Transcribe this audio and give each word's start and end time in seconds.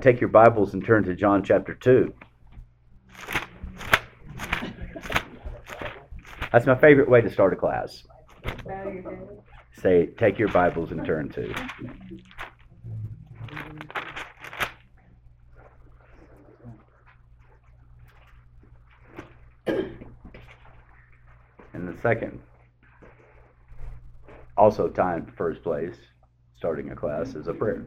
Take 0.00 0.18
your 0.18 0.30
Bibles 0.30 0.72
and 0.72 0.82
turn 0.82 1.04
to 1.04 1.14
John 1.14 1.44
chapter 1.44 1.74
2. 1.74 2.14
That's 6.50 6.64
my 6.66 6.74
favorite 6.74 7.10
way 7.10 7.20
to 7.20 7.30
start 7.30 7.52
a 7.52 7.56
class. 7.56 8.02
Say, 9.72 10.06
take 10.18 10.38
your 10.38 10.48
Bibles 10.48 10.90
and 10.90 11.04
turn 11.04 11.28
to. 11.30 11.54
And 21.74 21.86
the 21.86 22.00
second, 22.00 22.40
also 24.56 24.88
time 24.88 25.30
first 25.36 25.62
place, 25.62 25.96
starting 26.56 26.90
a 26.90 26.96
class 26.96 27.34
is 27.34 27.48
a 27.48 27.52
prayer. 27.52 27.84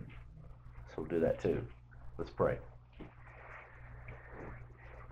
So 0.89 1.01
we'll 1.01 1.07
do 1.07 1.19
that 1.19 1.41
too. 1.41 1.65
Let's 2.23 2.35
pray. 2.35 2.57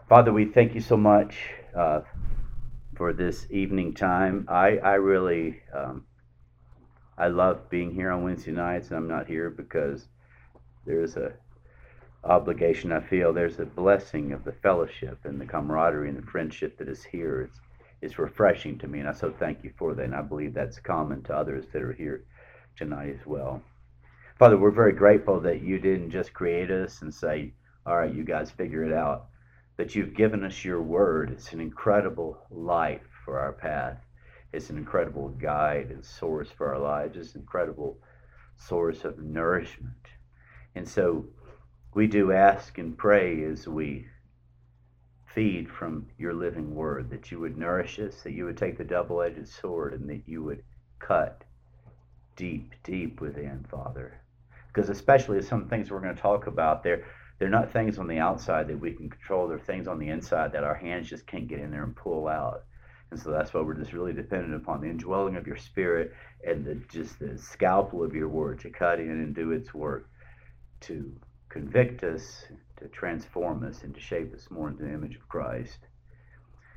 Father, 0.08 0.32
we 0.32 0.46
thank 0.46 0.74
you 0.74 0.80
so 0.80 0.96
much 0.96 1.36
uh, 1.76 2.04
for 2.96 3.12
this 3.12 3.48
evening 3.50 3.94
time. 3.94 4.46
I, 4.48 4.78
I 4.78 4.94
really, 4.94 5.60
um, 5.76 6.06
I 7.18 7.28
love 7.28 7.70
being 7.70 7.94
here 7.94 8.12
on 8.12 8.24
Wednesday 8.24 8.54
nights, 8.54 8.88
and 8.88 8.96
I'm 8.96 9.10
not 9.10 9.28
here 9.28 9.50
because 9.50 10.08
there's 10.86 11.18
a 11.18 11.34
obligation 12.24 12.94
I 12.94 13.02
feel. 13.02 13.34
There's 13.34 13.60
a 13.60 13.66
blessing 13.66 14.32
of 14.32 14.46
the 14.46 14.54
fellowship 14.54 15.26
and 15.26 15.42
the 15.42 15.46
camaraderie 15.46 16.08
and 16.08 16.18
the 16.18 16.32
friendship 16.32 16.78
that 16.78 16.88
is 16.88 17.04
here. 17.04 17.42
It's, 17.42 17.60
it's 18.02 18.20
refreshing 18.20 18.78
to 18.80 18.88
me, 18.88 19.00
and 19.02 19.10
I 19.10 19.12
so 19.12 19.34
thank 19.38 19.66
you 19.66 19.74
for 19.78 19.96
that. 19.96 20.06
And 20.06 20.16
I 20.16 20.22
believe 20.22 20.54
that's 20.54 20.80
common 20.80 21.24
to 21.24 21.36
others 21.36 21.66
that 21.74 21.82
are 21.82 21.92
here 21.92 22.24
tonight 22.78 23.18
as 23.20 23.26
well. 23.26 23.62
Father, 24.42 24.58
we're 24.58 24.72
very 24.72 24.94
grateful 24.94 25.40
that 25.42 25.62
you 25.62 25.78
didn't 25.78 26.10
just 26.10 26.34
create 26.34 26.72
us 26.72 27.04
and 27.04 27.14
say, 27.14 27.54
all 27.86 27.96
right, 27.96 28.12
you 28.12 28.24
guys 28.24 28.50
figure 28.50 28.84
it 28.84 28.92
out, 28.92 29.28
that 29.78 29.94
you've 29.94 30.16
given 30.16 30.44
us 30.44 30.66
your 30.66 30.82
word. 30.82 31.30
It's 31.30 31.54
an 31.54 31.62
incredible 31.62 32.40
light 32.50 33.04
for 33.24 33.38
our 33.38 33.52
path. 33.54 34.00
It's 34.52 34.72
an 34.72 34.80
incredible 34.80 35.30
guide 35.30 35.92
and 35.92 36.04
source 36.04 36.50
for 36.50 36.74
our 36.74 36.80
lives. 36.80 37.18
It's 37.18 37.36
an 37.36 37.42
incredible 37.42 38.00
source 38.58 39.06
of 39.06 39.20
nourishment. 39.20 40.08
And 40.74 40.90
so 40.90 41.28
we 41.94 42.08
do 42.08 42.32
ask 42.32 42.80
and 42.80 42.98
pray 42.98 43.44
as 43.44 43.68
we 43.68 44.08
feed 45.36 45.70
from 45.70 46.08
your 46.18 46.34
living 46.34 46.74
word 46.74 47.12
that 47.12 47.30
you 47.30 47.40
would 47.40 47.60
nourish 47.60 48.00
us, 48.00 48.24
that 48.24 48.34
you 48.34 48.46
would 48.46 48.58
take 48.58 48.80
the 48.80 48.84
double 48.84 49.22
edged 49.22 49.48
sword, 49.48 49.94
and 49.94 50.10
that 50.10 50.24
you 50.26 50.42
would 50.42 50.64
cut 50.98 51.44
deep, 52.36 52.74
deep 52.84 53.22
within, 53.22 53.64
Father 53.70 54.21
because 54.74 54.90
especially 54.90 55.42
some 55.42 55.68
things 55.68 55.92
we're 55.92 56.00
going 56.00 56.16
to 56.16 56.22
talk 56.22 56.48
about 56.48 56.84
they're 56.84 57.04
they're 57.42 57.50
not 57.50 57.74
things 57.74 57.98
on 57.98 58.08
the 58.08 58.20
outside 58.20 58.68
that 58.68 58.80
we 58.80 58.92
can 58.92 59.10
control 59.10 59.48
they're 59.48 59.58
things 59.58 59.88
on 59.88 59.98
the 59.98 60.10
inside 60.10 60.52
that 60.52 60.64
our 60.64 60.76
hands 60.76 61.10
just 61.10 61.26
can't 61.26 61.48
get 61.48 61.60
in 61.60 61.72
there 61.72 61.84
and 61.84 61.96
pull 61.96 62.28
out. 62.28 62.66
And 63.10 63.20
so 63.20 63.32
that's 63.32 63.52
why 63.52 63.62
we're 63.62 63.74
just 63.74 63.94
really 63.94 64.14
dependent 64.14 64.54
upon 64.54 64.80
the 64.80 64.88
indwelling 64.88 65.36
of 65.36 65.48
your 65.48 65.58
spirit 65.58 66.14
and 66.46 66.64
the 66.64 66.76
just 66.88 67.18
the 67.18 67.40
scalpel 67.40 68.04
of 68.04 68.14
your 68.14 68.30
word 68.30 68.60
to 68.60 68.70
cut 68.70 69.00
in 69.00 69.10
and 69.10 69.34
do 69.34 69.54
its 69.54 69.74
work 69.74 70.08
to 70.82 71.12
convict 71.50 72.04
us 72.04 72.46
to 72.78 72.88
transform 72.90 73.66
us 73.66 73.82
and 73.82 73.96
to 73.96 74.00
shape 74.00 74.34
us 74.36 74.48
more 74.52 74.70
into 74.70 74.84
the 74.84 74.94
image 74.94 75.16
of 75.16 75.28
christ. 75.28 75.80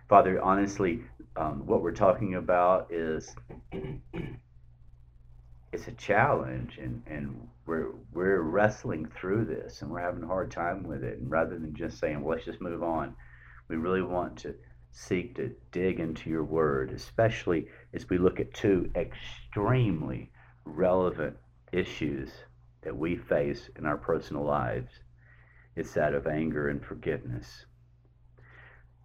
Father 0.08 0.42
honestly 0.42 1.02
um, 1.36 1.66
what 1.66 1.82
we're 1.82 1.92
talking 1.92 2.36
about 2.36 2.90
is 2.90 3.36
it's 5.74 5.88
a 5.88 5.92
challenge 5.92 6.78
and, 6.78 7.02
and 7.06 7.48
we're 7.66 7.92
we're 8.12 8.40
wrestling 8.40 9.06
through 9.06 9.44
this 9.44 9.82
and 9.82 9.90
we're 9.90 10.00
having 10.00 10.22
a 10.22 10.26
hard 10.26 10.50
time 10.50 10.82
with 10.84 11.02
it 11.02 11.18
and 11.18 11.30
rather 11.30 11.58
than 11.58 11.74
just 11.74 11.98
saying 11.98 12.22
well 12.22 12.34
let's 12.34 12.46
just 12.46 12.60
move 12.60 12.82
on 12.82 13.14
we 13.68 13.76
really 13.76 14.02
want 14.02 14.36
to 14.36 14.54
seek 14.92 15.34
to 15.34 15.50
dig 15.72 15.98
into 15.98 16.30
your 16.30 16.44
word 16.44 16.92
especially 16.92 17.66
as 17.92 18.08
we 18.08 18.18
look 18.18 18.40
at 18.40 18.54
two 18.54 18.88
extremely 18.94 20.30
relevant 20.64 21.36
issues 21.72 22.30
that 22.82 22.96
we 22.96 23.16
face 23.16 23.70
in 23.76 23.86
our 23.86 23.96
personal 23.96 24.44
lives. 24.44 24.92
It's 25.76 25.94
that 25.94 26.14
of 26.14 26.26
anger 26.26 26.68
and 26.68 26.84
forgiveness. 26.84 27.66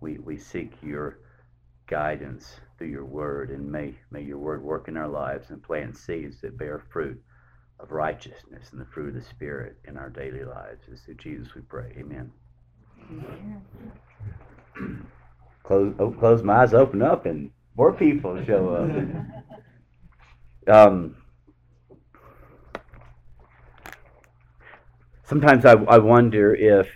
We 0.02 0.20
we 0.20 0.38
seek 0.38 0.74
your 0.82 1.20
guidance 1.88 2.60
through 2.80 2.88
your 2.88 3.06
word, 3.06 3.52
and 3.52 3.70
may, 3.70 3.94
may 4.10 4.22
your 4.22 4.40
word 4.40 4.64
work 4.64 4.88
in 4.88 4.98
our 4.98 5.08
lives 5.08 5.50
and 5.50 5.62
plant 5.62 5.98
seeds 5.98 6.40
that 6.42 6.58
bear 6.58 6.82
fruit 6.90 7.22
of 7.80 7.92
righteousness 7.92 8.70
and 8.72 8.80
the 8.80 8.86
fruit 8.86 9.10
of 9.10 9.16
the 9.16 9.30
Spirit 9.30 9.78
in 9.86 9.98
our 9.98 10.10
daily 10.10 10.46
lives. 10.46 10.82
It's 10.92 11.02
through 11.02 11.16
Jesus 11.16 11.54
we 11.54 11.62
pray. 11.62 11.94
Amen. 11.98 12.32
Amen. 13.12 15.06
close, 15.64 15.94
oh, 16.00 16.12
close 16.12 16.42
my 16.42 16.64
eyes, 16.64 16.74
open 16.74 17.02
up, 17.02 17.26
and 17.26 17.52
more 17.76 17.92
people 17.92 18.42
show 18.46 18.70
up. 20.70 20.74
um, 20.88 21.18
sometimes 25.26 25.66
I, 25.66 25.74
I 25.74 25.98
wonder 25.98 26.56
if 26.56 26.88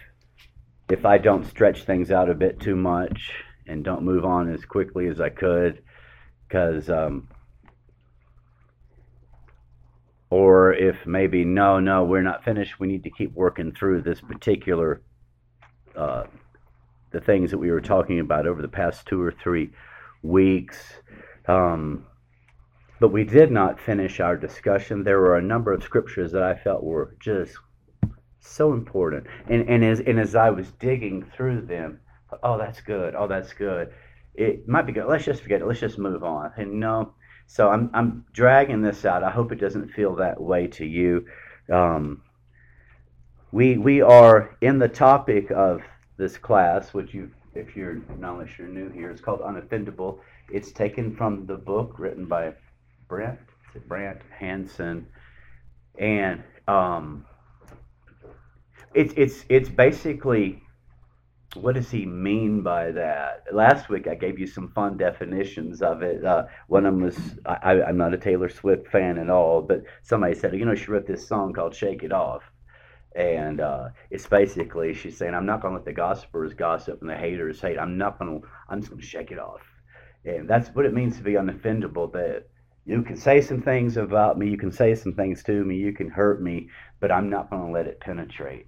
if 0.90 1.06
I 1.06 1.18
don't 1.18 1.46
stretch 1.46 1.84
things 1.84 2.12
out 2.12 2.30
a 2.30 2.34
bit 2.34 2.60
too 2.60 2.76
much 2.76 3.32
and 3.68 3.84
don't 3.84 4.04
move 4.04 4.26
on 4.26 4.54
as 4.54 4.66
quickly 4.66 5.08
as 5.08 5.22
I 5.22 5.30
could 5.30 5.82
because 6.48 6.90
um, 6.90 7.28
or 10.30 10.74
if 10.74 11.06
maybe 11.06 11.46
no 11.46 11.80
no 11.80 12.04
we're 12.04 12.22
not 12.22 12.44
finished. 12.44 12.80
We 12.80 12.88
need 12.88 13.04
to 13.04 13.10
keep 13.10 13.34
working 13.34 13.72
through 13.72 14.02
this 14.02 14.22
particular 14.22 15.02
uh, 15.96 16.24
the 17.12 17.22
things 17.22 17.52
that 17.52 17.58
we 17.58 17.72
were 17.72 17.82
talking 17.82 18.20
about 18.20 18.48
over 18.48 18.62
the 18.62 18.68
past 18.68 19.06
two 19.06 19.22
or 19.22 19.32
three 19.32 19.72
weeks. 20.24 20.78
Um, 21.48 22.06
but 23.00 23.10
we 23.10 23.24
did 23.24 23.52
not 23.52 23.80
finish 23.80 24.20
our 24.20 24.38
discussion. 24.38 25.04
There 25.04 25.20
were 25.20 25.38
a 25.38 25.42
number 25.42 25.74
of 25.74 25.84
scriptures 25.84 26.32
that 26.32 26.44
i 26.44 26.56
felt 26.56 26.84
were 26.84 27.16
just 27.20 27.56
so 28.40 28.74
important. 28.74 29.28
And, 29.48 29.68
and 29.70 29.84
as 29.84 30.00
and 30.00 30.20
as 30.20 30.36
i 30.36 30.50
was 30.50 30.72
digging 30.74 31.26
through 31.36 31.62
them 31.62 32.00
oh, 32.44 32.58
that's 32.58 32.82
good. 32.82 33.16
Oh, 33.16 33.28
that's 33.28 33.54
good. 33.54 33.94
It 34.36 34.68
might 34.68 34.86
be 34.86 34.94
good. 34.94 35.06
Let's 35.06 35.26
just 35.26 35.42
forget 35.42 35.62
it. 35.62 35.68
Let's 35.68 35.80
just 35.80 36.00
move 36.00 36.24
on. 36.24 36.52
And 36.58 36.80
no, 36.80 37.14
so 37.46 37.70
I'm 37.70 37.90
I'm 37.94 38.26
dragging 38.34 38.82
this 38.82 39.06
out. 39.06 39.24
I 39.24 39.30
hope 39.30 39.52
it 39.52 39.60
doesn't 39.60 39.90
feel 39.90 40.16
that 40.16 40.42
way 40.42 40.68
to 40.68 40.86
you. 40.86 41.26
Um, 41.72 42.24
we 43.52 43.78
we 43.78 44.02
are 44.02 44.58
in 44.62 44.80
the 44.80 44.88
topic 44.88 45.52
of 45.52 45.82
this 46.18 46.38
class, 46.38 46.94
which 46.94 47.14
you, 47.14 47.30
if 47.54 47.76
you're 47.76 48.02
not 48.18 48.34
unless 48.34 48.58
you're 48.58 48.68
new 48.68 48.90
here, 48.90 49.12
it's 49.12 49.22
called 49.22 49.42
Unoffendable. 49.42 50.20
It's 50.52 50.72
taken 50.72 51.16
from 51.16 51.46
the 51.46 51.56
book 51.56 52.00
written 52.00 52.26
by 52.26 52.54
Brent 53.08 53.40
Brant 53.88 54.22
Hansen, 54.36 55.08
and 56.00 56.44
um, 56.68 57.26
it's 58.94 59.14
it's 59.16 59.46
it's 59.50 59.70
basically 59.70 60.64
what 61.56 61.76
does 61.76 61.92
he 61.92 62.06
mean 62.06 62.62
by 62.62 62.92
that? 62.92 63.44
Last 63.52 63.90
week 63.90 64.08
I 64.08 64.16
gave 64.16 64.40
you 64.40 64.48
some 64.48 64.70
fun 64.70 64.98
definitions 64.98 65.82
of 65.82 66.02
it. 66.02 66.24
Uh, 66.26 66.46
one 66.68 66.86
of 66.86 66.94
them 66.94 67.04
was 67.04 67.18
I, 67.46 67.76
am 67.90 67.98
not 67.98 68.14
a 68.14 68.18
Taylor 68.18 68.50
Swift 68.50 68.88
fan 68.88 69.18
at 69.18 69.30
all, 69.30 69.62
but 69.62 69.84
somebody 70.02 70.34
said, 70.34 70.56
you 70.56 70.66
know, 70.66 70.76
she 70.76 70.92
wrote 70.92 71.08
this 71.08 71.28
song 71.28 71.54
called 71.54 71.76
"Shake 71.76 72.04
It 72.04 72.12
Off," 72.12 72.44
and 73.16 73.62
uh, 73.62 73.90
it's 74.10 74.26
basically 74.28 74.94
she's 74.94 75.18
saying, 75.18 75.36
I'm 75.36 75.46
not 75.46 75.62
going 75.62 75.74
to 75.74 75.78
let 75.78 75.86
the 75.86 75.94
gossipers 75.94 76.54
gossip 76.54 77.02
and 77.02 77.10
the 77.10 77.16
haters 77.16 77.62
hate. 77.62 77.78
I'm 77.78 77.98
not 77.98 78.18
going 78.18 78.42
to. 78.42 78.48
I'm 78.70 78.80
just 78.80 78.90
going 78.90 79.02
to 79.02 79.08
shake 79.08 79.32
it 79.32 79.40
off, 79.40 79.62
and 80.26 80.50
that's 80.50 80.70
what 80.70 80.86
it 80.86 80.94
means 80.94 81.18
to 81.18 81.24
be 81.24 81.34
unoffendable. 81.34 82.12
That 82.14 82.48
you 82.86 83.04
can 83.04 83.16
say 83.16 83.42
some 83.42 83.62
things 83.62 83.98
about 83.98 84.40
me, 84.40 84.50
you 84.50 84.58
can 84.58 84.72
say 84.72 84.96
some 84.96 85.14
things 85.14 85.44
to 85.44 85.64
me, 85.64 85.76
you 85.76 85.94
can 85.94 86.10
hurt 86.10 86.42
me, 86.42 86.70
but 87.00 87.12
I'm 87.12 87.30
not 87.30 87.50
going 87.50 87.68
to 87.68 87.72
let 87.72 87.88
it 87.88 88.00
penetrate 88.00 88.68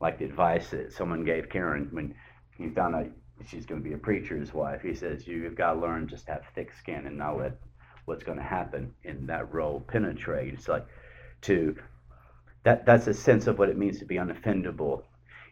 like 0.00 0.18
the 0.18 0.24
advice 0.24 0.70
that 0.70 0.92
someone 0.92 1.24
gave 1.24 1.48
Karen 1.48 1.88
when 1.90 2.14
he 2.56 2.68
found 2.68 2.94
out 2.94 3.06
she's 3.46 3.66
going 3.66 3.82
to 3.82 3.88
be 3.88 3.94
a 3.94 3.98
preacher's 3.98 4.52
wife. 4.52 4.82
He 4.82 4.94
says 4.94 5.26
you've 5.26 5.56
got 5.56 5.74
to 5.74 5.80
learn 5.80 6.08
just 6.08 6.26
to 6.26 6.32
have 6.32 6.42
thick 6.54 6.72
skin 6.72 7.06
and 7.06 7.18
not 7.18 7.38
let 7.38 7.52
what's 8.04 8.24
going 8.24 8.38
to 8.38 8.44
happen 8.44 8.94
in 9.04 9.26
that 9.26 9.52
role 9.52 9.80
penetrate. 9.80 10.54
It's 10.54 10.68
like 10.68 10.86
to 11.42 11.76
that 12.64 12.84
that's 12.84 13.06
a 13.06 13.14
sense 13.14 13.46
of 13.46 13.58
what 13.58 13.68
it 13.68 13.78
means 13.78 13.98
to 13.98 14.04
be 14.04 14.16
unoffendable. 14.16 15.02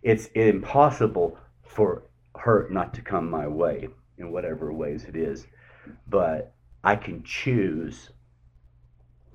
It's 0.02 0.26
impossible 0.34 1.38
for 1.64 2.04
hurt 2.36 2.72
not 2.72 2.94
to 2.94 3.02
come 3.02 3.30
my 3.30 3.46
way 3.46 3.88
in 4.18 4.30
whatever 4.30 4.72
ways 4.72 5.04
it 5.04 5.16
is, 5.16 5.46
but 6.08 6.54
I 6.84 6.96
can 6.96 7.22
choose 7.22 8.10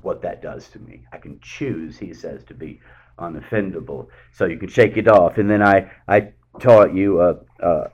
what 0.02 0.22
that 0.22 0.42
does 0.42 0.70
to 0.70 0.80
me. 0.80 1.06
I 1.12 1.18
can 1.18 1.40
choose, 1.42 1.98
he 1.98 2.14
says, 2.14 2.44
to 2.46 2.54
be 2.54 2.80
unoffendable. 3.22 4.08
So 4.34 4.46
you 4.46 4.58
can 4.58 4.70
shake 4.70 4.98
it 4.98 5.08
off. 5.08 5.38
And 5.38 5.50
then 5.50 5.62
I, 5.62 5.92
I 6.08 6.34
taught 6.60 6.94
you 6.94 7.22
a, 7.22 7.36
a, 7.60 7.90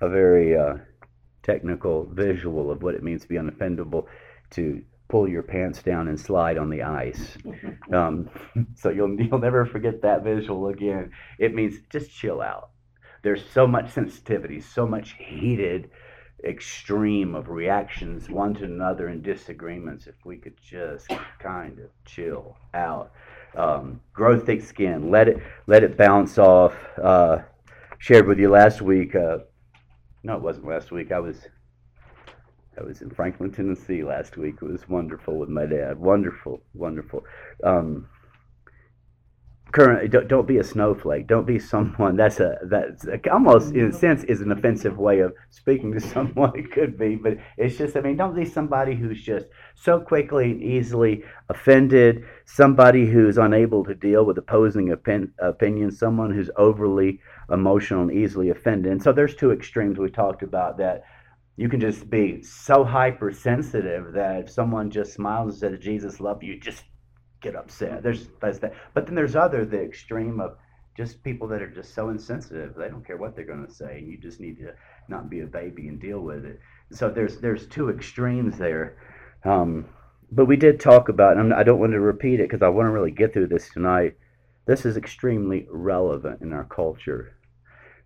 a 0.00 0.08
very 0.08 0.56
uh, 0.56 0.74
technical 1.42 2.06
visual 2.12 2.70
of 2.70 2.82
what 2.82 2.94
it 2.94 3.02
means 3.02 3.22
to 3.22 3.28
be 3.28 3.36
unoffendable, 3.36 4.06
to 4.52 4.82
pull 5.08 5.28
your 5.28 5.42
pants 5.42 5.82
down 5.82 6.08
and 6.08 6.18
slide 6.18 6.58
on 6.58 6.70
the 6.70 6.82
ice. 6.82 7.36
Um, 7.92 8.30
so 8.76 8.90
you'll 8.90 9.20
you'll 9.20 9.40
never 9.40 9.66
forget 9.66 10.02
that 10.02 10.22
visual 10.22 10.68
again. 10.68 11.10
It 11.40 11.52
means 11.52 11.74
just 11.90 12.08
chill 12.08 12.40
out. 12.40 12.70
There's 13.24 13.44
so 13.50 13.66
much 13.66 13.90
sensitivity, 13.90 14.60
so 14.60 14.86
much 14.86 15.16
heated 15.18 15.90
extreme 16.44 17.34
of 17.34 17.48
reactions 17.48 18.28
one 18.30 18.54
to 18.54 18.64
another 18.64 19.08
and 19.08 19.22
disagreements 19.22 20.06
if 20.06 20.14
we 20.24 20.36
could 20.36 20.56
just 20.62 21.10
kind 21.38 21.78
of 21.78 21.90
chill 22.04 22.56
out 22.72 23.12
um, 23.56 24.00
grow 24.12 24.38
thick 24.38 24.62
skin 24.62 25.10
let 25.10 25.28
it 25.28 25.38
let 25.66 25.82
it 25.82 25.96
bounce 25.96 26.38
off 26.38 26.74
uh, 27.02 27.38
shared 27.98 28.26
with 28.26 28.38
you 28.38 28.48
last 28.50 28.80
week 28.80 29.14
uh, 29.14 29.38
no 30.22 30.36
it 30.36 30.42
wasn't 30.42 30.66
last 30.66 30.90
week 30.90 31.12
i 31.12 31.18
was 31.18 31.46
I 32.80 32.82
was 32.82 33.02
in 33.02 33.10
Franklin, 33.10 33.50
Tennessee 33.50 34.02
last 34.02 34.38
week. 34.38 34.56
It 34.62 34.64
was 34.64 34.88
wonderful 34.88 35.36
with 35.36 35.50
my 35.50 35.66
dad. 35.66 35.98
Wonderful, 35.98 36.62
wonderful. 36.72 37.24
Um, 37.62 38.08
current, 39.72 40.10
don't, 40.10 40.28
don't 40.28 40.46
be 40.46 40.58
a 40.58 40.64
snowflake. 40.64 41.26
Don't 41.26 41.46
be 41.46 41.58
someone 41.58 42.16
that's 42.16 42.40
a 42.40 42.58
that's 42.64 43.06
a, 43.06 43.18
almost 43.30 43.74
in 43.74 43.86
a 43.86 43.92
sense 43.92 44.24
is 44.24 44.40
an 44.40 44.52
offensive 44.52 44.98
way 44.98 45.20
of 45.20 45.32
speaking 45.50 45.92
to 45.92 46.00
someone. 46.14 46.58
It 46.58 46.72
could 46.72 46.98
be, 46.98 47.16
but 47.16 47.38
it's 47.56 47.76
just 47.76 47.96
I 47.96 48.00
mean, 48.00 48.16
don't 48.16 48.34
be 48.34 48.44
somebody 48.44 48.94
who's 48.94 49.22
just 49.22 49.46
so 49.74 50.00
quickly 50.00 50.52
and 50.52 50.62
easily 50.62 51.24
offended. 51.48 52.24
Somebody 52.44 53.06
who's 53.06 53.38
unable 53.38 53.84
to 53.84 53.94
deal 53.94 54.24
with 54.24 54.38
opposing 54.38 54.90
opin, 54.90 55.32
opinions. 55.38 55.98
Someone 55.98 56.32
who's 56.32 56.50
overly 56.56 57.20
emotional 57.50 58.02
and 58.02 58.12
easily 58.12 58.50
offended. 58.50 58.92
And 58.92 59.02
so 59.02 59.12
there's 59.12 59.34
two 59.34 59.52
extremes 59.52 59.98
we 59.98 60.10
talked 60.10 60.42
about 60.42 60.78
that 60.78 61.02
you 61.56 61.68
can 61.68 61.80
just 61.80 62.08
be 62.08 62.42
so 62.42 62.84
hypersensitive 62.84 64.14
that 64.14 64.44
if 64.44 64.50
someone 64.50 64.90
just 64.90 65.12
smiles 65.12 65.62
and 65.62 65.74
says 65.74 65.84
Jesus 65.84 66.20
love 66.20 66.42
you, 66.42 66.58
just 66.58 66.84
get 67.40 67.56
upset. 67.56 68.02
There's 68.02 68.28
that's 68.40 68.58
that. 68.60 68.74
But 68.94 69.06
then 69.06 69.14
there's 69.14 69.36
other 69.36 69.64
the 69.64 69.82
extreme 69.82 70.40
of 70.40 70.56
just 70.96 71.22
people 71.22 71.48
that 71.48 71.62
are 71.62 71.70
just 71.70 71.94
so 71.94 72.10
insensitive. 72.10 72.74
They 72.74 72.88
don't 72.88 73.06
care 73.06 73.16
what 73.16 73.34
they're 73.34 73.44
going 73.44 73.66
to 73.66 73.72
say. 73.72 73.98
And 73.98 74.08
you 74.08 74.18
just 74.18 74.40
need 74.40 74.58
to 74.58 74.72
not 75.08 75.30
be 75.30 75.40
a 75.40 75.46
baby 75.46 75.88
and 75.88 76.00
deal 76.00 76.20
with 76.20 76.44
it. 76.44 76.60
So 76.92 77.08
there's 77.10 77.38
there's 77.38 77.66
two 77.66 77.90
extremes 77.90 78.58
there. 78.58 78.96
Um, 79.44 79.86
but 80.32 80.44
we 80.44 80.56
did 80.56 80.78
talk 80.78 81.08
about, 81.08 81.38
and 81.38 81.52
I 81.52 81.62
don't 81.62 81.80
want 81.80 81.92
to 81.92 82.00
repeat 82.00 82.40
it 82.40 82.48
because 82.48 82.62
I 82.62 82.68
want 82.68 82.86
to 82.86 82.90
really 82.90 83.10
get 83.10 83.32
through 83.32 83.48
this 83.48 83.68
tonight. 83.70 84.16
This 84.66 84.84
is 84.84 84.96
extremely 84.96 85.66
relevant 85.70 86.42
in 86.42 86.52
our 86.52 86.64
culture. 86.64 87.36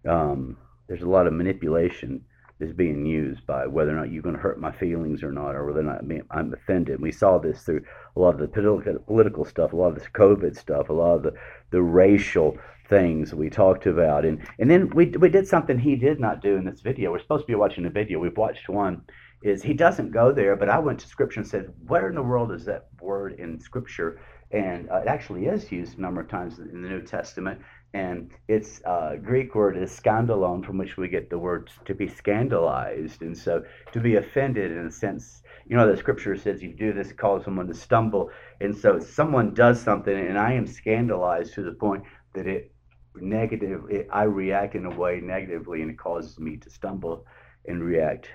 Um, 0.08 0.56
there's 0.86 1.02
a 1.02 1.08
lot 1.08 1.26
of 1.26 1.32
manipulation 1.32 2.24
is 2.60 2.72
being 2.72 3.04
used 3.04 3.46
by 3.46 3.66
whether 3.66 3.90
or 3.90 4.00
not 4.00 4.12
you're 4.12 4.22
going 4.22 4.36
to 4.36 4.40
hurt 4.40 4.60
my 4.60 4.70
feelings 4.70 5.22
or 5.22 5.32
not, 5.32 5.54
or 5.54 5.66
whether 5.66 5.80
or 5.80 5.82
not 5.82 6.04
I'm 6.30 6.52
offended. 6.52 7.00
We 7.00 7.12
saw 7.12 7.38
this 7.38 7.62
through 7.62 7.82
a 8.16 8.20
lot 8.20 8.34
of 8.34 8.40
the 8.40 8.98
political, 9.06 9.44
stuff, 9.44 9.72
a 9.72 9.76
lot 9.76 9.88
of 9.88 9.96
this 9.96 10.08
COVID 10.14 10.56
stuff, 10.56 10.88
a 10.88 10.92
lot 10.92 11.16
of 11.16 11.22
the, 11.24 11.34
the 11.70 11.82
racial 11.82 12.56
things 12.88 13.34
we 13.34 13.50
talked 13.50 13.86
about. 13.86 14.24
And, 14.24 14.46
and 14.58 14.70
then 14.70 14.90
we, 14.90 15.06
we 15.06 15.28
did 15.28 15.48
something 15.48 15.78
he 15.78 15.96
did 15.96 16.20
not 16.20 16.42
do 16.42 16.56
in 16.56 16.64
this 16.64 16.80
video. 16.80 17.10
We're 17.10 17.18
supposed 17.20 17.44
to 17.44 17.52
be 17.52 17.56
watching 17.56 17.86
a 17.86 17.90
video. 17.90 18.18
We've 18.18 18.36
watched 18.36 18.68
one. 18.68 19.02
Is 19.42 19.62
he 19.62 19.74
doesn't 19.74 20.12
go 20.12 20.32
there, 20.32 20.56
but 20.56 20.70
I 20.70 20.78
went 20.78 21.00
to 21.00 21.06
scripture 21.06 21.40
and 21.40 21.48
said, 21.48 21.72
where 21.86 22.08
in 22.08 22.14
the 22.14 22.22
world 22.22 22.52
is 22.52 22.64
that 22.64 22.86
word 23.00 23.34
in 23.38 23.60
scripture? 23.60 24.20
And 24.52 24.88
uh, 24.90 24.98
it 24.98 25.08
actually 25.08 25.46
is 25.46 25.70
used 25.72 25.98
a 25.98 26.00
number 26.00 26.20
of 26.20 26.28
times 26.28 26.58
in 26.60 26.80
the 26.80 26.88
New 26.88 27.02
Testament 27.02 27.60
and 27.94 28.32
its 28.48 28.82
uh, 28.84 29.14
Greek 29.22 29.54
word 29.54 29.76
is 29.78 29.88
skandalon, 29.98 30.66
from 30.66 30.78
which 30.78 30.96
we 30.96 31.08
get 31.08 31.30
the 31.30 31.38
word 31.38 31.70
to 31.84 31.94
be 31.94 32.08
scandalized. 32.08 33.22
And 33.22 33.38
so 33.38 33.62
to 33.92 34.00
be 34.00 34.16
offended, 34.16 34.72
in 34.72 34.86
a 34.86 34.90
sense, 34.90 35.42
you 35.66 35.76
know, 35.76 35.90
the 35.90 35.96
scripture 35.96 36.36
says 36.36 36.60
you 36.60 36.74
do 36.74 36.92
this, 36.92 37.12
cause 37.12 37.44
someone 37.44 37.68
to 37.68 37.74
stumble. 37.74 38.30
And 38.60 38.76
so 38.76 38.98
someone 38.98 39.54
does 39.54 39.80
something, 39.80 40.14
and 40.14 40.36
I 40.36 40.54
am 40.54 40.66
scandalized 40.66 41.54
to 41.54 41.62
the 41.62 41.72
point 41.72 42.02
that 42.34 42.48
it 42.48 42.72
negative, 43.14 43.84
it, 43.88 44.08
I 44.12 44.24
react 44.24 44.74
in 44.74 44.86
a 44.86 44.90
way 44.90 45.20
negatively, 45.22 45.80
and 45.80 45.90
it 45.92 45.96
causes 45.96 46.36
me 46.40 46.56
to 46.56 46.70
stumble 46.70 47.24
and 47.66 47.82
react 47.82 48.28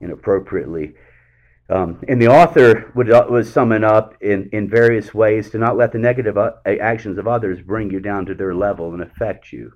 inappropriately. 0.00 0.94
Um, 1.68 2.04
and 2.06 2.22
the 2.22 2.28
author 2.28 2.92
would, 2.94 3.10
uh, 3.10 3.26
would 3.28 3.46
sum 3.46 3.72
it 3.72 3.82
up 3.82 4.14
in, 4.20 4.48
in 4.52 4.68
various 4.68 5.12
ways 5.12 5.50
to 5.50 5.58
not 5.58 5.76
let 5.76 5.90
the 5.90 5.98
negative 5.98 6.38
uh, 6.38 6.52
actions 6.64 7.18
of 7.18 7.26
others 7.26 7.60
bring 7.60 7.90
you 7.90 7.98
down 7.98 8.26
to 8.26 8.34
their 8.34 8.54
level 8.54 8.92
and 8.92 9.02
affect 9.02 9.52
you, 9.52 9.72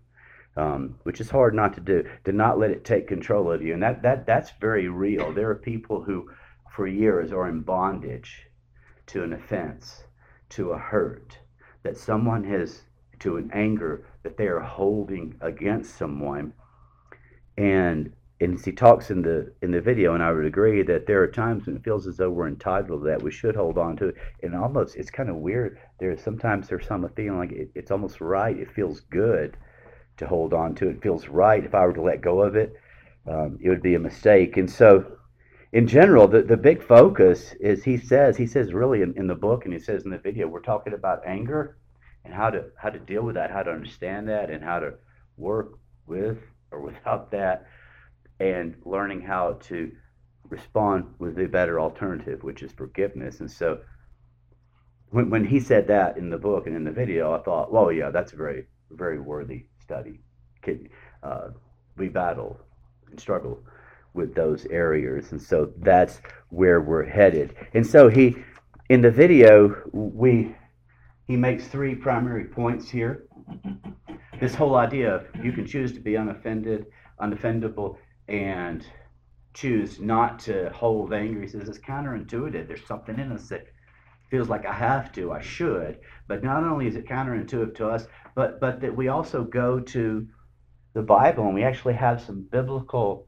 um, 0.57 0.97
which 1.03 1.21
is 1.21 1.31
hard 1.31 1.53
not 1.53 1.75
to 1.75 1.81
do, 1.81 2.05
to 2.25 2.33
not 2.33 2.61
let 2.61 2.71
it 2.71 2.85
take 2.85 3.09
control 3.09 3.51
of 3.51 3.61
you. 3.61 3.75
And 3.75 3.83
that, 3.83 4.03
that, 4.03 4.25
that's 4.25 4.53
very 4.61 4.89
real. 4.89 5.33
There 5.33 5.51
are 5.51 5.57
people 5.57 6.03
who, 6.03 6.31
for 6.71 6.87
years, 6.87 7.33
are 7.33 7.49
in 7.49 7.63
bondage 7.63 8.47
to 9.07 9.25
an 9.25 9.33
offense, 9.33 10.05
to 10.51 10.71
a 10.71 10.79
hurt, 10.79 11.39
that 11.83 11.97
someone 11.97 12.45
has, 12.45 12.83
to 13.19 13.37
an 13.37 13.51
anger 13.53 14.07
that 14.23 14.37
they 14.37 14.47
are 14.47 14.61
holding 14.61 15.35
against 15.41 15.97
someone. 15.97 16.53
And 17.57 18.13
and 18.41 18.59
he 18.65 18.73
talks 18.73 19.11
in 19.11 19.21
the 19.21 19.53
in 19.61 19.71
the 19.71 19.81
video, 19.81 20.15
and 20.15 20.23
I 20.23 20.33
would 20.33 20.47
agree 20.47 20.83
that 20.83 21.07
there 21.07 21.23
are 21.23 21.29
times 21.29 21.67
when 21.67 21.77
it 21.77 21.85
feels 21.85 22.07
as 22.07 22.17
though 22.17 22.31
we're 22.31 22.49
entitled 22.49 23.03
to 23.03 23.09
that. 23.09 23.23
We 23.23 23.31
should 23.31 23.55
hold 23.55 23.77
on 23.77 23.97
to 23.99 24.09
it, 24.09 24.15
and 24.43 24.55
almost 24.57 24.97
it's 24.97 25.11
kind 25.11 25.29
of 25.29 25.37
weird. 25.37 25.79
There's 25.99 26.23
sometimes 26.23 26.69
there's 26.69 26.87
some 26.87 27.07
feeling 27.15 27.39
like 27.39 27.53
it, 27.53 27.71
it's 27.75 27.91
almost 27.91 28.21
right. 28.21 28.57
It 28.57 28.73
feels 28.73 29.01
good 29.01 29.59
to 30.17 30.27
hold 30.27 30.55
on 30.55 30.75
to 30.77 30.89
it. 30.89 31.03
Feels 31.03 31.29
right. 31.29 31.63
If 31.63 31.75
I 31.75 31.85
were 31.85 31.93
to 31.93 32.03
let 32.03 32.23
go 32.23 32.41
of 32.41 32.57
it, 32.57 32.75
um, 33.29 33.59
it 33.61 33.69
would 33.69 33.83
be 33.83 33.95
a 33.95 33.99
mistake. 33.99 34.57
And 34.57 34.71
so, 34.71 35.19
in 35.73 35.87
general, 35.87 36.27
the 36.27 36.41
the 36.41 36.57
big 36.57 36.83
focus 36.83 37.53
is 37.61 37.85
he 37.85 37.99
says 37.99 38.39
he 38.39 38.47
says 38.47 38.73
really 38.73 39.03
in, 39.03 39.13
in 39.19 39.27
the 39.27 39.35
book, 39.35 39.67
and 39.67 39.75
he 39.75 39.81
says 39.81 40.05
in 40.05 40.11
the 40.11 40.19
video, 40.19 40.49
we're 40.49 40.61
talking 40.61 40.95
about 40.95 41.27
anger 41.27 41.77
and 42.25 42.33
how 42.33 42.49
to 42.49 42.65
how 42.79 42.89
to 42.89 42.99
deal 42.99 43.23
with 43.23 43.35
that, 43.35 43.51
how 43.51 43.63
to 43.63 43.71
understand 43.71 44.31
that, 44.31 44.49
and 44.49 44.65
how 44.65 44.81
to 44.81 44.95
work 45.37 45.73
with 46.07 46.39
or 46.71 46.81
without 46.81 47.31
that 47.33 47.67
and 48.41 48.75
learning 48.85 49.21
how 49.21 49.53
to 49.69 49.93
respond 50.49 51.05
with 51.19 51.37
the 51.37 51.47
better 51.47 51.79
alternative, 51.79 52.43
which 52.43 52.63
is 52.63 52.73
forgiveness. 52.73 53.41
And 53.41 53.51
so 53.51 53.81
when, 55.11 55.31
when 55.31 55.45
he 55.45 55.61
said 55.61 55.87
that 55.89 56.17
in 56.17 56.31
the 56.31 56.39
book 56.39 56.67
and 56.67 56.75
in 56.75 56.85
the 56.85 56.91
video, 56.91 57.35
I 57.35 57.43
thought, 57.43 57.71
well, 57.71 57.93
yeah, 57.93 58.11
that's 58.11 58.33
a 58.33 58.37
very, 58.37 58.67
very 58.91 59.21
worthy 59.21 59.67
study. 59.81 60.21
Uh, 61.23 61.49
we 61.97 62.09
battle 62.09 62.59
and 63.11 63.21
struggle 63.21 63.63
with 64.15 64.35
those 64.35 64.67
areas. 64.67 65.33
And 65.33 65.41
so 65.41 65.73
that's 65.79 66.21
where 66.49 66.81
we're 66.81 67.05
headed. 67.05 67.55
And 67.75 67.87
so 67.87 68.09
he, 68.09 68.37
in 68.89 69.01
the 69.03 69.11
video, 69.11 69.83
we, 69.93 70.55
he 71.27 71.37
makes 71.37 71.69
three 71.69 71.95
primary 71.95 72.45
points 72.45 72.91
here. 72.91 73.27
This 74.41 74.55
whole 74.55 74.77
idea 74.77 75.15
of 75.15 75.45
you 75.45 75.53
can 75.53 75.67
choose 75.67 75.93
to 75.93 76.01
be 76.01 76.15
unoffended, 76.15 76.87
unoffendable, 77.21 77.99
and 78.31 78.87
choose 79.53 80.01
not 80.01 80.39
to 80.39 80.71
hold 80.71 81.13
anger. 81.13 81.43
He 81.43 81.49
says 81.49 81.69
it's 81.69 81.79
counterintuitive. 81.79 82.69
There's 82.69 82.87
something 82.87 83.19
in 83.19 83.33
us 83.33 83.49
that 83.49 83.67
feels 84.31 84.49
like 84.49 84.65
I 84.65 84.73
have 84.73 85.13
to, 85.13 85.33
I 85.33 85.43
should. 85.43 85.99
But 86.29 86.45
not 86.45 86.63
only 86.63 86.87
is 86.87 86.95
it 86.95 87.07
counterintuitive 87.07 87.75
to 87.77 87.89
us, 87.89 88.07
but 88.35 88.61
but 88.61 88.81
that 88.81 88.97
we 88.97 89.09
also 89.09 89.43
go 89.43 89.81
to 89.81 90.27
the 90.95 91.03
Bible 91.03 91.47
and 91.47 91.55
we 91.55 91.65
actually 91.65 91.95
have 91.95 92.21
some 92.21 92.47
biblical 92.51 93.27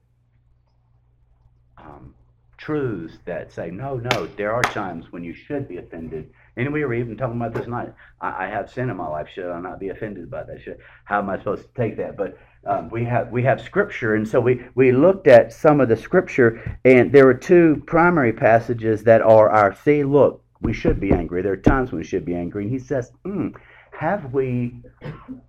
um, 1.76 2.14
truths 2.56 3.18
that 3.24 3.52
say 3.52 3.70
no, 3.70 3.96
no. 3.96 4.26
There 4.36 4.54
are 4.54 4.62
times 4.62 5.10
when 5.10 5.24
you 5.24 5.34
should 5.34 5.68
be 5.68 5.78
offended. 5.78 6.30
And 6.56 6.72
we 6.72 6.84
were 6.84 6.94
even 6.94 7.16
talking 7.16 7.36
about 7.36 7.54
this 7.54 7.66
night. 7.66 7.92
I, 8.20 8.46
I 8.46 8.48
have 8.48 8.70
sin 8.70 8.90
in 8.90 8.96
my 8.96 9.08
life. 9.08 9.28
Should 9.34 9.50
I 9.50 9.60
not 9.60 9.80
be 9.80 9.88
offended 9.88 10.30
by 10.30 10.44
that? 10.44 10.60
Should, 10.62 10.78
how 11.04 11.18
am 11.18 11.30
I 11.30 11.38
supposed 11.38 11.62
to 11.62 11.80
take 11.80 11.96
that? 11.96 12.16
But 12.16 12.36
um, 12.64 12.90
we 12.90 13.04
have 13.04 13.30
we 13.32 13.42
have 13.42 13.60
scripture, 13.60 14.14
and 14.14 14.26
so 14.26 14.40
we 14.40 14.64
we 14.74 14.92
looked 14.92 15.26
at 15.26 15.52
some 15.52 15.80
of 15.80 15.88
the 15.88 15.96
scripture, 15.96 16.78
and 16.84 17.10
there 17.10 17.26
are 17.26 17.34
two 17.34 17.82
primary 17.86 18.32
passages 18.32 19.02
that 19.04 19.20
are 19.20 19.50
our 19.50 19.74
see. 19.74 20.04
Look, 20.04 20.44
we 20.60 20.72
should 20.72 21.00
be 21.00 21.12
angry. 21.12 21.42
There 21.42 21.52
are 21.52 21.56
times 21.56 21.90
when 21.90 21.98
we 21.98 22.06
should 22.06 22.24
be 22.24 22.36
angry, 22.36 22.62
and 22.62 22.72
he 22.72 22.78
says, 22.78 23.10
mm, 23.24 23.52
"Have 23.98 24.32
we, 24.32 24.80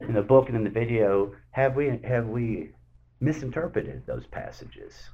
in 0.01 0.13
the 0.13 0.23
book 0.23 0.47
and 0.47 0.57
in 0.57 0.63
the 0.63 0.71
video, 0.71 1.33
have 1.51 1.75
we 1.75 1.99
have 2.03 2.27
we 2.27 2.71
misinterpreted 3.19 4.07
those 4.07 4.25
passages?" 4.25 5.09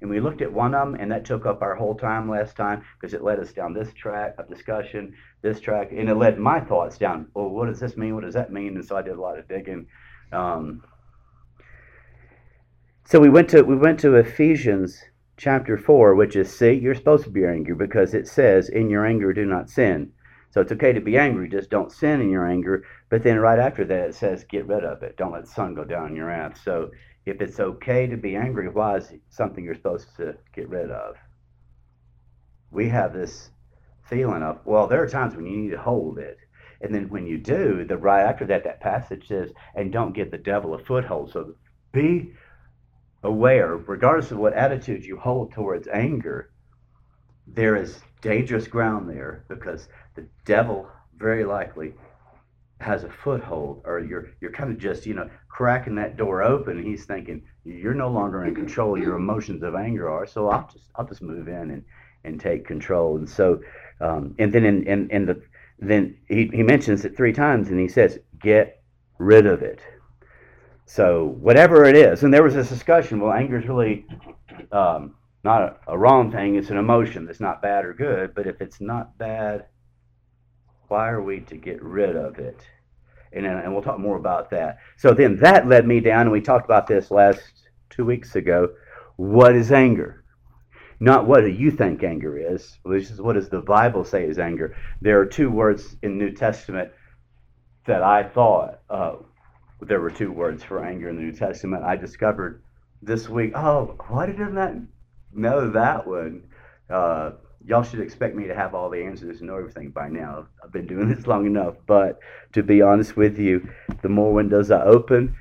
And 0.00 0.10
we 0.10 0.20
looked 0.20 0.42
at 0.42 0.52
one 0.52 0.74
of 0.74 0.90
them, 0.90 1.00
and 1.00 1.10
that 1.12 1.24
took 1.24 1.46
up 1.46 1.62
our 1.62 1.74
whole 1.74 1.94
time 1.94 2.28
last 2.28 2.56
time 2.56 2.82
because 3.00 3.14
it 3.14 3.22
led 3.22 3.38
us 3.38 3.52
down 3.52 3.72
this 3.72 3.94
track 3.94 4.34
of 4.36 4.48
discussion, 4.48 5.14
this 5.42 5.58
track, 5.58 5.90
and 5.90 6.08
it 6.08 6.16
led 6.16 6.38
my 6.38 6.60
thoughts 6.60 6.98
down. 6.98 7.28
Well, 7.32 7.48
what 7.48 7.66
does 7.66 7.80
this 7.80 7.96
mean? 7.96 8.14
What 8.14 8.24
does 8.24 8.34
that 8.34 8.52
mean? 8.52 8.74
And 8.74 8.84
so 8.84 8.96
I 8.96 9.02
did 9.02 9.16
a 9.16 9.20
lot 9.20 9.38
of 9.38 9.48
digging. 9.48 9.86
Um, 10.32 10.82
so 13.06 13.20
we 13.20 13.30
went 13.30 13.48
to 13.50 13.62
we 13.62 13.76
went 13.76 14.00
to 14.00 14.16
Ephesians 14.16 15.02
chapter 15.36 15.76
4, 15.76 16.14
which 16.14 16.34
is 16.34 16.56
see, 16.56 16.72
you're 16.72 16.94
supposed 16.94 17.24
to 17.24 17.30
be 17.30 17.44
angry 17.44 17.74
because 17.74 18.14
it 18.14 18.26
says, 18.26 18.68
In 18.68 18.90
your 18.90 19.06
anger 19.06 19.32
do 19.32 19.44
not 19.44 19.70
sin. 19.70 20.12
So 20.50 20.62
it's 20.62 20.72
okay 20.72 20.92
to 20.92 21.00
be 21.00 21.18
angry, 21.18 21.48
just 21.48 21.68
don't 21.68 21.92
sin 21.92 22.20
in 22.20 22.30
your 22.30 22.48
anger. 22.48 22.84
But 23.10 23.22
then 23.22 23.38
right 23.38 23.58
after 23.58 23.84
that 23.84 24.08
it 24.08 24.14
says, 24.14 24.44
get 24.44 24.66
rid 24.66 24.84
of 24.84 25.02
it. 25.02 25.16
Don't 25.16 25.32
let 25.32 25.44
the 25.44 25.50
sun 25.50 25.74
go 25.74 25.84
down 25.84 26.08
in 26.08 26.16
your 26.16 26.28
wrath. 26.28 26.58
So 26.64 26.90
if 27.26 27.40
it's 27.40 27.60
okay 27.60 28.06
to 28.06 28.16
be 28.16 28.36
angry, 28.36 28.68
why 28.68 28.96
is 28.96 29.10
it 29.10 29.20
something 29.28 29.62
you're 29.62 29.74
supposed 29.74 30.16
to 30.16 30.34
get 30.54 30.68
rid 30.68 30.90
of? 30.90 31.16
We 32.70 32.88
have 32.88 33.12
this 33.12 33.50
feeling 34.08 34.42
of, 34.42 34.60
well, 34.64 34.86
there 34.86 35.02
are 35.02 35.08
times 35.08 35.36
when 35.36 35.46
you 35.46 35.58
need 35.58 35.72
to 35.72 35.78
hold 35.78 36.18
it. 36.18 36.38
And 36.80 36.94
then 36.94 37.08
when 37.10 37.26
you 37.26 37.38
do, 37.38 37.84
the 37.84 37.98
right 37.98 38.22
after 38.22 38.46
that, 38.46 38.64
that 38.64 38.80
passage 38.80 39.28
says, 39.28 39.50
and 39.74 39.92
don't 39.92 40.14
give 40.14 40.30
the 40.30 40.38
devil 40.38 40.74
a 40.74 40.78
foothold. 40.78 41.32
So 41.32 41.54
be 41.92 42.32
aware, 43.26 43.76
regardless 43.76 44.30
of 44.30 44.38
what 44.38 44.54
attitude 44.54 45.04
you 45.04 45.16
hold 45.16 45.52
towards 45.52 45.88
anger, 45.88 46.50
there 47.46 47.76
is 47.76 48.00
dangerous 48.22 48.66
ground 48.66 49.08
there 49.08 49.44
because 49.48 49.88
the 50.14 50.26
devil 50.44 50.88
very 51.16 51.44
likely 51.44 51.94
has 52.80 53.04
a 53.04 53.10
foothold 53.10 53.82
or 53.84 54.00
you're 54.00 54.28
you're 54.40 54.52
kind 54.52 54.70
of 54.70 54.78
just 54.78 55.06
you 55.06 55.14
know 55.14 55.28
cracking 55.48 55.94
that 55.94 56.16
door 56.16 56.42
open 56.42 56.76
and 56.76 56.86
he's 56.86 57.06
thinking 57.06 57.42
you're 57.64 57.94
no 57.94 58.10
longer 58.10 58.44
in 58.44 58.54
control 58.54 58.98
your 58.98 59.16
emotions 59.16 59.62
of 59.62 59.74
anger 59.74 60.10
are 60.10 60.26
so 60.26 60.50
i'll 60.50 60.68
just 60.70 60.90
i'll 60.96 61.06
just 61.06 61.22
move 61.22 61.48
in 61.48 61.70
and 61.70 61.82
and 62.26 62.40
take 62.40 62.66
control. 62.66 63.16
And 63.16 63.28
so 63.28 63.60
um, 64.00 64.34
and 64.38 64.52
then 64.52 64.64
in, 64.64 64.86
in, 64.86 65.10
in 65.10 65.24
the 65.24 65.40
then 65.78 66.16
he, 66.28 66.50
he 66.52 66.62
mentions 66.62 67.04
it 67.04 67.16
three 67.16 67.32
times 67.32 67.68
and 67.68 67.80
he 67.80 67.88
says 67.88 68.18
get 68.40 68.82
rid 69.18 69.46
of 69.46 69.62
it 69.62 69.80
so 70.86 71.26
whatever 71.40 71.84
it 71.84 71.96
is 71.96 72.22
and 72.22 72.32
there 72.32 72.42
was 72.42 72.54
this 72.54 72.68
discussion 72.68 73.20
well 73.20 73.32
anger 73.32 73.58
is 73.58 73.68
really 73.68 74.06
um, 74.72 75.14
not 75.44 75.62
a, 75.62 75.76
a 75.88 75.98
wrong 75.98 76.32
thing 76.32 76.54
it's 76.54 76.70
an 76.70 76.78
emotion 76.78 77.26
that's 77.26 77.40
not 77.40 77.60
bad 77.60 77.84
or 77.84 77.92
good 77.92 78.34
but 78.34 78.46
if 78.46 78.60
it's 78.60 78.80
not 78.80 79.18
bad 79.18 79.66
why 80.88 81.08
are 81.08 81.22
we 81.22 81.40
to 81.40 81.56
get 81.56 81.82
rid 81.82 82.16
of 82.16 82.38
it? 82.38 82.60
And, 83.32 83.44
and 83.46 83.72
we'll 83.72 83.82
talk 83.82 83.98
more 83.98 84.16
about 84.16 84.50
that. 84.50 84.78
So 84.96 85.12
then 85.12 85.36
that 85.36 85.68
led 85.68 85.86
me 85.86 86.00
down, 86.00 86.22
and 86.22 86.32
we 86.32 86.40
talked 86.40 86.64
about 86.64 86.86
this 86.86 87.10
last 87.10 87.40
two 87.90 88.04
weeks 88.04 88.36
ago. 88.36 88.70
What 89.16 89.54
is 89.54 89.72
anger? 89.72 90.24
Not 90.98 91.26
what 91.26 91.40
do 91.42 91.48
you 91.48 91.70
think 91.70 92.02
anger 92.02 92.38
is, 92.38 92.78
which 92.82 93.10
is 93.10 93.20
what 93.20 93.34
does 93.34 93.50
the 93.50 93.60
Bible 93.60 94.04
say 94.04 94.24
is 94.24 94.38
anger. 94.38 94.74
There 95.02 95.20
are 95.20 95.26
two 95.26 95.50
words 95.50 95.96
in 96.02 96.16
New 96.16 96.30
Testament 96.30 96.90
that 97.84 98.02
I 98.02 98.22
thought 98.22 98.80
uh, 98.88 99.16
there 99.80 100.00
were 100.00 100.10
two 100.10 100.32
words 100.32 100.62
for 100.62 100.84
anger 100.84 101.08
in 101.08 101.16
the 101.16 101.22
New 101.22 101.32
Testament. 101.32 101.84
I 101.84 101.96
discovered 101.96 102.62
this 103.02 103.28
week. 103.28 103.52
Oh, 103.54 103.96
why 104.08 104.26
did 104.26 104.40
I 104.40 104.48
not 104.48 104.74
know 105.32 105.70
that 105.70 106.06
one? 106.06 106.44
Uh, 106.88 107.32
y'all 107.64 107.82
should 107.82 108.00
expect 108.00 108.34
me 108.34 108.46
to 108.46 108.54
have 108.54 108.74
all 108.74 108.88
the 108.88 109.02
answers 109.02 109.38
and 109.38 109.48
know 109.48 109.56
everything 109.56 109.90
by 109.90 110.08
now. 110.08 110.46
I've 110.62 110.72
been 110.72 110.86
doing 110.86 111.08
this 111.08 111.26
long 111.26 111.46
enough. 111.46 111.74
But 111.86 112.18
to 112.52 112.62
be 112.62 112.80
honest 112.80 113.16
with 113.16 113.38
you, 113.38 113.68
the 114.02 114.08
more 114.08 114.32
windows 114.32 114.70
I 114.70 114.82
open 114.82 115.36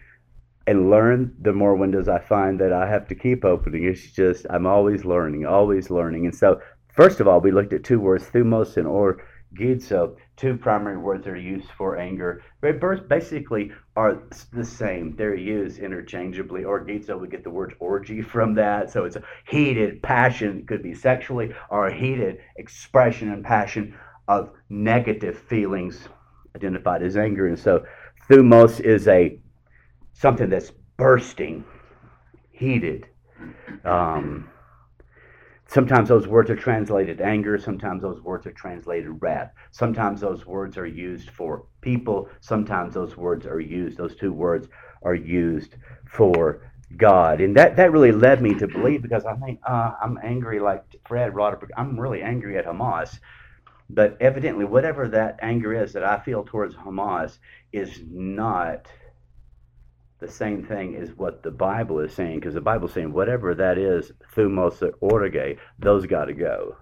and 0.67 0.89
learn, 0.89 1.35
the 1.39 1.53
more 1.53 1.75
windows 1.75 2.07
I 2.07 2.19
find 2.19 2.59
that 2.59 2.73
I 2.73 2.89
have 2.89 3.07
to 3.09 3.15
keep 3.15 3.45
opening. 3.45 3.83
It's 3.83 4.11
just, 4.11 4.45
I'm 4.49 4.65
always 4.65 5.05
learning, 5.05 5.45
always 5.45 5.89
learning. 5.89 6.25
And 6.25 6.35
so, 6.35 6.59
first 6.93 7.19
of 7.19 7.27
all, 7.27 7.39
we 7.39 7.51
looked 7.51 7.73
at 7.73 7.83
two 7.83 7.99
words, 7.99 8.25
thumos 8.25 8.75
and 8.77 8.87
or 8.87 9.23
two 10.35 10.57
primary 10.57 10.97
words 10.97 11.27
are 11.27 11.37
used 11.37 11.69
for 11.77 11.97
anger. 11.97 12.43
Basically 12.61 13.71
are 13.95 14.21
the 14.51 14.65
same. 14.65 15.15
They're 15.15 15.35
used 15.35 15.79
interchangeably. 15.79 16.63
Orgizo, 16.63 17.19
we 17.19 17.27
get 17.27 17.43
the 17.43 17.49
word 17.49 17.75
orgy 17.79 18.21
from 18.21 18.53
that. 18.55 18.91
So 18.91 19.05
it's 19.05 19.15
a 19.15 19.23
heated 19.47 20.03
passion, 20.03 20.59
it 20.59 20.67
could 20.67 20.83
be 20.83 20.93
sexually, 20.93 21.53
or 21.69 21.87
a 21.87 21.93
heated 21.93 22.39
expression 22.57 23.31
and 23.31 23.43
passion 23.43 23.95
of 24.27 24.51
negative 24.69 25.37
feelings 25.37 26.09
identified 26.55 27.03
as 27.03 27.15
anger. 27.15 27.47
And 27.47 27.57
so 27.57 27.85
thumos 28.29 28.79
is 28.81 29.07
a 29.07 29.39
something 30.13 30.49
that's 30.49 30.71
bursting, 30.97 31.63
heated. 32.51 33.07
Um, 33.83 34.49
Sometimes 35.67 36.09
those 36.09 36.27
words 36.27 36.49
are 36.51 36.55
translated 36.55 37.21
anger, 37.21 37.57
sometimes 37.57 38.01
those 38.03 38.21
words 38.21 38.45
are 38.45 38.51
translated 38.51 39.21
wrath. 39.21 39.51
Sometimes 39.71 40.21
those 40.21 40.45
words 40.45 40.77
are 40.77 40.85
used 40.85 41.31
for 41.31 41.65
people, 41.85 42.27
sometimes 42.41 42.95
those 42.95 43.15
words 43.15 43.45
are 43.45 43.61
used, 43.61 43.95
those 43.95 44.15
two 44.15 44.33
words 44.33 44.67
are 45.03 45.15
used 45.15 45.75
for 46.09 46.61
God. 46.97 47.39
And 47.39 47.55
that, 47.55 47.77
that 47.77 47.91
really 47.91 48.11
led 48.11 48.41
me 48.41 48.55
to 48.55 48.67
believe 48.67 49.03
because 49.03 49.23
I 49.25 49.35
think 49.35 49.59
uh, 49.65 49.91
I'm 50.01 50.17
angry 50.23 50.59
like 50.59 50.83
Fred 51.07 51.35
Roderick, 51.35 51.71
I'm 51.77 51.97
really 51.97 52.23
angry 52.23 52.57
at 52.57 52.65
Hamas. 52.65 53.19
But 53.87 54.17
evidently, 54.19 54.65
whatever 54.65 55.07
that 55.09 55.37
anger 55.43 55.71
is 55.83 55.93
that 55.93 56.03
I 56.03 56.19
feel 56.19 56.43
towards 56.43 56.75
Hamas 56.75 57.37
is 57.71 58.01
not 58.09 58.87
the 60.19 60.27
same 60.27 60.65
thing 60.65 60.95
as 60.95 61.09
what 61.11 61.43
the 61.43 61.51
Bible 61.51 61.99
is 61.99 62.13
saying, 62.13 62.39
because 62.39 62.55
the 62.55 62.61
Bible 62.61 62.87
is 62.87 62.93
saying 62.95 63.13
whatever 63.13 63.53
that 63.53 63.77
is, 63.77 64.11
thumos 64.35 64.81
orge, 65.01 65.57
those 65.77 66.07
got 66.07 66.25
to 66.25 66.33
go. 66.33 66.77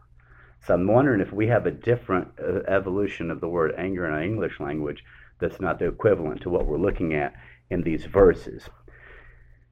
So 0.65 0.73
I'm 0.73 0.87
wondering 0.87 1.19
if 1.19 1.33
we 1.33 1.47
have 1.47 1.65
a 1.65 1.71
different 1.71 2.29
uh, 2.39 2.59
evolution 2.67 3.29
of 3.29 3.41
the 3.41 3.49
word 3.49 3.73
anger 3.77 4.05
in 4.07 4.13
our 4.13 4.23
English 4.23 4.59
language 4.59 5.03
that's 5.39 5.59
not 5.59 5.77
the 5.77 5.87
equivalent 5.87 6.41
to 6.41 6.49
what 6.49 6.65
we're 6.65 6.77
looking 6.77 7.13
at 7.13 7.33
in 7.69 7.81
these 7.81 8.05
verses. 8.05 8.69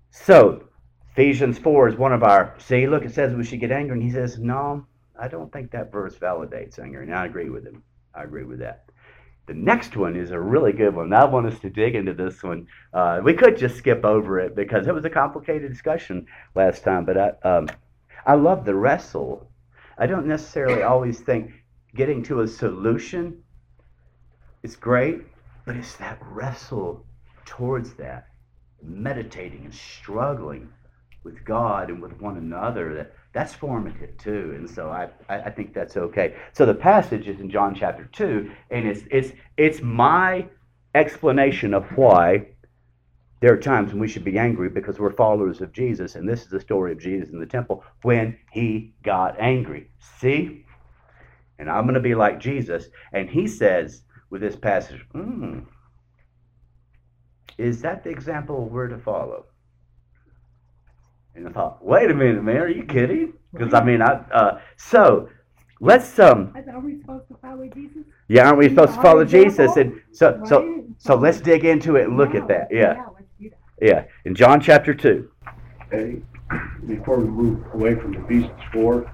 So 0.09 0.65
Ephesians 1.13 1.57
4 1.57 1.89
is 1.89 1.95
one 1.95 2.13
of 2.13 2.23
our, 2.23 2.55
see, 2.57 2.87
look, 2.87 3.05
it 3.05 3.13
says 3.13 3.33
we 3.33 3.45
should 3.45 3.61
get 3.61 3.71
angry, 3.71 3.97
and 3.97 4.03
he 4.03 4.11
says, 4.11 4.37
no, 4.37 4.85
I 5.19 5.27
don't 5.27 5.51
think 5.51 5.71
that 5.71 5.91
verse 5.91 6.15
validates 6.15 6.79
anger, 6.79 7.01
and 7.01 7.13
I 7.13 7.25
agree 7.25 7.49
with 7.49 7.65
him. 7.65 7.83
I 8.13 8.23
agree 8.23 8.43
with 8.43 8.59
that. 8.59 8.85
The 9.47 9.53
next 9.53 9.95
one 9.95 10.15
is 10.15 10.31
a 10.31 10.39
really 10.39 10.71
good 10.71 10.95
one. 10.95 11.13
I 11.13 11.25
want 11.25 11.47
us 11.47 11.59
to 11.59 11.69
dig 11.69 11.95
into 11.95 12.13
this 12.13 12.43
one. 12.43 12.67
Uh, 12.93 13.21
we 13.23 13.33
could 13.33 13.57
just 13.57 13.77
skip 13.77 14.05
over 14.05 14.39
it 14.39 14.55
because 14.55 14.87
it 14.87 14.93
was 14.93 15.05
a 15.05 15.09
complicated 15.09 15.71
discussion 15.71 16.27
last 16.55 16.83
time, 16.83 17.05
but 17.05 17.17
I, 17.17 17.29
um, 17.43 17.67
I 18.25 18.35
love 18.35 18.65
the 18.65 18.75
wrestle. 18.75 19.50
I 20.01 20.07
don't 20.07 20.25
necessarily 20.25 20.81
always 20.81 21.19
think 21.19 21.51
getting 21.93 22.23
to 22.23 22.41
a 22.41 22.47
solution 22.47 23.43
is 24.63 24.75
great, 24.75 25.21
but 25.63 25.75
it's 25.75 25.95
that 25.97 26.17
wrestle 26.25 27.05
towards 27.45 27.93
that, 27.93 28.29
meditating 28.81 29.63
and 29.63 29.73
struggling 29.73 30.69
with 31.23 31.45
God 31.45 31.91
and 31.91 32.01
with 32.01 32.19
one 32.19 32.37
another 32.37 32.95
that 32.95 33.13
that's 33.31 33.53
formative 33.53 34.17
too. 34.17 34.53
And 34.55 34.67
so 34.67 34.89
I, 34.89 35.09
I, 35.29 35.51
think 35.51 35.71
that's 35.71 35.95
okay. 35.95 36.35
So 36.51 36.65
the 36.65 36.73
passage 36.73 37.27
is 37.27 37.39
in 37.39 37.51
John 37.51 37.75
chapter 37.75 38.05
2, 38.05 38.51
and 38.71 38.87
it's, 38.87 39.03
it's, 39.11 39.33
it's 39.55 39.83
my 39.83 40.47
explanation 40.95 41.75
of 41.75 41.85
why 41.95 42.47
there 43.41 43.51
are 43.51 43.57
times 43.57 43.91
when 43.91 43.99
we 43.99 44.07
should 44.07 44.23
be 44.23 44.37
angry 44.37 44.69
because 44.69 44.99
we're 44.99 45.11
followers 45.11 45.61
of 45.61 45.73
Jesus. 45.73 46.15
And 46.15 46.29
this 46.29 46.41
is 46.41 46.47
the 46.47 46.59
story 46.59 46.91
of 46.91 46.99
Jesus 46.99 47.29
in 47.29 47.39
the 47.39 47.45
temple 47.45 47.83
when 48.03 48.37
he 48.51 48.93
got 49.03 49.39
angry. 49.39 49.89
See? 50.19 50.63
And 51.57 51.69
I'm 51.69 51.83
going 51.83 51.95
to 51.95 51.99
be 51.99 52.15
like 52.15 52.39
Jesus. 52.39 52.85
And 53.11 53.29
he 53.29 53.47
says 53.47 54.03
with 54.29 54.41
this 54.41 54.55
passage, 54.55 55.03
mm, 55.15 55.65
is 57.57 57.81
that 57.81 58.03
the 58.03 58.11
example 58.11 58.69
we're 58.69 58.87
to 58.87 58.99
follow? 58.99 59.45
And 61.33 61.47
I 61.47 61.51
thought, 61.51 61.83
wait 61.83 62.11
a 62.11 62.13
minute, 62.13 62.43
man, 62.43 62.57
are 62.57 62.69
you 62.69 62.83
kidding? 62.83 63.33
Because 63.53 63.73
I 63.73 63.83
mean, 63.83 64.01
I 64.01 64.13
uh, 64.33 64.59
so 64.77 65.29
let's 65.79 66.19
um. 66.19 66.53
Are 66.55 66.79
we 66.79 66.99
supposed 66.99 67.27
to 67.29 67.37
follow 67.41 67.67
Jesus? 67.67 68.03
Yeah, 68.27 68.47
aren't 68.47 68.59
we 68.59 68.69
supposed 68.69 68.95
to 68.95 69.01
follow 69.01 69.25
Jesus? 69.25 69.75
And 69.77 70.01
so 70.11 70.41
so 70.45 70.85
so 70.97 71.15
let's 71.15 71.39
dig 71.39 71.65
into 71.65 71.95
it 71.95 72.07
and 72.07 72.17
look 72.17 72.35
at 72.35 72.47
that. 72.49 72.67
Yeah. 72.69 73.05
Yeah, 73.81 74.05
in 74.25 74.35
John 74.35 74.61
chapter 74.61 74.93
two. 74.93 75.31
Hey, 75.89 76.21
before 76.87 77.17
we 77.17 77.27
move 77.27 77.65
away 77.73 77.95
from 77.95 78.13
the 78.13 78.23
Ephesians 78.23 78.61
four, 78.71 79.11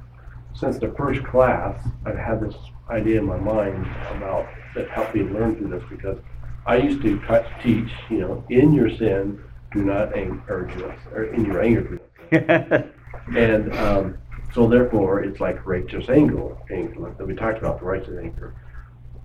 since 0.54 0.78
the 0.78 0.94
first 0.98 1.24
class, 1.24 1.80
I've 2.06 2.18
had 2.18 2.42
this 2.42 2.54
idea 2.90 3.20
in 3.20 3.26
my 3.26 3.38
mind 3.38 3.88
about 4.18 4.46
that 4.76 4.90
helped 4.90 5.16
me 5.16 5.24
learn 5.24 5.56
through 5.56 5.70
this 5.70 5.84
because 5.90 6.18
I 6.66 6.78
used 6.78 7.02
to 7.04 7.18
teach, 7.64 7.90
you 8.10 8.20
know, 8.20 8.44
in 8.50 8.74
your 8.74 8.90
sin, 8.90 9.42
do 9.72 9.86
not 9.86 10.14
us, 10.14 11.00
or 11.14 11.24
in 11.34 11.46
your 11.46 11.62
anger, 11.62 12.02
and 13.34 13.74
um, 13.78 14.18
so 14.54 14.68
therefore, 14.68 15.24
it's 15.24 15.40
like 15.40 15.66
righteous 15.66 16.10
anger, 16.10 16.58
anger 16.70 17.16
that 17.18 17.26
we 17.26 17.36
talked 17.36 17.60
about, 17.60 17.80
the 17.80 17.86
righteous 17.86 18.20
anger. 18.22 18.54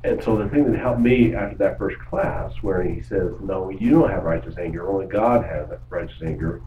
And 0.04 0.22
so 0.22 0.36
the 0.36 0.48
thing 0.48 0.70
that 0.70 0.78
helped 0.78 1.00
me 1.00 1.34
after 1.34 1.56
that 1.58 1.78
first 1.78 1.98
class, 2.00 2.52
where 2.62 2.82
he 2.82 3.00
says, 3.02 3.32
"No, 3.40 3.70
you 3.70 3.90
don't 3.90 4.10
have 4.10 4.24
righteous 4.24 4.58
anger. 4.58 4.88
Only 4.88 5.06
God 5.06 5.44
has 5.44 5.68
righteous 5.88 6.22
anger." 6.22 6.60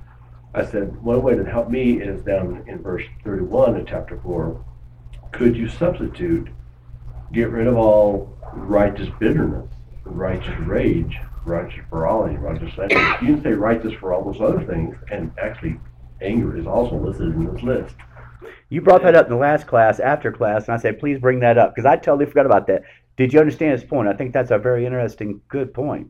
I 0.55 0.63
said, 0.63 1.03
one 1.03 1.21
way 1.21 1.35
to 1.35 1.43
help 1.43 1.69
me 1.69 2.01
is 2.01 2.21
down 2.21 2.63
in 2.65 2.81
verse 2.81 3.03
31 3.25 3.75
of 3.75 3.85
chapter 3.85 4.17
4. 4.23 4.63
Could 5.33 5.57
you 5.57 5.67
substitute, 5.67 6.47
get 7.33 7.49
rid 7.49 7.67
of 7.67 7.75
all 7.75 8.37
righteous 8.53 9.09
bitterness, 9.19 9.69
righteous 10.05 10.57
rage, 10.59 11.19
righteous 11.43 11.83
morality, 11.91 12.37
righteous 12.37 12.71
anger? 12.79 13.17
You 13.21 13.33
can 13.33 13.43
say 13.43 13.51
righteous 13.51 13.91
for 13.99 14.13
all 14.13 14.23
those 14.23 14.39
other 14.39 14.63
things, 14.63 14.95
and 15.11 15.29
actually 15.37 15.77
anger 16.21 16.55
is 16.57 16.65
also 16.65 16.95
listed 16.95 17.35
in 17.35 17.53
this 17.53 17.61
list. 17.61 17.95
You 18.69 18.79
brought 18.79 19.03
that 19.03 19.13
up 19.13 19.25
in 19.25 19.33
the 19.33 19.37
last 19.37 19.67
class, 19.67 19.99
after 19.99 20.31
class, 20.31 20.69
and 20.69 20.75
I 20.75 20.77
said, 20.77 20.99
please 20.99 21.19
bring 21.19 21.41
that 21.41 21.57
up 21.57 21.75
because 21.75 21.85
I 21.85 21.97
totally 21.97 22.27
forgot 22.27 22.45
about 22.45 22.67
that. 22.67 22.83
Did 23.17 23.33
you 23.33 23.39
understand 23.39 23.71
his 23.71 23.83
point? 23.83 24.07
I 24.07 24.13
think 24.13 24.33
that's 24.33 24.51
a 24.51 24.57
very 24.57 24.85
interesting, 24.85 25.41
good 25.47 25.73
point. 25.73 26.07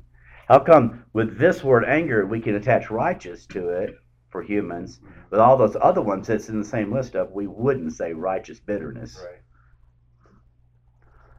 How 0.47 0.59
come 0.59 1.05
with 1.13 1.37
this 1.37 1.63
word 1.63 1.85
anger 1.85 2.25
we 2.25 2.39
can 2.39 2.55
attach 2.55 2.89
righteous 2.89 3.45
to 3.47 3.69
it 3.69 3.95
for 4.29 4.43
humans, 4.43 4.99
but 5.29 5.39
all 5.39 5.57
those 5.57 5.77
other 5.81 6.01
ones 6.01 6.27
that's 6.27 6.49
in 6.49 6.59
the 6.59 6.67
same 6.67 6.91
list 6.91 7.15
of 7.15 7.31
we 7.31 7.47
wouldn't 7.47 7.93
say 7.93 8.13
righteous 8.13 8.59
bitterness. 8.59 9.23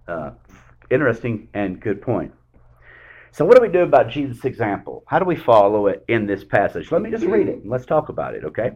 Right. 0.09 0.15
Uh, 0.17 0.31
interesting 0.91 1.49
and 1.53 1.81
good 1.81 2.01
point. 2.01 2.33
So, 3.33 3.45
what 3.45 3.57
do 3.57 3.61
we 3.61 3.69
do 3.69 3.81
about 3.81 4.09
Jesus' 4.09 4.45
example? 4.47 5.05
How 5.07 5.19
do 5.19 5.27
we 5.27 5.37
follow 5.37 5.89
it 5.89 6.05
in 6.09 6.27
this 6.27 6.43
passage? 6.43 6.91
Let 6.91 7.03
me 7.03 7.11
just 7.11 7.25
read 7.25 7.49
it 7.49 7.63
and 7.63 7.71
let's 7.71 7.85
talk 7.85 8.09
about 8.09 8.35
it, 8.35 8.45
okay? 8.45 8.73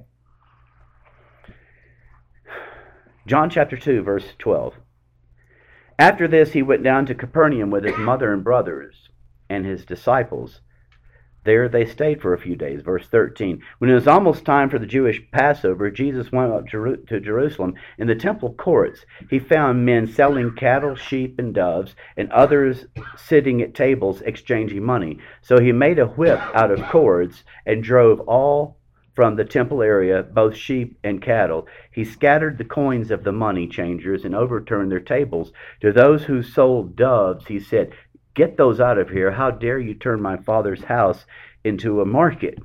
John 3.26 3.48
chapter 3.48 3.76
2, 3.78 4.02
verse 4.02 4.26
12. 4.38 4.74
After 6.00 6.26
this, 6.26 6.52
he 6.52 6.62
went 6.62 6.82
down 6.82 7.04
to 7.06 7.14
Capernaum 7.14 7.70
with 7.70 7.84
his 7.84 7.98
mother 7.98 8.32
and 8.32 8.42
brothers 8.42 9.10
and 9.50 9.66
his 9.66 9.84
disciples. 9.84 10.62
There 11.44 11.68
they 11.68 11.84
stayed 11.84 12.22
for 12.22 12.32
a 12.32 12.38
few 12.38 12.56
days. 12.56 12.80
Verse 12.80 13.06
13. 13.06 13.60
When 13.76 13.90
it 13.90 13.94
was 13.94 14.08
almost 14.08 14.46
time 14.46 14.70
for 14.70 14.78
the 14.78 14.86
Jewish 14.86 15.20
Passover, 15.30 15.90
Jesus 15.90 16.32
went 16.32 16.52
up 16.52 16.68
to 16.68 17.20
Jerusalem. 17.20 17.74
In 17.98 18.06
the 18.06 18.14
temple 18.14 18.54
courts, 18.54 19.04
he 19.28 19.38
found 19.38 19.84
men 19.84 20.06
selling 20.06 20.54
cattle, 20.56 20.94
sheep, 20.94 21.38
and 21.38 21.52
doves, 21.52 21.94
and 22.16 22.32
others 22.32 22.86
sitting 23.18 23.60
at 23.60 23.74
tables 23.74 24.22
exchanging 24.22 24.82
money. 24.82 25.18
So 25.42 25.60
he 25.60 25.70
made 25.70 25.98
a 25.98 26.06
whip 26.06 26.40
out 26.54 26.70
of 26.70 26.88
cords 26.88 27.44
and 27.66 27.84
drove 27.84 28.20
all 28.20 28.79
from 29.20 29.36
the 29.36 29.44
temple 29.44 29.82
area, 29.82 30.22
both 30.22 30.56
sheep 30.56 30.98
and 31.04 31.20
cattle. 31.20 31.68
He 31.92 32.06
scattered 32.06 32.56
the 32.56 32.64
coins 32.64 33.10
of 33.10 33.22
the 33.22 33.32
money 33.32 33.68
changers 33.68 34.24
and 34.24 34.34
overturned 34.34 34.90
their 34.90 34.98
tables. 34.98 35.52
To 35.82 35.92
those 35.92 36.24
who 36.24 36.42
sold 36.42 36.96
doves, 36.96 37.46
he 37.46 37.60
said, 37.60 37.92
Get 38.34 38.56
those 38.56 38.80
out 38.80 38.96
of 38.96 39.10
here. 39.10 39.30
How 39.30 39.50
dare 39.50 39.78
you 39.78 39.92
turn 39.92 40.22
my 40.22 40.38
father's 40.38 40.84
house 40.84 41.26
into 41.64 42.00
a 42.00 42.06
market? 42.06 42.60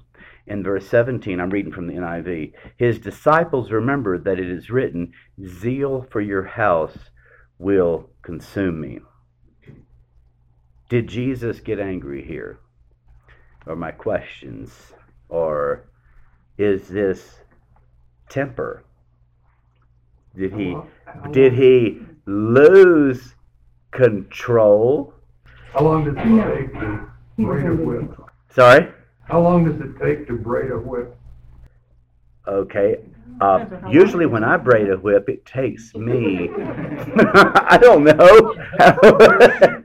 In 0.47 0.63
verse 0.63 0.87
17, 0.87 1.41
I'm 1.41 1.49
reading 1.49 1.73
from 1.73 1.87
the 1.87 1.95
NIV. 1.95 2.53
His 2.77 2.99
disciples 2.99 3.69
remembered 3.69 4.23
that 4.23 4.39
it 4.39 4.49
is 4.49 4.69
written, 4.69 5.11
Zeal 5.45 6.07
for 6.09 6.21
your 6.21 6.45
house 6.45 6.97
will 7.59 8.11
consume 8.21 8.79
me. 8.79 8.99
Did 10.87 11.09
Jesus 11.09 11.59
get 11.59 11.81
angry 11.81 12.25
here? 12.25 12.59
Or 13.65 13.75
my 13.75 13.91
questions? 13.91 14.93
Or 15.27 15.89
is 16.57 16.87
this 16.87 17.39
temper? 18.29 18.83
Did 20.35 20.53
he 20.53 20.75
did 21.31 21.53
he 21.53 22.01
lose 22.25 23.35
control? 23.91 25.13
How 25.73 25.81
long 25.81 26.05
does 26.05 26.15
it 26.17 26.23
take 26.23 26.73
to 26.73 27.09
braid 27.37 27.65
a 27.65 27.73
whip? 27.73 28.17
Sorry? 28.49 28.91
How 29.23 29.41
long 29.41 29.65
does 29.65 29.79
it 29.81 29.97
take 29.99 30.27
to 30.27 30.33
braid 30.33 30.71
a 30.71 30.77
whip? 30.77 31.17
Okay. 32.47 32.99
Uh, 33.41 33.65
usually 33.89 34.25
when 34.25 34.43
I 34.43 34.55
braid 34.55 34.89
a 34.89 34.97
whip, 34.97 35.27
it 35.27 35.45
takes 35.45 35.93
me. 35.95 36.49
I 36.57 37.77
don't 37.81 38.03
know. 38.03 38.53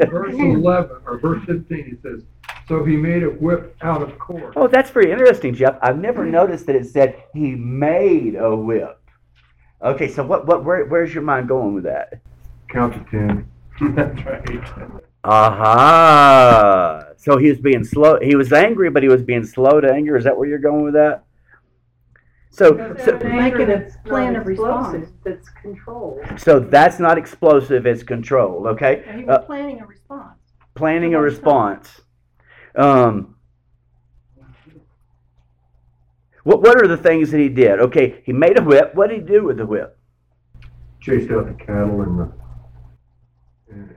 Verse 0.08 0.36
know. 0.36 0.54
eleven, 0.54 0.96
or 1.04 1.18
verse 1.18 1.44
fifteen, 1.46 1.98
it 1.98 2.02
says, 2.02 2.22
so 2.70 2.84
he 2.84 2.94
made 2.96 3.24
a 3.24 3.26
whip 3.28 3.74
out 3.82 4.00
of 4.00 4.16
cord. 4.16 4.52
oh, 4.54 4.68
that's 4.68 4.90
very 4.90 5.10
interesting, 5.10 5.52
Jeff. 5.52 5.76
I've 5.82 5.98
never 5.98 6.24
noticed 6.24 6.66
that 6.66 6.76
it 6.76 6.86
said 6.86 7.20
he 7.34 7.56
made 7.56 8.36
a 8.36 8.54
whip. 8.54 8.96
Okay, 9.82 10.06
so 10.06 10.22
what, 10.24 10.46
what, 10.46 10.64
where, 10.64 10.84
where's 10.84 11.12
your 11.12 11.24
mind 11.24 11.48
going 11.48 11.74
with 11.74 11.82
that? 11.82 12.20
Count 12.68 12.92
to 12.94 13.00
ten. 13.10 13.50
That's 13.96 14.24
right. 14.24 15.00
Aha! 15.24 17.06
So 17.16 17.38
he 17.38 17.48
was 17.48 17.58
being 17.58 17.82
slow. 17.82 18.20
He 18.22 18.36
was 18.36 18.52
angry, 18.52 18.88
but 18.88 19.02
he 19.02 19.08
was 19.08 19.22
being 19.22 19.42
slow 19.44 19.80
to 19.80 19.92
anger. 19.92 20.16
Is 20.16 20.22
that 20.22 20.36
where 20.36 20.46
you're 20.48 20.58
going 20.60 20.84
with 20.84 20.94
that? 20.94 21.24
So, 22.50 22.94
so, 23.04 23.18
Make 23.18 23.54
it 23.54 23.68
a 23.68 23.90
plan 24.08 24.36
of 24.36 24.46
response. 24.46 25.08
That's 25.24 25.48
controlled. 25.60 26.20
so 26.36 26.60
that's 26.60 27.00
not 27.00 27.18
explosive. 27.18 27.84
It's 27.86 28.04
controlled. 28.04 28.66
Okay. 28.68 29.02
And 29.08 29.20
He 29.22 29.26
Uh, 29.26 29.38
was 29.38 29.46
planning 29.46 29.80
a 29.80 29.86
response. 29.86 30.38
planning 30.76 31.14
a 31.14 31.20
response. 31.20 32.00
Um, 32.76 33.36
what 36.44 36.62
what 36.62 36.82
are 36.82 36.86
the 36.88 36.96
things 36.96 37.30
that 37.30 37.38
he 37.40 37.48
did? 37.48 37.80
Okay, 37.80 38.22
he 38.24 38.32
made 38.32 38.58
a 38.58 38.62
whip. 38.62 38.94
What 38.94 39.10
did 39.10 39.20
he 39.22 39.26
do 39.26 39.44
with 39.44 39.58
the 39.58 39.66
whip? 39.66 39.98
Chased 41.00 41.30
out 41.30 41.46
the 41.46 41.64
cattle 41.64 42.02
and 42.02 42.18
the. 42.18 42.32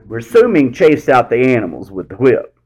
We're 0.06 0.18
assuming 0.18 0.72
chased 0.72 1.08
out 1.08 1.30
the 1.30 1.36
animals 1.54 1.90
with 1.90 2.08
the 2.08 2.16
whip. 2.16 2.56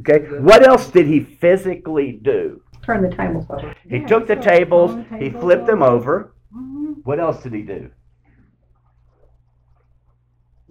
Okay, 0.00 0.20
what 0.40 0.66
else 0.66 0.88
did 0.90 1.06
he 1.06 1.20
physically 1.20 2.12
do? 2.22 2.62
Turn 2.82 3.02
the 3.08 3.14
tables 3.14 3.46
over. 3.50 3.74
He 3.88 3.98
Yeah, 3.98 4.06
took 4.06 4.26
the 4.26 4.36
tables, 4.36 4.92
turn 4.92 5.06
the 5.10 5.16
he 5.18 5.24
tables 5.30 5.42
flipped 5.42 5.66
them 5.66 5.82
over. 5.82 5.92
over. 5.92 6.34
Mhm. 6.56 6.96
What 7.04 7.20
else 7.20 7.42
did 7.42 7.52
he 7.52 7.62
do? 7.62 7.90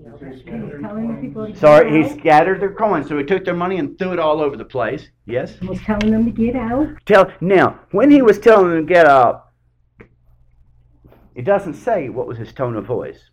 He 0.04 0.10
was 0.10 0.42
telling 0.82 1.16
the 1.16 1.22
people 1.22 1.46
to 1.46 1.52
get 1.52 1.60
Sorry, 1.60 2.04
he 2.04 2.10
scattered 2.10 2.60
their 2.62 2.74
coins, 2.74 3.08
so 3.08 3.18
he 3.18 3.24
took 3.24 3.46
their 3.46 3.54
money 3.56 3.78
and 3.78 3.98
threw 3.98 4.14
it 4.14 4.20
all 4.20 4.42
over 4.42 4.58
the 4.58 4.66
place. 4.66 5.10
Yes. 5.26 5.58
He 5.60 5.68
was 5.68 5.80
telling 5.82 6.12
them 6.12 6.26
to 6.26 6.32
get 6.32 6.56
out. 6.56 6.88
Tell 7.06 7.32
now 7.42 7.80
when 7.92 8.10
he 8.10 8.22
was 8.22 8.40
telling 8.40 8.70
them 8.72 8.86
to 8.88 8.94
get 8.94 9.06
out, 9.06 9.48
it 11.34 11.46
doesn't 11.46 11.76
say 11.76 12.10
what 12.10 12.28
was 12.28 12.38
his 12.38 12.52
tone 12.52 12.76
of 12.76 12.86
voice. 12.86 13.30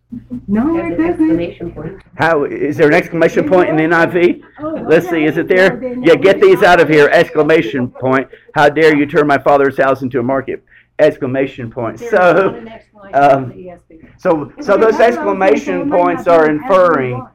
No, 0.47 0.77
As 0.79 0.85
it 0.85 0.85
an 0.85 0.89
doesn't. 0.91 1.09
exclamation 1.09 1.71
point. 1.73 2.01
How 2.15 2.45
is 2.45 2.77
there 2.77 2.87
an 2.87 2.93
exclamation 2.93 3.47
point 3.49 3.69
in 3.69 3.75
the 3.75 3.83
NIV? 3.83 4.41
Oh, 4.59 4.85
Let's 4.87 5.09
see, 5.09 5.25
is 5.25 5.37
it 5.37 5.47
there? 5.47 5.75
then 5.75 6.01
Yeah, 6.03 6.15
get 6.15 6.39
these 6.39 6.63
out 6.63 6.79
of 6.79 6.87
here! 6.87 7.09
Exclamation 7.11 7.89
point! 7.91 8.27
How 8.55 8.69
dare 8.69 8.95
you 8.95 9.05
turn 9.05 9.27
my 9.27 9.37
father's 9.37 9.77
house 9.77 10.01
into 10.01 10.19
a 10.19 10.23
market? 10.23 10.63
Exclamation 10.99 11.71
points. 11.71 12.07
So, 12.09 12.17
not 12.17 12.55
an 12.55 12.67
exclamation 12.67 13.15
um, 13.15 13.51
in 13.51 13.57
the 13.57 13.63
ESV. 13.95 14.21
so, 14.21 14.51
so 14.61 14.77
those 14.77 14.97
that's 14.97 15.17
what 15.17 15.27
I 15.27 15.31
was 15.31 15.39
gonna 15.39 15.57
say. 15.57 15.73
exclamation 15.73 15.89
points 15.89 16.27
are 16.27 16.49
inferring 16.49 17.25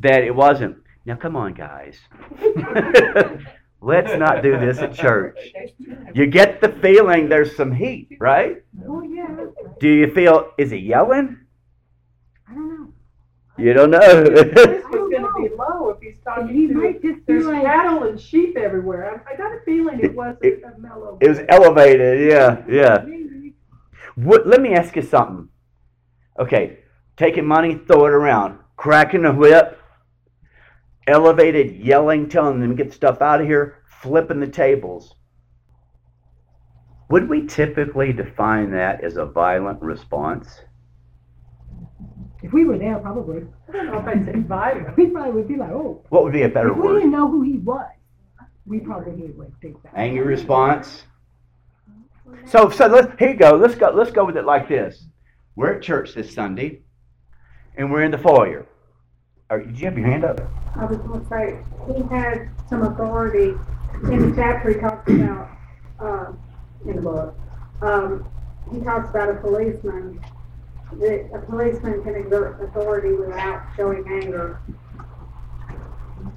that 0.00 0.24
it 0.24 0.34
wasn't. 0.34 0.76
Now, 1.04 1.16
come 1.16 1.36
on, 1.36 1.54
guys. 1.54 1.98
Let's 3.80 4.18
not 4.18 4.42
do 4.42 4.58
this 4.58 4.78
at 4.78 4.92
church. 4.92 5.38
You 6.14 6.26
get 6.26 6.60
the 6.60 6.68
feeling 6.68 7.28
there's 7.28 7.54
some 7.56 7.72
heat, 7.72 8.08
right? 8.18 8.62
Oh, 8.86 9.02
yeah. 9.02 9.46
Do 9.78 9.88
you 9.88 10.12
feel? 10.12 10.50
Is 10.58 10.70
he 10.72 10.78
yelling? 10.78 11.38
I 12.48 12.54
don't 12.54 12.68
know. 12.68 12.92
You 13.56 13.72
don't 13.72 13.90
know. 13.90 13.98
This 14.24 14.84
was 14.90 15.10
gonna 15.12 15.32
be 15.34 15.54
low 15.54 15.90
if 15.90 16.00
he's 16.00 16.17
talking 16.17 16.17
He 16.50 16.66
to, 16.66 16.74
might 16.74 17.02
just 17.02 17.20
there's 17.26 17.46
like, 17.46 17.62
cattle 17.62 18.04
and 18.04 18.20
sheep 18.20 18.56
everywhere. 18.56 19.24
I, 19.26 19.32
I 19.32 19.36
got 19.36 19.52
a 19.52 19.60
feeling 19.64 20.00
it 20.00 20.14
wasn't 20.14 20.64
a 20.64 20.78
mellow. 20.78 21.18
it 21.20 21.28
was 21.28 21.40
elevated. 21.48 22.28
Yeah, 22.28 22.62
yeah. 22.68 23.04
What, 24.16 24.46
let 24.46 24.60
me 24.60 24.74
ask 24.74 24.96
you 24.96 25.02
something. 25.02 25.48
Okay, 26.38 26.80
taking 27.16 27.46
money, 27.46 27.80
throw 27.86 28.06
it 28.06 28.12
around, 28.12 28.58
cracking 28.76 29.22
the 29.22 29.32
whip, 29.32 29.80
elevated, 31.06 31.76
yelling, 31.76 32.28
telling 32.28 32.60
them 32.60 32.76
to 32.76 32.84
get 32.84 32.92
stuff 32.92 33.20
out 33.20 33.40
of 33.40 33.46
here, 33.46 33.82
flipping 34.02 34.40
the 34.40 34.46
tables. 34.46 35.14
Would 37.10 37.28
we 37.28 37.46
typically 37.46 38.12
define 38.12 38.70
that 38.72 39.02
as 39.02 39.16
a 39.16 39.24
violent 39.24 39.80
response? 39.80 40.60
If 42.42 42.52
we 42.52 42.64
were 42.64 42.78
there, 42.78 42.98
probably. 42.98 43.44
I 43.68 43.72
don't 43.72 43.86
know 43.86 43.98
if 43.98 44.06
I'd 44.06 44.24
say 44.26 44.40
violent. 44.40 44.96
We 44.96 45.06
probably 45.06 45.32
would 45.32 45.48
be 45.48 45.56
like, 45.56 45.70
oh. 45.70 46.04
What 46.08 46.24
would 46.24 46.32
be 46.32 46.42
a 46.42 46.48
better 46.48 46.70
If 46.70 46.76
we 46.76 46.82
word? 46.82 46.94
didn't 47.00 47.10
know 47.12 47.28
who 47.28 47.42
he 47.42 47.58
was, 47.58 47.90
we 48.66 48.78
probably 48.80 49.30
would 49.32 49.52
think 49.60 49.82
that. 49.82 49.92
Angry 49.96 50.24
response. 50.24 51.04
So, 52.46 52.70
so 52.70 52.86
let's 52.86 53.08
here 53.18 53.30
you 53.30 53.36
go. 53.36 53.52
Let's 53.56 53.74
go. 53.74 53.90
Let's 53.90 54.10
go 54.10 54.24
with 54.24 54.36
it 54.36 54.44
like 54.44 54.68
this. 54.68 55.06
We're 55.56 55.72
at 55.74 55.82
church 55.82 56.14
this 56.14 56.32
Sunday, 56.32 56.82
and 57.76 57.90
we're 57.90 58.02
in 58.02 58.10
the 58.10 58.18
foyer. 58.18 58.66
Are, 59.50 59.60
did 59.60 59.78
you 59.78 59.86
have 59.86 59.96
your 59.98 60.06
hand 60.06 60.24
up? 60.24 60.40
I 60.76 60.84
was 60.84 60.98
gonna 60.98 61.26
say, 61.28 61.58
he 61.86 62.02
had 62.14 62.50
some 62.68 62.82
authority, 62.82 63.54
in 64.04 64.30
the 64.30 64.36
chapter 64.36 64.68
he 64.74 64.78
talks 64.78 65.10
about, 65.10 65.48
uh, 65.98 66.32
in 66.86 66.96
the 66.96 67.02
book, 67.02 67.34
um, 67.80 68.28
he 68.72 68.78
talks 68.80 69.08
about 69.08 69.30
a 69.30 69.34
policeman, 69.40 70.20
that 70.92 71.30
a 71.34 71.38
policeman 71.46 72.02
can 72.02 72.14
exert 72.14 72.62
authority 72.62 73.12
without 73.14 73.62
showing 73.76 74.04
anger. 74.08 74.60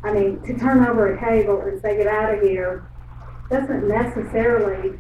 I 0.04 0.14
mean, 0.14 0.42
to 0.42 0.58
turn 0.58 0.86
over 0.86 1.14
a 1.16 1.20
table 1.20 1.62
and 1.62 1.80
say, 1.82 1.98
get 1.98 2.08
out 2.08 2.34
of 2.34 2.42
here, 2.42 2.88
doesn't 3.50 3.88
necessarily 3.88 4.98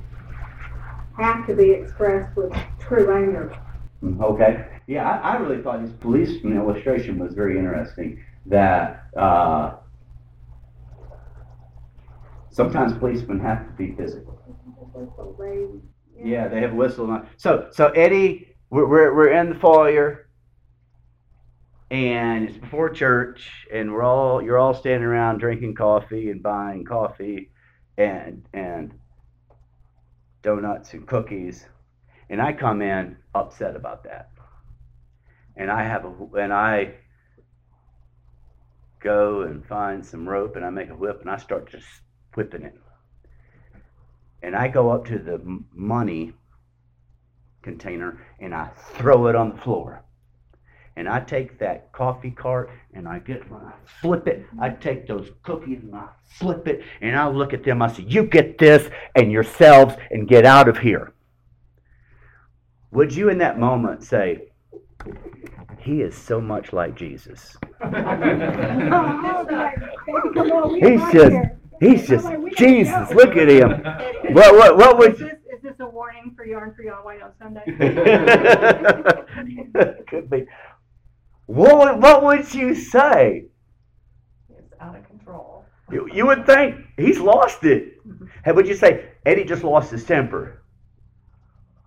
have 1.18 1.46
to 1.48 1.56
be 1.56 1.72
expressed 1.72 2.36
with 2.36 2.54
true 2.80 3.12
anger. 3.16 3.56
Mm, 4.04 4.22
Okay. 4.22 4.68
Yeah, 4.88 5.08
I, 5.10 5.34
I 5.34 5.38
really 5.38 5.62
thought 5.62 5.80
his 5.80 5.92
policeman 5.92 6.58
illustration 6.58 7.18
was 7.20 7.34
very 7.34 7.58
interesting. 7.58 8.22
That 8.48 9.06
uh, 9.16 9.76
sometimes 12.50 12.94
policemen 12.98 13.40
have 13.40 13.68
to 13.68 13.72
be 13.74 13.92
physical. 13.96 14.38
Yeah, 16.22 16.48
they 16.48 16.60
have 16.62 16.74
a 16.74 16.76
whistle. 16.76 17.10
On. 17.10 17.28
So, 17.38 17.68
so 17.72 17.88
Eddie, 17.90 18.51
we're, 18.71 18.88
we're 18.88 19.13
we're 19.13 19.34
in 19.34 19.49
the 19.49 19.55
foyer, 19.55 20.27
and 21.91 22.49
it's 22.49 22.57
before 22.57 22.89
church, 22.89 23.67
and 23.71 23.91
we're 23.91 24.01
all 24.01 24.41
you're 24.41 24.57
all 24.57 24.73
standing 24.73 25.03
around 25.03 25.39
drinking 25.39 25.75
coffee 25.75 26.31
and 26.31 26.41
buying 26.41 26.86
coffee, 26.86 27.51
and 27.97 28.43
and 28.53 28.93
donuts 30.41 30.93
and 30.93 31.05
cookies, 31.05 31.67
and 32.29 32.41
I 32.41 32.53
come 32.53 32.81
in 32.81 33.17
upset 33.36 33.75
about 33.75 34.05
that, 34.05 34.29
and 35.57 35.69
I 35.69 35.84
have 35.84 36.05
a 36.05 36.13
and 36.39 36.53
I 36.53 36.93
go 39.01 39.41
and 39.41 39.65
find 39.65 40.05
some 40.05 40.29
rope 40.29 40.55
and 40.55 40.63
I 40.63 40.69
make 40.69 40.89
a 40.89 40.95
whip 40.95 41.21
and 41.21 41.29
I 41.29 41.38
start 41.38 41.69
just 41.69 41.88
whipping 42.36 42.62
it. 42.63 42.79
And 44.43 44.55
I 44.55 44.67
go 44.67 44.91
up 44.91 45.05
to 45.05 45.17
the 45.17 45.41
money 45.73 46.34
container 47.62 48.26
and 48.39 48.54
I 48.54 48.69
throw 48.95 49.28
it 49.28 49.36
on 49.36 49.50
the 49.50 49.62
floor. 49.62 50.04
And 50.95 51.08
I 51.08 51.21
take 51.21 51.58
that 51.60 51.91
coffee 51.93 52.32
cart 52.32 52.69
and 52.93 53.08
I 53.08 53.19
get 53.19 53.43
I 53.52 53.71
flip 54.02 54.28
it, 54.28 54.45
I 54.60 54.69
take 54.69 55.08
those 55.08 55.30
cookies 55.41 55.80
and 55.84 55.95
I 55.95 56.08
flip 56.26 56.67
it 56.67 56.84
and 57.02 57.17
I 57.17 57.28
look 57.30 57.54
at 57.54 57.63
them. 57.63 57.82
I 57.82 57.88
say, 57.91 58.04
"You 58.04 58.24
get 58.24 58.58
this 58.58 58.89
and 59.15 59.32
yourselves 59.32 59.95
and 60.12 60.28
get 60.28 60.45
out 60.45 60.67
of 60.67 60.80
here." 60.80 61.13
Would 62.91 63.15
you 63.15 63.30
in 63.30 63.38
that 63.38 63.58
moment 63.58 64.04
say, 64.04 64.50
"He 65.80 66.02
is 66.02 66.15
so 66.15 66.41
much 66.41 66.74
like 66.74 66.95
Jesus"? 66.95 67.56
He's 70.82 71.12
just 71.12 71.36
he's 71.80 72.08
just 72.08 72.28
Jesus. 72.58 73.12
Look 73.12 73.36
at 73.38 73.50
him. 73.50 73.71
What 74.34 74.54
what 74.56 74.78
what 74.78 74.97
would 74.97 75.13
Is 75.13 75.19
this, 75.19 75.30
is 75.30 75.30
this 75.30 75.40
a 75.82 75.89
warning 75.89 76.34
for 76.36 76.46
yarn 76.46 76.74
for 76.74 76.84
y'all 76.84 77.04
white 77.04 77.22
on 77.22 77.32
Sunday? 77.39 77.63
Could 80.08 80.30
be. 80.30 80.46
What 81.48 81.78
would, 81.78 82.02
what 82.02 82.24
would 82.24 82.54
you 82.54 82.74
say? 82.74 83.48
It's 84.50 84.74
out 84.80 84.96
of 84.96 85.06
control. 85.08 85.65
You, 85.91 86.08
you 86.13 86.26
would 86.26 86.46
think 86.46 86.78
he's 86.98 87.20
lost 87.20 87.65
it. 87.65 88.08
Mm-hmm. 88.08 88.26
Hey, 88.46 88.52
would 88.54 88.67
you 88.67 88.76
say 88.76 89.10
Eddie 89.26 89.44
just 89.44 89.63
lost 89.63 89.91
his 89.91 90.06
temper? 90.06 90.63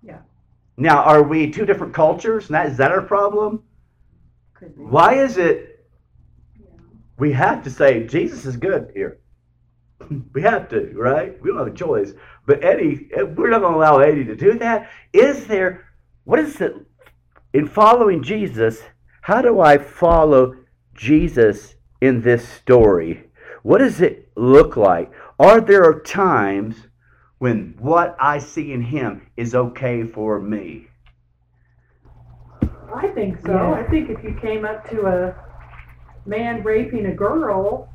Yeah. 0.02 0.18
Now, 0.76 1.02
are 1.02 1.22
we 1.22 1.50
two 1.50 1.64
different 1.64 1.94
cultures? 1.94 2.50
Now, 2.50 2.64
is 2.64 2.76
that 2.76 2.92
our 2.92 3.02
problem? 3.02 3.62
Could 4.54 4.76
be. 4.76 4.82
Why 4.82 5.14
is 5.14 5.38
it 5.38 5.70
we 7.18 7.32
have 7.32 7.62
to 7.64 7.70
say 7.70 8.06
Jesus 8.06 8.44
is 8.44 8.56
good 8.56 8.90
here? 8.94 9.20
We 10.32 10.42
have 10.42 10.68
to, 10.70 10.92
right? 10.94 11.40
We 11.40 11.50
don't 11.50 11.58
have 11.58 11.74
a 11.74 11.76
choice. 11.76 12.12
But 12.46 12.62
Eddie, 12.64 13.08
eh, 13.16 13.22
we're 13.22 13.50
not 13.50 13.60
going 13.60 13.72
to 13.72 13.78
allow 13.78 13.98
Eddie 13.98 14.24
to 14.24 14.36
do 14.36 14.58
that. 14.58 14.90
Is 15.12 15.46
there, 15.46 15.88
what 16.24 16.38
is 16.38 16.60
it, 16.60 16.74
in 17.52 17.68
following 17.68 18.22
Jesus, 18.22 18.82
how 19.22 19.40
do 19.40 19.60
I 19.60 19.78
follow 19.78 20.56
Jesus 20.94 21.76
in 22.00 22.20
this 22.20 22.46
story? 22.46 23.30
What 23.62 23.78
does 23.78 24.00
it 24.00 24.30
look 24.36 24.76
like? 24.76 25.10
Are 25.38 25.60
there 25.60 26.00
times 26.00 26.76
when 27.38 27.74
what 27.78 28.16
I 28.20 28.38
see 28.38 28.72
in 28.72 28.82
him 28.82 29.30
is 29.36 29.54
okay 29.54 30.02
for 30.04 30.40
me? 30.40 30.88
I 32.94 33.08
think 33.08 33.40
so. 33.40 33.52
Yeah. 33.52 33.72
I 33.72 33.82
think 33.84 34.10
if 34.10 34.22
you 34.22 34.36
came 34.40 34.64
up 34.64 34.88
to 34.90 35.06
a 35.06 35.34
man 36.26 36.62
raping 36.62 37.06
a 37.06 37.14
girl, 37.14 37.93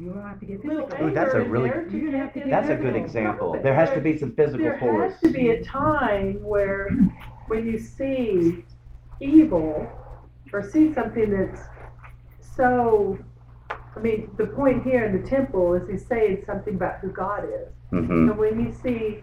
You 0.00 0.14
don't 0.14 0.22
have 0.22 0.40
to 0.40 0.46
get 0.46 0.62
physical. 0.62 1.06
Ooh, 1.06 1.10
that's 1.10 1.34
a 1.34 1.42
really- 1.42 1.68
there, 1.68 1.86
you're 1.88 2.16
have 2.16 2.32
to 2.32 2.38
get 2.40 2.50
That's 2.50 2.70
a 2.70 2.76
good 2.76 2.96
example. 2.96 3.58
There 3.62 3.74
has 3.74 3.90
to 3.90 4.00
be 4.00 4.16
some 4.16 4.32
physical 4.32 4.64
There 4.64 4.78
force. 4.78 4.92
There 4.92 5.10
has 5.10 5.20
to 5.20 5.28
be 5.30 5.50
a 5.50 5.62
time 5.62 6.42
where, 6.42 6.88
when 7.48 7.66
you 7.66 7.78
see 7.78 8.64
evil, 9.20 9.86
or 10.52 10.62
see 10.62 10.92
something 10.94 11.30
that's 11.30 11.60
so, 12.40 13.18
I 13.94 14.00
mean, 14.00 14.30
the 14.38 14.46
point 14.46 14.82
here 14.84 15.04
in 15.04 15.20
the 15.20 15.28
temple 15.28 15.74
is 15.74 15.88
he's 15.88 16.06
saying 16.06 16.44
something 16.46 16.74
about 16.74 17.00
who 17.00 17.10
God 17.10 17.44
is. 17.44 17.68
hmm 17.90 18.30
And 18.30 18.38
when 18.38 18.58
you 18.64 18.72
see 18.72 19.22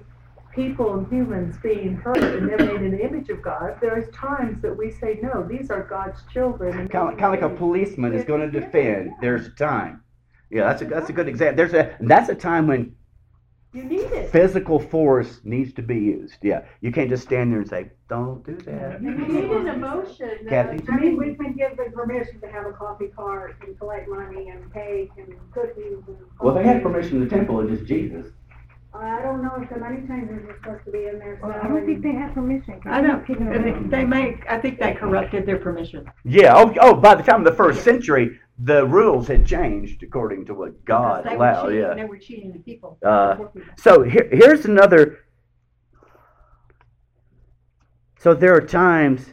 people 0.53 0.93
and 0.93 1.07
humans 1.11 1.57
being 1.61 1.95
hurt 1.95 2.17
and 2.17 2.47
they're 2.47 2.57
made 2.57 2.81
in 2.81 2.91
the 2.91 3.03
image 3.03 3.29
of 3.29 3.41
God, 3.41 3.77
there's 3.81 4.09
times 4.15 4.61
that 4.61 4.75
we 4.77 4.91
say, 4.91 5.19
no, 5.23 5.43
these 5.43 5.71
are 5.71 5.83
God's 5.83 6.21
children. 6.31 6.77
and 6.77 6.89
Kind 6.89 7.13
of, 7.13 7.19
kind 7.19 7.31
like 7.31 7.41
a 7.41 7.55
policeman 7.55 8.13
is 8.13 8.23
going 8.23 8.41
to 8.41 8.59
defend. 8.59 9.11
There's 9.21 9.47
a 9.47 9.51
time. 9.51 10.03
Yeah, 10.49 10.63
that's 10.67 10.81
a 10.81 10.85
that's 10.85 11.09
a 11.09 11.13
good 11.13 11.27
example. 11.27 11.57
There's 11.57 11.73
a 11.73 11.95
that's 11.99 12.29
a 12.29 12.35
time 12.35 12.67
when 12.67 12.95
You 13.73 13.83
need 13.83 13.99
it. 14.13 14.29
physical 14.31 14.79
force 14.79 15.41
needs 15.43 15.73
to 15.73 15.81
be 15.81 15.95
used. 15.97 16.37
Yeah, 16.41 16.61
you 16.81 16.91
can't 16.91 17.09
just 17.09 17.23
stand 17.23 17.51
there 17.51 17.59
and 17.59 17.69
say, 17.69 17.91
"Don't 18.09 18.45
do 18.45 18.55
that." 18.65 19.01
You 19.01 19.11
need 19.11 19.51
an 19.51 19.67
emotion. 19.67 20.29
uh, 20.47 20.49
Kathy? 20.49 20.79
I 20.89 20.97
mean, 20.97 21.17
we've 21.17 21.37
been 21.37 21.53
given 21.57 21.91
permission 21.91 22.39
to 22.41 22.47
have 22.47 22.65
a 22.65 22.71
coffee 22.71 23.09
cart 23.15 23.57
and 23.61 23.77
collect 23.77 24.07
money 24.07 24.49
and 24.49 24.73
cake 24.73 25.11
and 25.17 25.33
cookies 25.51 25.99
and. 26.07 26.17
Well, 26.39 26.55
they 26.55 26.63
had 26.63 26.81
permission 26.81 27.17
in 27.17 27.23
the 27.27 27.29
temple. 27.29 27.59
It's 27.61 27.79
just 27.79 27.85
Jesus. 27.87 28.27
I 28.93 29.21
don't 29.21 29.43
know 29.43 29.59
if 29.61 29.69
the 29.69 29.77
money 29.79 29.97
changers 30.07 30.49
are 30.49 30.55
supposed 30.57 30.85
to 30.85 30.91
be 30.91 31.05
in 31.07 31.19
there. 31.19 31.39
Well, 31.41 31.51
I 31.61 31.67
don't 31.67 31.85
think 31.85 32.01
they 32.01 32.13
have 32.13 32.33
permission. 32.33 32.79
I 32.85 33.01
don't, 33.01 33.89
they 33.91 34.03
make, 34.05 34.43
I 34.49 34.57
think 34.59 34.79
they 34.79 34.93
corrupted 34.93 35.45
their 35.45 35.59
permission. 35.59 36.09
Yeah. 36.23 36.53
Oh, 36.55 36.73
oh. 36.81 36.93
By 36.95 37.13
the 37.15 37.23
time 37.23 37.41
of 37.41 37.45
the 37.45 37.55
first 37.55 37.83
century, 37.83 38.39
the 38.59 38.85
rules 38.87 39.27
had 39.27 39.45
changed 39.45 40.01
according 40.03 40.45
to 40.45 40.55
what 40.55 40.83
God 40.85 41.25
They 41.25 41.31
were 41.31 41.35
allowed. 41.35 41.65
cheating- 41.67 41.79
Yeah. 41.81 41.93
They 41.93 42.05
were 42.05 42.17
cheating 42.17 42.53
the 42.53 42.59
people. 42.59 42.97
Uh, 43.05 43.35
poor 43.35 43.47
people. 43.49 43.69
So 43.77 44.01
here, 44.03 44.27
here's 44.31 44.65
another. 44.65 45.19
So 48.19 48.33
there 48.33 48.55
are 48.55 48.61
times. 48.61 49.27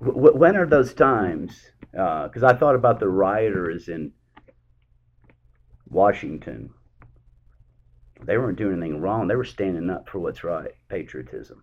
W- 0.00 0.36
when 0.36 0.56
are 0.56 0.66
those 0.66 0.94
times? 0.94 1.72
Because 1.90 2.44
I 2.44 2.54
thought 2.54 2.76
about 2.76 3.00
the 3.00 3.08
rioters 3.08 3.88
in 3.88 4.12
Washington. 5.88 6.70
They 8.24 8.36
weren't 8.38 8.58
doing 8.58 8.82
anything 8.82 9.00
wrong. 9.00 9.28
They 9.28 9.36
were 9.36 9.44
standing 9.44 9.90
up 9.90 10.08
for 10.08 10.18
what's 10.18 10.44
right, 10.44 10.72
patriotism. 10.88 11.62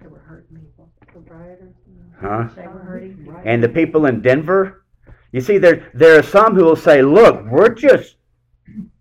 They 0.00 0.08
were 0.08 0.18
hurting 0.18 0.58
people. 0.58 0.90
The 1.14 1.20
rioters. 1.20 1.74
Huh? 2.20 2.48
They 2.54 2.66
were 2.66 2.78
hurting. 2.80 3.34
And 3.44 3.62
the 3.62 3.68
people 3.68 4.06
in 4.06 4.20
Denver, 4.20 4.84
you 5.32 5.40
see, 5.40 5.58
there 5.58 5.90
there 5.94 6.18
are 6.18 6.22
some 6.22 6.54
who 6.54 6.64
will 6.64 6.76
say, 6.76 7.00
"Look, 7.02 7.44
we're 7.46 7.74
just 7.74 8.16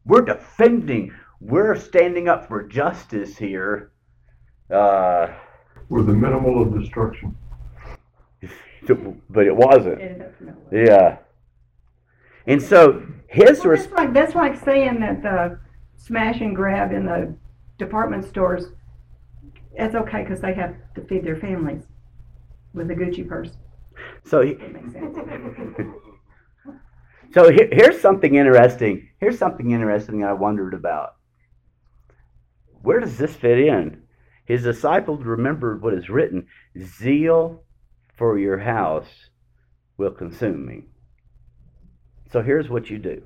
we're 0.06 0.22
defending, 0.22 1.14
we're 1.42 1.76
standing 1.76 2.30
up 2.30 2.48
for 2.48 2.64
justice 2.64 3.38
here." 3.38 3.92
Uh, 4.72 5.28
With 5.90 6.08
the 6.08 6.14
minimal 6.14 6.62
of 6.62 6.80
destruction. 6.80 7.36
but 9.30 9.46
it 9.46 9.56
wasn't. 9.56 10.02
Ended 10.02 10.22
up 10.22 10.42
nowhere. 10.42 10.86
Yeah. 10.86 11.18
And 12.48 12.62
so 12.62 13.06
his 13.28 13.60
Well, 13.60 13.70
res- 13.70 13.84
that's 13.88 13.94
like, 13.94 14.14
that's 14.14 14.36
like 14.36 14.64
saying 14.64 15.00
that 15.02 15.22
the 15.22 15.60
smash 16.06 16.42
and 16.42 16.56
grab 16.56 16.92
in 16.92 17.06
the 17.06 17.36
department 17.78 18.26
stores, 18.26 18.66
that's 19.78 19.96
okay 19.96 20.24
because 20.24 20.40
they 20.40 20.54
have 20.54 20.76
to 20.96 21.02
feed 21.02 21.26
their 21.26 21.36
families 21.36 21.84
with 22.74 22.90
a 22.92 22.94
Gucci 22.94 23.28
purse. 23.28 23.52
so 24.24 24.42
he, 24.42 24.54
makes 24.54 24.94
sense. 24.94 25.18
so 27.34 27.52
here, 27.52 27.70
here's 27.72 28.00
something 28.00 28.36
interesting. 28.36 29.10
Here's 29.20 29.40
something 29.40 29.72
interesting 29.72 30.24
I 30.24 30.34
wondered 30.34 30.74
about. 30.74 31.16
Where 32.82 33.00
does 33.00 33.18
this 33.18 33.36
fit 33.36 33.60
in? 33.60 34.04
His 34.46 34.64
disciples 34.64 35.24
remembered 35.24 35.82
what 35.82 35.96
is 35.96 36.08
written: 36.08 36.48
"Zeal 36.78 37.64
for 38.16 38.38
your 38.38 38.60
house 38.60 39.30
will 39.98 40.12
consume 40.12 40.66
me." 40.66 40.84
So 42.32 42.44
here's 42.44 42.70
what 42.70 42.92
you 42.92 43.00
do. 43.00 43.24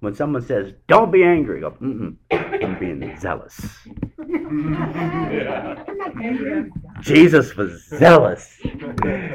When 0.00 0.14
someone 0.14 0.42
says, 0.42 0.74
"Don't 0.86 1.10
be 1.10 1.24
angry," 1.24 1.60
go, 1.60 1.72
Mm-mm, 1.72 2.16
"I'm 2.30 2.78
being 2.78 3.18
zealous." 3.18 3.78
Jesus 7.00 7.56
was 7.56 7.84
zealous. 7.86 8.58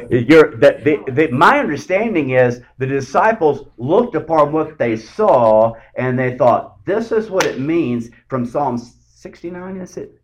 You're, 0.09 0.55
the, 0.57 0.79
the, 0.83 1.11
the, 1.11 1.27
my 1.31 1.59
understanding 1.59 2.31
is 2.31 2.61
the 2.77 2.87
disciples 2.87 3.67
looked 3.77 4.15
upon 4.15 4.51
what 4.51 4.77
they 4.77 4.97
saw 4.97 5.73
and 5.95 6.17
they 6.17 6.37
thought, 6.37 6.85
this 6.85 7.11
is 7.11 7.29
what 7.29 7.45
it 7.45 7.59
means 7.59 8.09
from 8.27 8.45
Psalm 8.45 8.77
69, 8.77 9.77
is 9.77 9.97
it? 9.97 10.21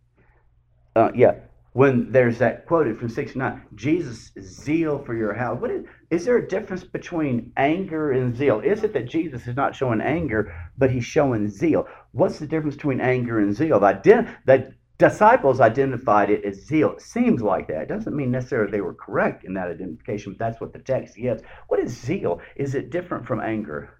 Uh, 0.95 1.11
yeah. 1.15 1.35
When 1.73 2.11
there's 2.11 2.39
that 2.39 2.65
quoted 2.65 2.97
from 2.97 3.09
69, 3.09 3.61
Jesus' 3.75 4.31
zeal 4.39 4.97
for 4.97 5.15
your 5.15 5.33
house. 5.33 5.61
What 5.61 5.69
is, 5.69 5.85
is 6.09 6.25
there 6.25 6.37
a 6.37 6.47
difference 6.47 6.83
between 6.83 7.51
anger 7.57 8.11
and 8.11 8.35
zeal? 8.35 8.59
Is 8.59 8.83
it 8.83 8.93
that 8.93 9.07
Jesus 9.07 9.47
is 9.47 9.55
not 9.55 9.75
showing 9.75 10.01
anger, 10.01 10.53
but 10.77 10.89
he's 10.89 11.05
showing 11.05 11.47
zeal? 11.47 11.87
What's 12.11 12.39
the 12.39 12.47
difference 12.47 12.75
between 12.75 12.99
anger 12.99 13.39
and 13.39 13.55
zeal? 13.55 13.79
The, 13.79 14.27
the 14.45 14.73
disciples 14.97 15.61
identified 15.61 16.31
it 16.31 16.43
as 16.43 16.65
zeal. 16.65 16.93
It 16.93 17.01
seems 17.01 17.41
like 17.43 17.67
that. 17.67 17.83
It 17.83 17.89
doesn't 17.89 18.15
mean 18.15 18.31
necessarily 18.31 18.71
they 18.71 18.81
were 18.81 18.95
correct 18.95 19.45
in 19.45 19.53
that 19.53 19.69
identification, 19.69 20.33
but 20.33 20.39
that's 20.39 20.59
what 20.59 20.73
the 20.73 20.79
text 20.79 21.15
gives. 21.17 21.43
What 21.67 21.79
is 21.79 21.91
zeal? 21.91 22.41
Is 22.55 22.73
it 22.73 22.89
different 22.89 23.27
from 23.27 23.41
anger? 23.41 23.93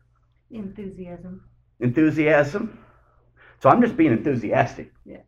Enthusiasm. 0.50 1.44
Enthusiasm? 1.80 2.80
So 3.62 3.70
I'm 3.70 3.82
just 3.82 3.96
being 3.96 4.12
enthusiastic. 4.12 4.92
Yeah. 5.06 5.22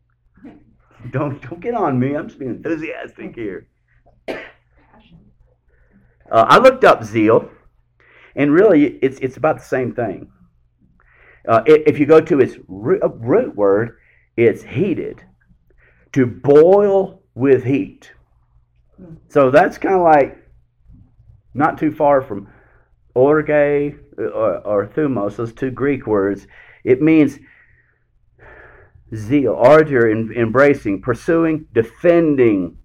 Don't 1.09 1.41
don't 1.41 1.59
get 1.59 1.73
on 1.73 1.99
me. 1.99 2.15
I'm 2.15 2.27
just 2.27 2.39
being 2.39 2.51
enthusiastic 2.51 3.35
here. 3.35 3.67
Uh, 4.29 4.37
I 6.31 6.59
looked 6.59 6.83
up 6.83 7.03
zeal, 7.03 7.49
and 8.35 8.51
really, 8.51 8.99
it's 9.01 9.19
it's 9.19 9.37
about 9.37 9.57
the 9.57 9.65
same 9.65 9.93
thing. 9.93 10.31
Uh, 11.47 11.63
if 11.65 11.99
you 11.99 12.05
go 12.05 12.21
to 12.21 12.39
its 12.39 12.55
root, 12.67 13.01
uh, 13.03 13.09
root 13.09 13.55
word, 13.55 13.97
it's 14.37 14.63
heated, 14.63 15.23
to 16.13 16.25
boil 16.25 17.21
with 17.33 17.63
heat. 17.63 18.11
So 19.27 19.49
that's 19.49 19.77
kind 19.77 19.95
of 19.95 20.01
like 20.01 20.37
not 21.53 21.77
too 21.77 21.91
far 21.91 22.21
from 22.21 22.47
orge, 23.15 23.49
or, 23.49 24.57
or 24.59 24.87
thumos, 24.87 25.35
those 25.35 25.53
two 25.53 25.71
Greek 25.71 26.07
words, 26.07 26.47
it 26.83 27.01
means 27.01 27.39
zeal, 29.15 29.55
ardor 29.55 30.09
in 30.09 30.31
embracing, 30.33 31.01
pursuing, 31.01 31.65
defending, 31.73 32.77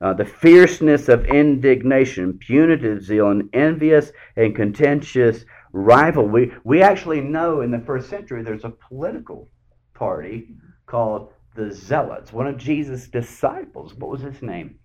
uh, 0.00 0.12
the 0.12 0.24
fierceness 0.24 1.08
of 1.08 1.26
indignation, 1.26 2.38
punitive 2.38 3.02
zeal, 3.02 3.30
and 3.30 3.48
envious 3.52 4.12
and 4.36 4.54
contentious 4.54 5.44
rival. 5.72 6.28
We, 6.28 6.52
we 6.64 6.82
actually 6.82 7.20
know 7.20 7.60
in 7.62 7.70
the 7.70 7.80
first 7.80 8.10
century 8.10 8.42
there's 8.42 8.64
a 8.64 8.70
political 8.70 9.48
party 9.94 10.48
called 10.86 11.32
the 11.54 11.72
Zealots. 11.72 12.32
One 12.32 12.46
of 12.46 12.58
Jesus' 12.58 13.08
disciples, 13.08 13.94
what 13.94 14.10
was 14.10 14.20
his 14.20 14.42
name? 14.42 14.78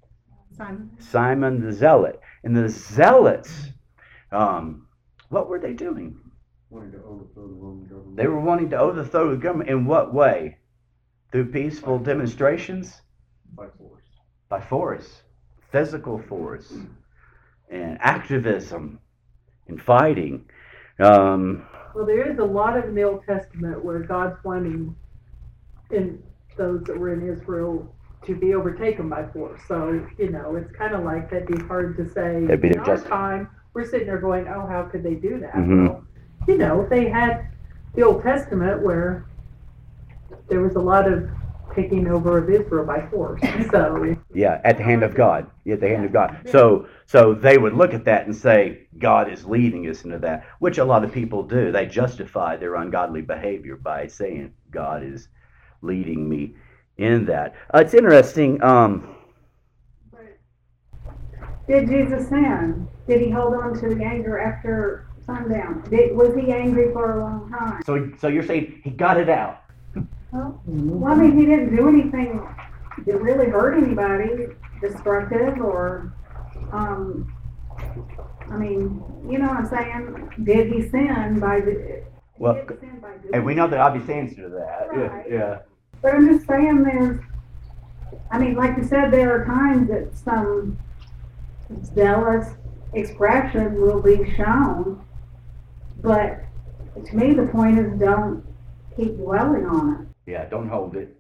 Simon. 0.55 0.91
Simon 0.99 1.65
the 1.65 1.73
Zealot. 1.73 2.19
And 2.43 2.55
the 2.55 2.69
Zealots, 2.69 3.69
um, 4.31 4.87
what 5.29 5.47
were 5.49 5.59
they 5.59 5.73
doing? 5.73 6.19
Wanting 6.69 6.93
to 6.93 7.03
overthrow 7.03 7.47
the 7.47 7.53
Roman 7.53 7.85
government. 7.87 8.15
They 8.15 8.27
were 8.27 8.39
wanting 8.39 8.69
to 8.69 8.77
overthrow 8.77 9.31
the 9.31 9.37
government. 9.37 9.69
In 9.69 9.85
what 9.85 10.13
way? 10.13 10.57
Through 11.31 11.45
peaceful 11.51 11.97
demonstrations? 11.99 13.01
By 13.55 13.67
force. 13.77 14.03
By 14.49 14.59
force, 14.61 15.21
physical 15.71 16.19
force, 16.19 16.73
and 17.69 17.97
activism, 18.01 18.99
and 19.67 19.81
fighting. 19.81 20.45
Um, 20.99 21.65
Well, 21.95 22.05
there 22.05 22.29
is 22.29 22.39
a 22.39 22.43
lot 22.43 22.77
of 22.77 22.85
in 22.85 22.95
the 22.95 23.03
Old 23.03 23.23
Testament 23.25 23.83
where 23.83 23.99
God's 23.99 24.41
wanting 24.43 24.95
in 25.89 26.21
those 26.57 26.83
that 26.83 26.97
were 26.97 27.13
in 27.13 27.27
Israel 27.27 27.93
to 28.25 28.35
be 28.35 28.53
overtaken 28.53 29.09
by 29.09 29.25
force. 29.27 29.61
So, 29.67 30.05
you 30.17 30.29
know, 30.29 30.55
it's 30.55 30.71
kind 30.71 30.93
of 30.93 31.03
like 31.03 31.29
that'd 31.31 31.47
be 31.47 31.57
hard 31.63 31.97
to 31.97 32.07
say. 32.07 32.45
That'd 32.45 32.61
be 32.61 32.67
in 32.67 32.73
their 32.73 32.81
our 32.81 32.95
justi- 32.95 33.09
time, 33.09 33.49
we're 33.73 33.85
sitting 33.85 34.07
there 34.07 34.19
going, 34.19 34.47
oh, 34.47 34.67
how 34.67 34.83
could 34.83 35.01
they 35.03 35.15
do 35.15 35.39
that? 35.39 35.53
Mhm. 35.53 35.87
Well, 35.87 36.03
you 36.47 36.57
know, 36.57 36.85
they 36.89 37.07
had 37.09 37.47
the 37.95 38.03
Old 38.03 38.21
Testament 38.21 38.81
where 38.81 39.25
there 40.51 40.61
was 40.61 40.75
a 40.75 40.79
lot 40.79 41.11
of 41.11 41.29
taking 41.73 42.05
over 42.09 42.37
of 42.37 42.49
Israel 42.49 42.85
by 42.85 43.07
force. 43.07 43.41
So, 43.71 44.17
yeah, 44.33 44.59
at 44.65 44.77
the 44.77 44.83
hand 44.83 45.01
of 45.01 45.15
God. 45.15 45.49
At 45.65 45.79
the 45.79 45.87
hand 45.87 46.03
of 46.03 46.11
God. 46.11 46.45
So, 46.49 46.87
so 47.05 47.33
they 47.33 47.57
would 47.57 47.73
look 47.73 47.93
at 47.93 48.03
that 48.03 48.25
and 48.25 48.35
say, 48.35 48.89
God 48.97 49.31
is 49.31 49.45
leading 49.45 49.87
us 49.89 50.03
into 50.03 50.19
that, 50.19 50.45
which 50.59 50.77
a 50.77 50.83
lot 50.83 51.05
of 51.05 51.13
people 51.13 51.41
do. 51.43 51.71
They 51.71 51.85
justify 51.85 52.57
their 52.57 52.75
ungodly 52.75 53.21
behavior 53.21 53.77
by 53.77 54.07
saying, 54.07 54.53
God 54.69 55.03
is 55.03 55.29
leading 55.81 56.27
me 56.27 56.55
in 56.97 57.25
that. 57.27 57.55
Uh, 57.73 57.79
it's 57.79 57.93
interesting. 57.93 58.61
Um, 58.61 59.15
Did 61.65 61.87
Jesus 61.87 62.27
sin? 62.27 62.89
Did 63.07 63.21
he 63.21 63.29
hold 63.29 63.53
on 63.53 63.79
to 63.79 63.95
the 63.95 64.03
anger 64.03 64.37
after 64.37 65.07
sundown? 65.25 65.87
Did, 65.89 66.15
was 66.15 66.35
he 66.35 66.51
angry 66.51 66.91
for 66.91 67.19
a 67.19 67.23
long 67.23 67.49
time? 67.49 67.81
so, 67.85 68.11
so 68.19 68.27
you're 68.27 68.43
saying 68.43 68.81
he 68.83 68.89
got 68.89 69.17
it 69.17 69.29
out. 69.29 69.60
Well, 70.31 70.61
well, 70.65 71.11
I 71.11 71.15
mean, 71.15 71.37
he 71.37 71.45
didn't 71.45 71.75
do 71.75 71.89
anything 71.89 72.47
that 73.05 73.21
really 73.21 73.49
hurt 73.49 73.77
anybody, 73.77 74.47
destructive 74.79 75.59
or, 75.59 76.13
um, 76.71 77.33
I 78.49 78.55
mean, 78.55 79.03
you 79.29 79.39
know 79.39 79.47
what 79.47 79.57
I'm 79.57 79.67
saying? 79.67 80.31
Did 80.43 80.71
he 80.71 80.89
sin 80.89 81.39
by 81.39 81.59
the? 81.59 82.03
Well, 82.37 82.55
sin 82.79 82.99
by 83.01 83.17
doing 83.17 83.35
And 83.35 83.45
we 83.45 83.55
know 83.55 83.67
the 83.67 83.77
obvious 83.77 84.09
answer 84.09 84.43
to 84.43 84.49
that. 84.49 84.87
Right. 84.89 85.25
Yeah, 85.29 85.35
yeah. 85.35 85.59
But 86.01 86.15
I'm 86.15 86.27
just 86.27 86.47
saying 86.47 86.83
there's, 86.83 87.19
I 88.31 88.39
mean, 88.39 88.55
like 88.55 88.77
you 88.77 88.83
said, 88.83 89.11
there 89.11 89.35
are 89.35 89.45
times 89.45 89.89
that 89.89 90.17
some 90.17 90.79
zealous 91.93 92.47
expression 92.93 93.81
will 93.81 94.01
be 94.01 94.33
shown. 94.35 95.05
But 96.01 96.43
to 97.05 97.15
me, 97.15 97.33
the 97.33 97.47
point 97.47 97.79
is 97.79 97.99
don't 97.99 98.43
keep 98.95 99.17
dwelling 99.17 99.65
on 99.65 100.10
Yeah, 100.25 100.45
don't 100.45 100.69
hold 100.69 100.95
it. 100.95 101.15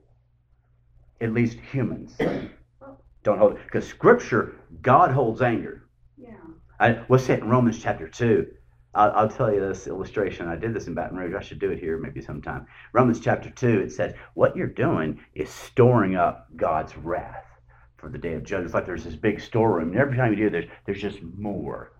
At 1.19 1.33
least 1.33 1.57
humans 1.71 2.17
don't 3.23 3.37
hold 3.37 3.53
it. 3.53 3.63
Because 3.65 3.87
Scripture, 3.87 4.55
God 4.81 5.11
holds 5.11 5.41
anger. 5.41 5.87
Yeah. 6.17 6.35
I, 6.79 6.93
what's 7.07 7.27
that 7.27 7.39
in 7.39 7.49
Romans 7.49 7.81
chapter 7.81 8.07
2? 8.07 8.47
I'll, 8.93 9.11
I'll 9.11 9.29
tell 9.29 9.53
you 9.53 9.59
this 9.59 9.87
illustration. 9.87 10.47
I 10.47 10.55
did 10.55 10.73
this 10.73 10.87
in 10.87 10.93
Baton 10.93 11.17
Rouge. 11.17 11.35
I 11.35 11.41
should 11.41 11.59
do 11.59 11.71
it 11.71 11.79
here 11.79 11.97
maybe 11.97 12.21
sometime. 12.21 12.65
Romans 12.93 13.19
chapter 13.19 13.49
2, 13.49 13.79
it 13.79 13.91
says, 13.91 14.13
What 14.33 14.55
you're 14.55 14.67
doing 14.67 15.19
is 15.33 15.49
storing 15.49 16.15
up 16.15 16.47
God's 16.55 16.97
wrath 16.97 17.45
for 17.97 18.09
the 18.09 18.17
day 18.17 18.33
of 18.33 18.43
judgment. 18.43 18.65
It's 18.65 18.73
like 18.73 18.85
there's 18.85 19.03
this 19.03 19.15
big 19.15 19.39
storeroom, 19.39 19.91
and 19.91 19.99
every 19.99 20.17
time 20.17 20.31
you 20.31 20.37
do, 20.37 20.49
there's, 20.49 20.69
there's 20.85 21.01
just 21.01 21.21
more 21.21 21.93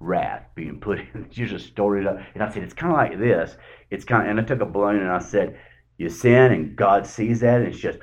wrath 0.00 0.46
being 0.54 0.80
put 0.80 0.98
in. 1.14 1.28
You 1.32 1.46
just 1.46 1.66
store 1.66 1.98
it 1.98 2.06
up. 2.06 2.18
And 2.34 2.42
I 2.42 2.50
said, 2.50 2.62
It's 2.64 2.74
kind 2.74 2.92
of 2.92 2.98
like 2.98 3.18
this. 3.18 3.56
It's 3.90 4.04
kind 4.04 4.24
of, 4.24 4.30
and 4.30 4.40
I 4.40 4.42
took 4.42 4.60
a 4.60 4.66
balloon 4.66 5.00
and 5.00 5.10
I 5.10 5.20
said, 5.20 5.58
You 5.98 6.08
sin, 6.08 6.52
and 6.52 6.76
God 6.76 7.06
sees 7.06 7.40
that, 7.40 7.60
and 7.60 7.68
it's 7.68 7.78
just, 7.78 7.98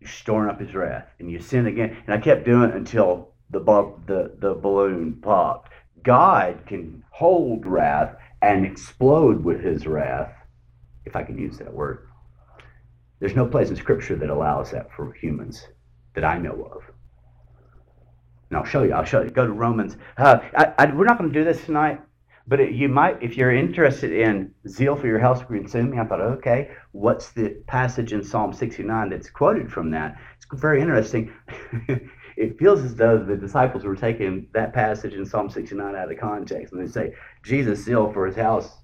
you're 0.00 0.10
storing 0.10 0.50
up 0.50 0.60
his 0.60 0.74
wrath. 0.74 1.06
And 1.18 1.30
you 1.30 1.40
sin 1.40 1.66
again. 1.66 1.96
And 2.06 2.14
I 2.14 2.18
kept 2.18 2.44
doing 2.44 2.70
it 2.70 2.76
until 2.76 3.32
the, 3.50 3.60
bu- 3.60 3.98
the, 4.06 4.34
the 4.38 4.54
balloon 4.54 5.20
popped. 5.22 5.72
God 6.02 6.62
can 6.66 7.04
hold 7.10 7.66
wrath 7.66 8.16
and 8.42 8.64
explode 8.64 9.44
with 9.44 9.60
his 9.60 9.86
wrath, 9.86 10.32
if 11.04 11.14
I 11.14 11.22
can 11.22 11.38
use 11.38 11.58
that 11.58 11.72
word. 11.72 12.08
There's 13.18 13.36
no 13.36 13.46
place 13.46 13.68
in 13.68 13.76
Scripture 13.76 14.16
that 14.16 14.30
allows 14.30 14.70
that 14.70 14.90
for 14.96 15.12
humans 15.12 15.68
that 16.14 16.24
I 16.24 16.38
know 16.38 16.70
of. 16.72 16.82
And 18.48 18.56
I'll 18.56 18.64
show 18.64 18.82
you. 18.82 18.92
I'll 18.92 19.04
show 19.04 19.22
you. 19.22 19.30
Go 19.30 19.46
to 19.46 19.52
Romans. 19.52 19.96
Uh, 20.16 20.38
I, 20.56 20.72
I, 20.78 20.86
we're 20.94 21.04
not 21.04 21.18
going 21.18 21.30
to 21.30 21.38
do 21.38 21.44
this 21.44 21.64
tonight, 21.64 22.00
but 22.50 22.58
it, 22.58 22.72
you 22.72 22.88
might, 22.88 23.22
if 23.22 23.36
you're 23.36 23.54
interested 23.54 24.10
in 24.12 24.52
zeal 24.66 24.96
for 24.96 25.06
your 25.06 25.20
house 25.20 25.40
consume. 25.44 25.96
I 25.96 26.04
thought, 26.04 26.20
okay, 26.20 26.72
what's 26.90 27.30
the 27.30 27.50
passage 27.68 28.12
in 28.12 28.24
Psalm 28.24 28.52
69 28.52 29.10
that's 29.10 29.30
quoted 29.30 29.70
from 29.70 29.92
that? 29.92 30.16
It's 30.36 30.60
very 30.60 30.80
interesting. 30.80 31.32
it 32.36 32.58
feels 32.58 32.80
as 32.80 32.96
though 32.96 33.18
the 33.18 33.36
disciples 33.36 33.84
were 33.84 33.94
taking 33.94 34.48
that 34.52 34.72
passage 34.72 35.14
in 35.14 35.24
Psalm 35.24 35.48
69 35.48 35.94
out 35.94 36.10
of 36.10 36.18
context, 36.18 36.72
and 36.72 36.82
they 36.82 36.90
say 36.90 37.14
Jesus' 37.44 37.84
zeal 37.84 38.12
for 38.12 38.26
his 38.26 38.34
house 38.34 38.78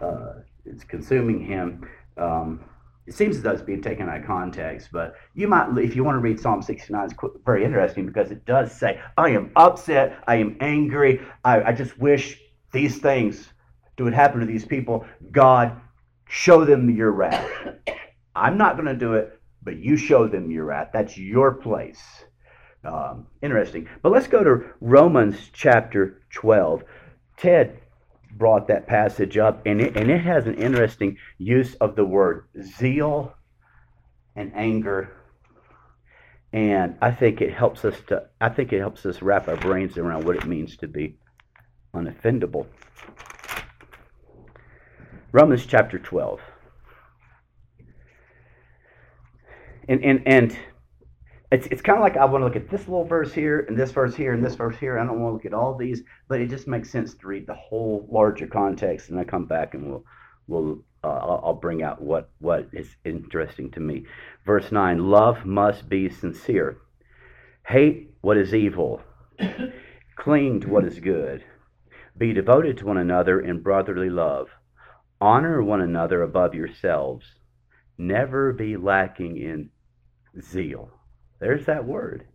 uh, 0.00 0.40
is 0.64 0.82
consuming 0.82 1.44
him. 1.44 1.86
Um, 2.16 2.64
it 3.06 3.12
seems 3.12 3.36
as 3.36 3.42
though 3.42 3.50
it's 3.50 3.60
being 3.60 3.82
taken 3.82 4.08
out 4.08 4.20
of 4.20 4.26
context, 4.26 4.88
but 4.90 5.14
you 5.34 5.46
might, 5.46 5.76
if 5.76 5.94
you 5.94 6.04
want 6.04 6.16
to 6.16 6.20
read 6.20 6.40
Psalm 6.40 6.62
69, 6.62 7.04
it's 7.04 7.14
very 7.44 7.66
interesting 7.66 8.06
because 8.06 8.30
it 8.30 8.46
does 8.46 8.72
say, 8.72 8.98
I 9.18 9.28
am 9.28 9.50
upset, 9.56 10.24
I 10.26 10.36
am 10.36 10.56
angry, 10.60 11.20
I, 11.44 11.64
I 11.64 11.72
just 11.72 11.98
wish 11.98 12.40
these 12.74 12.98
things 12.98 13.48
do 13.96 14.06
it 14.06 14.14
happen 14.14 14.40
to 14.40 14.46
these 14.46 14.66
people. 14.66 15.06
God, 15.30 15.80
show 16.28 16.64
them 16.64 16.90
your 16.90 17.12
wrath. 17.12 17.50
I'm 18.34 18.58
not 18.58 18.74
going 18.74 18.88
to 18.88 18.94
do 18.94 19.14
it, 19.14 19.40
but 19.62 19.76
you 19.76 19.96
show 19.96 20.26
them 20.28 20.50
your 20.50 20.64
wrath. 20.66 20.90
That's 20.92 21.16
your 21.16 21.54
place. 21.54 22.02
Um, 22.84 23.28
interesting. 23.40 23.88
But 24.02 24.12
let's 24.12 24.26
go 24.26 24.44
to 24.44 24.64
Romans 24.80 25.36
chapter 25.52 26.20
12. 26.30 26.84
Ted 27.36 27.78
brought 28.32 28.68
that 28.68 28.86
passage 28.86 29.38
up, 29.38 29.62
and 29.64 29.80
it, 29.80 29.96
and 29.96 30.10
it 30.10 30.20
has 30.20 30.46
an 30.46 30.54
interesting 30.54 31.16
use 31.38 31.74
of 31.76 31.96
the 31.96 32.04
word 32.04 32.46
zeal 32.60 33.34
and 34.36 34.52
anger. 34.54 35.12
And 36.52 36.96
I 37.00 37.10
think 37.12 37.40
it 37.40 37.52
helps 37.52 37.84
us 37.84 37.96
to 38.08 38.26
I 38.40 38.48
think 38.48 38.72
it 38.72 38.78
helps 38.78 39.06
us 39.06 39.22
wrap 39.22 39.48
our 39.48 39.56
brains 39.56 39.98
around 39.98 40.24
what 40.24 40.36
it 40.36 40.46
means 40.46 40.76
to 40.78 40.88
be 40.88 41.16
unoffendable. 41.94 42.66
Romans 45.32 45.66
chapter 45.66 45.98
12. 45.98 46.40
And 49.88 50.04
and 50.04 50.22
and 50.26 50.58
it's, 51.52 51.66
it's 51.68 51.82
kind 51.82 51.98
of 51.98 52.02
like 52.02 52.16
I 52.16 52.24
want 52.24 52.42
to 52.42 52.46
look 52.46 52.56
at 52.56 52.70
this 52.70 52.88
little 52.88 53.04
verse 53.04 53.32
here 53.32 53.64
and 53.68 53.78
this 53.78 53.92
verse 53.92 54.14
here 54.14 54.32
and 54.32 54.44
this 54.44 54.54
verse 54.54 54.76
here. 54.76 54.98
I 54.98 55.04
don't 55.04 55.20
want 55.20 55.30
to 55.30 55.34
look 55.34 55.46
at 55.46 55.54
all 55.54 55.76
these, 55.76 56.02
but 56.28 56.40
it 56.40 56.48
just 56.48 56.66
makes 56.66 56.90
sense 56.90 57.14
to 57.14 57.26
read 57.26 57.46
the 57.46 57.54
whole 57.54 58.08
larger 58.10 58.46
context. 58.46 59.10
And 59.10 59.18
I 59.18 59.24
come 59.24 59.46
back 59.46 59.74
and 59.74 59.88
we'll 59.88 60.04
we'll 60.46 60.78
uh, 61.04 61.08
I'll 61.08 61.54
bring 61.60 61.82
out 61.82 62.00
what 62.00 62.30
what 62.38 62.68
is 62.72 62.96
interesting 63.04 63.70
to 63.72 63.80
me. 63.80 64.04
Verse 64.46 64.72
nine: 64.72 65.10
Love 65.10 65.44
must 65.44 65.88
be 65.88 66.08
sincere. 66.08 66.78
Hate 67.66 68.14
what 68.20 68.36
is 68.36 68.54
evil. 68.54 69.00
Cling 70.16 70.60
to 70.60 70.68
what 70.68 70.84
is 70.84 70.98
good. 70.98 71.44
Be 72.16 72.32
devoted 72.32 72.78
to 72.78 72.86
one 72.86 72.96
another 72.96 73.40
in 73.40 73.60
brotherly 73.60 74.10
love. 74.10 74.48
Honor 75.20 75.62
one 75.62 75.80
another 75.80 76.22
above 76.22 76.54
yourselves. 76.54 77.26
Never 77.98 78.52
be 78.52 78.76
lacking 78.76 79.36
in 79.36 79.70
zeal. 80.40 80.90
There's 81.40 81.66
that 81.66 81.84
word. 81.84 82.26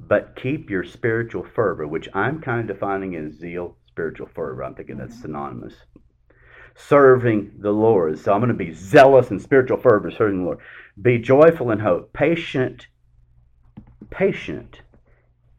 But 0.00 0.36
keep 0.36 0.70
your 0.70 0.84
spiritual 0.84 1.44
fervor, 1.44 1.86
which 1.86 2.08
I'm 2.14 2.40
kind 2.40 2.60
of 2.60 2.74
defining 2.74 3.16
as 3.16 3.34
zeal, 3.34 3.76
spiritual 3.86 4.28
fervor. 4.34 4.64
I'm 4.64 4.74
thinking 4.74 4.96
that's 4.96 5.14
mm-hmm. 5.14 5.22
synonymous. 5.22 5.74
Serving 6.74 7.52
the 7.58 7.72
Lord. 7.72 8.18
So 8.18 8.32
I'm 8.32 8.40
going 8.40 8.48
to 8.48 8.54
be 8.54 8.72
zealous 8.72 9.30
in 9.30 9.40
spiritual 9.40 9.78
fervor, 9.78 10.10
serving 10.10 10.38
the 10.38 10.44
Lord. 10.44 10.58
Be 11.00 11.18
joyful 11.18 11.70
in 11.70 11.80
hope, 11.80 12.12
patient, 12.12 12.86
patient 14.10 14.82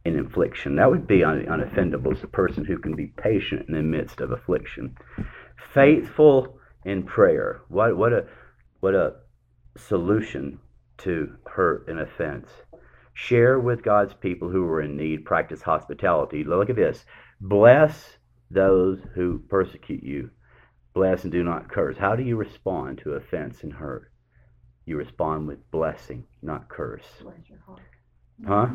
in 0.06 0.20
affliction. 0.20 0.76
That 0.76 0.90
would 0.90 1.08
be 1.08 1.24
un- 1.24 1.46
unoffendable 1.46 2.14
It's 2.14 2.24
a 2.24 2.28
person 2.28 2.66
who 2.66 2.78
can 2.78 2.96
be 2.96 3.08
patient 3.08 3.68
in 3.68 3.76
the 3.76 3.82
midst 3.82 4.22
of 4.22 4.32
affliction. 4.32 4.96
Faithful 5.74 6.60
in 6.86 7.04
prayer. 7.04 7.62
What 7.68 7.98
what 7.98 8.14
a 8.14 8.26
what 8.80 8.96
a 8.96 9.16
solution 9.78 10.60
to 11.00 11.36
hurt 11.46 11.88
and 11.88 12.00
offense. 12.00 12.50
Share 13.14 13.60
with 13.60 13.84
God's 13.84 14.14
people 14.14 14.50
who 14.50 14.64
are 14.66 14.82
in 14.82 14.96
need. 14.96 15.26
Practice 15.26 15.62
hospitality. 15.62 16.44
Look 16.44 16.70
at 16.70 16.76
this. 16.76 17.06
Bless 17.42 18.18
those 18.50 19.00
who 19.16 19.40
persecute 19.50 20.04
you. 20.04 20.30
Bless 20.94 21.24
and 21.24 21.32
do 21.32 21.44
not 21.44 21.70
curse. 21.70 21.98
How 21.98 22.16
do 22.16 22.24
you 22.24 22.36
respond 22.38 23.00
to 23.00 23.14
offense 23.14 23.64
and 23.64 23.74
hurt? 23.74 24.12
You 24.86 24.98
respond 24.98 25.48
with 25.48 25.70
blessing, 25.70 26.26
not 26.42 26.68
curse. 26.68 27.06
Bless 27.22 27.48
your 27.48 27.60
heart. 27.60 27.82
Huh? 28.48 28.68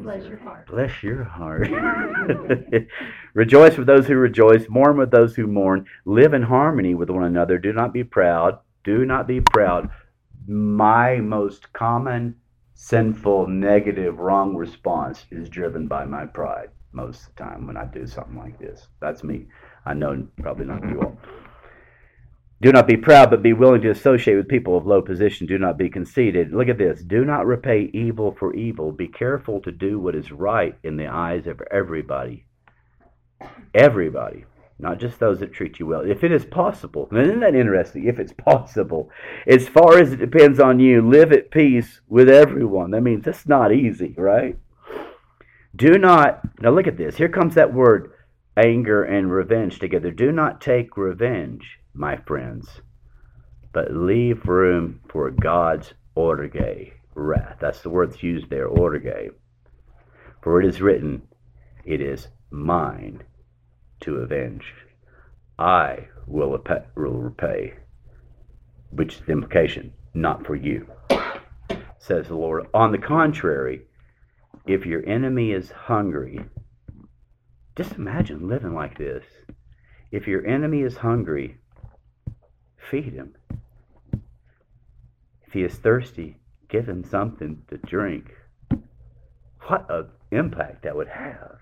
Bless 0.00 0.24
your 0.24 0.38
heart. 0.38 0.66
Bless 0.68 1.02
your 1.02 1.24
heart. 1.24 1.68
rejoice 3.34 3.76
with 3.76 3.86
those 3.86 4.06
who 4.06 4.16
rejoice, 4.16 4.68
mourn 4.68 4.96
with 4.96 5.10
those 5.10 5.34
who 5.34 5.46
mourn, 5.46 5.86
live 6.04 6.34
in 6.34 6.42
harmony 6.42 6.94
with 6.94 7.10
one 7.10 7.24
another. 7.24 7.58
Do 7.58 7.72
not 7.72 7.92
be 7.92 8.04
proud. 8.04 8.58
Do 8.84 9.04
not 9.04 9.26
be 9.26 9.40
proud. 9.40 9.90
My 10.46 11.16
most 11.16 11.72
common 11.72 12.36
sinful, 12.74 13.48
negative, 13.48 14.18
wrong 14.18 14.56
response 14.56 15.26
is 15.30 15.48
driven 15.48 15.86
by 15.86 16.04
my 16.04 16.26
pride 16.26 16.70
most 16.92 17.22
of 17.22 17.34
the 17.34 17.42
time 17.42 17.66
when 17.66 17.76
I 17.76 17.86
do 17.86 18.06
something 18.06 18.36
like 18.36 18.58
this. 18.58 18.88
That's 19.00 19.24
me. 19.24 19.46
I 19.84 19.94
know 19.94 20.26
probably 20.40 20.66
not 20.66 20.82
you 20.88 21.00
all. 21.00 21.18
Do 22.62 22.70
not 22.70 22.86
be 22.86 22.96
proud, 22.96 23.28
but 23.28 23.42
be 23.42 23.52
willing 23.52 23.80
to 23.80 23.90
associate 23.90 24.36
with 24.36 24.46
people 24.46 24.76
of 24.76 24.86
low 24.86 25.02
position. 25.02 25.48
Do 25.48 25.58
not 25.58 25.76
be 25.76 25.90
conceited. 25.90 26.52
Look 26.52 26.68
at 26.68 26.78
this. 26.78 27.02
Do 27.02 27.24
not 27.24 27.44
repay 27.44 27.90
evil 27.92 28.36
for 28.38 28.54
evil. 28.54 28.92
Be 28.92 29.08
careful 29.08 29.60
to 29.62 29.72
do 29.72 29.98
what 29.98 30.14
is 30.14 30.30
right 30.30 30.78
in 30.84 30.96
the 30.96 31.08
eyes 31.08 31.48
of 31.48 31.60
everybody. 31.72 32.44
Everybody, 33.74 34.44
not 34.78 35.00
just 35.00 35.18
those 35.18 35.40
that 35.40 35.52
treat 35.52 35.80
you 35.80 35.86
well. 35.86 36.08
If 36.08 36.22
it 36.22 36.30
is 36.30 36.44
possible, 36.44 37.08
isn't 37.10 37.40
that 37.40 37.56
interesting? 37.56 38.06
If 38.06 38.20
it's 38.20 38.32
possible, 38.32 39.10
as 39.44 39.66
far 39.66 39.98
as 39.98 40.12
it 40.12 40.20
depends 40.20 40.60
on 40.60 40.78
you, 40.78 41.02
live 41.02 41.32
at 41.32 41.50
peace 41.50 42.00
with 42.08 42.28
everyone. 42.28 42.92
That 42.92 43.00
means 43.00 43.26
it's 43.26 43.48
not 43.48 43.72
easy, 43.72 44.14
right? 44.16 44.56
Do 45.74 45.98
not, 45.98 46.42
now 46.60 46.70
look 46.70 46.86
at 46.86 46.96
this. 46.96 47.16
Here 47.16 47.28
comes 47.28 47.56
that 47.56 47.74
word 47.74 48.11
anger 48.56 49.02
and 49.02 49.30
revenge 49.30 49.78
together. 49.78 50.10
Do 50.10 50.32
not 50.32 50.60
take 50.60 50.96
revenge 50.96 51.78
my 51.94 52.16
friends, 52.16 52.80
but 53.72 53.94
leave 53.94 54.46
room 54.46 55.00
for 55.08 55.30
God's 55.30 55.94
orge, 56.14 56.92
wrath. 57.14 57.56
That's 57.60 57.82
the 57.82 57.90
word 57.90 58.12
that's 58.12 58.22
used 58.22 58.50
there, 58.50 58.66
orge. 58.66 59.06
For 60.42 60.60
it 60.60 60.66
is 60.66 60.82
written, 60.82 61.22
It 61.84 62.00
is 62.00 62.28
mine 62.50 63.22
to 64.00 64.16
avenge. 64.16 64.74
I 65.58 66.08
will 66.26 66.58
repay. 66.94 67.74
Which 68.90 69.14
is 69.14 69.20
the 69.20 69.32
implication, 69.32 69.92
not 70.12 70.44
for 70.46 70.54
you, 70.54 70.86
says 71.98 72.28
the 72.28 72.34
Lord. 72.34 72.66
On 72.74 72.92
the 72.92 72.98
contrary, 72.98 73.82
if 74.66 74.84
your 74.84 75.06
enemy 75.08 75.52
is 75.52 75.70
hungry, 75.70 76.40
just 77.76 77.92
imagine 77.92 78.48
living 78.48 78.74
like 78.74 78.98
this. 78.98 79.24
If 80.10 80.26
your 80.26 80.46
enemy 80.46 80.82
is 80.82 80.98
hungry, 80.98 81.56
feed 82.76 83.14
him. 83.14 83.34
If 85.46 85.54
he 85.54 85.62
is 85.64 85.74
thirsty, 85.74 86.36
give 86.68 86.88
him 86.88 87.04
something 87.04 87.62
to 87.68 87.78
drink. 87.78 88.34
What 89.68 89.86
an 89.88 90.08
impact 90.30 90.82
that 90.82 90.96
would 90.96 91.08
have. 91.08 91.58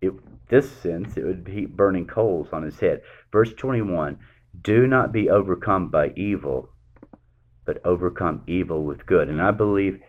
It, 0.00 0.12
this 0.48 0.70
sense, 0.70 1.16
it 1.16 1.24
would 1.24 1.44
be 1.44 1.66
burning 1.66 2.06
coals 2.06 2.48
on 2.52 2.62
his 2.62 2.78
head. 2.78 3.02
Verse 3.32 3.52
21 3.52 4.18
Do 4.62 4.86
not 4.86 5.12
be 5.12 5.28
overcome 5.28 5.88
by 5.88 6.12
evil, 6.16 6.70
but 7.64 7.84
overcome 7.84 8.42
evil 8.46 8.84
with 8.84 9.06
good. 9.06 9.28
And 9.28 9.42
I 9.42 9.50
believe, 9.50 10.00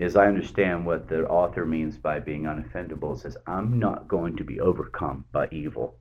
as 0.00 0.16
I 0.16 0.26
understand 0.26 0.86
what 0.86 1.08
the 1.08 1.26
author 1.26 1.66
means 1.66 1.96
by 1.96 2.20
being 2.20 2.44
unoffendable, 2.44 3.16
it 3.16 3.20
says, 3.20 3.36
I'm 3.46 3.78
not 3.78 4.06
going 4.06 4.36
to 4.36 4.44
be 4.44 4.60
overcome 4.60 5.24
by 5.32 5.48
evil, 5.50 5.96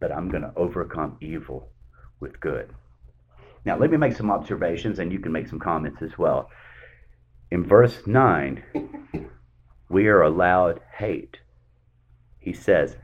but 0.00 0.10
I'm 0.10 0.28
going 0.28 0.42
to 0.42 0.52
overcome 0.56 1.16
evil 1.20 1.68
with 2.18 2.40
good. 2.40 2.72
Now, 3.64 3.76
let 3.78 3.90
me 3.90 3.96
make 3.96 4.16
some 4.16 4.30
observations 4.30 4.98
and 4.98 5.12
you 5.12 5.18
can 5.18 5.32
make 5.32 5.48
some 5.48 5.60
comments 5.60 6.02
as 6.02 6.18
well. 6.18 6.50
In 7.50 7.64
verse 7.64 8.06
9, 8.06 8.62
we 9.88 10.08
are 10.08 10.22
allowed 10.22 10.80
hate. 10.96 11.38
He 12.38 12.52
says, 12.52 12.96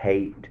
hate 0.00 0.48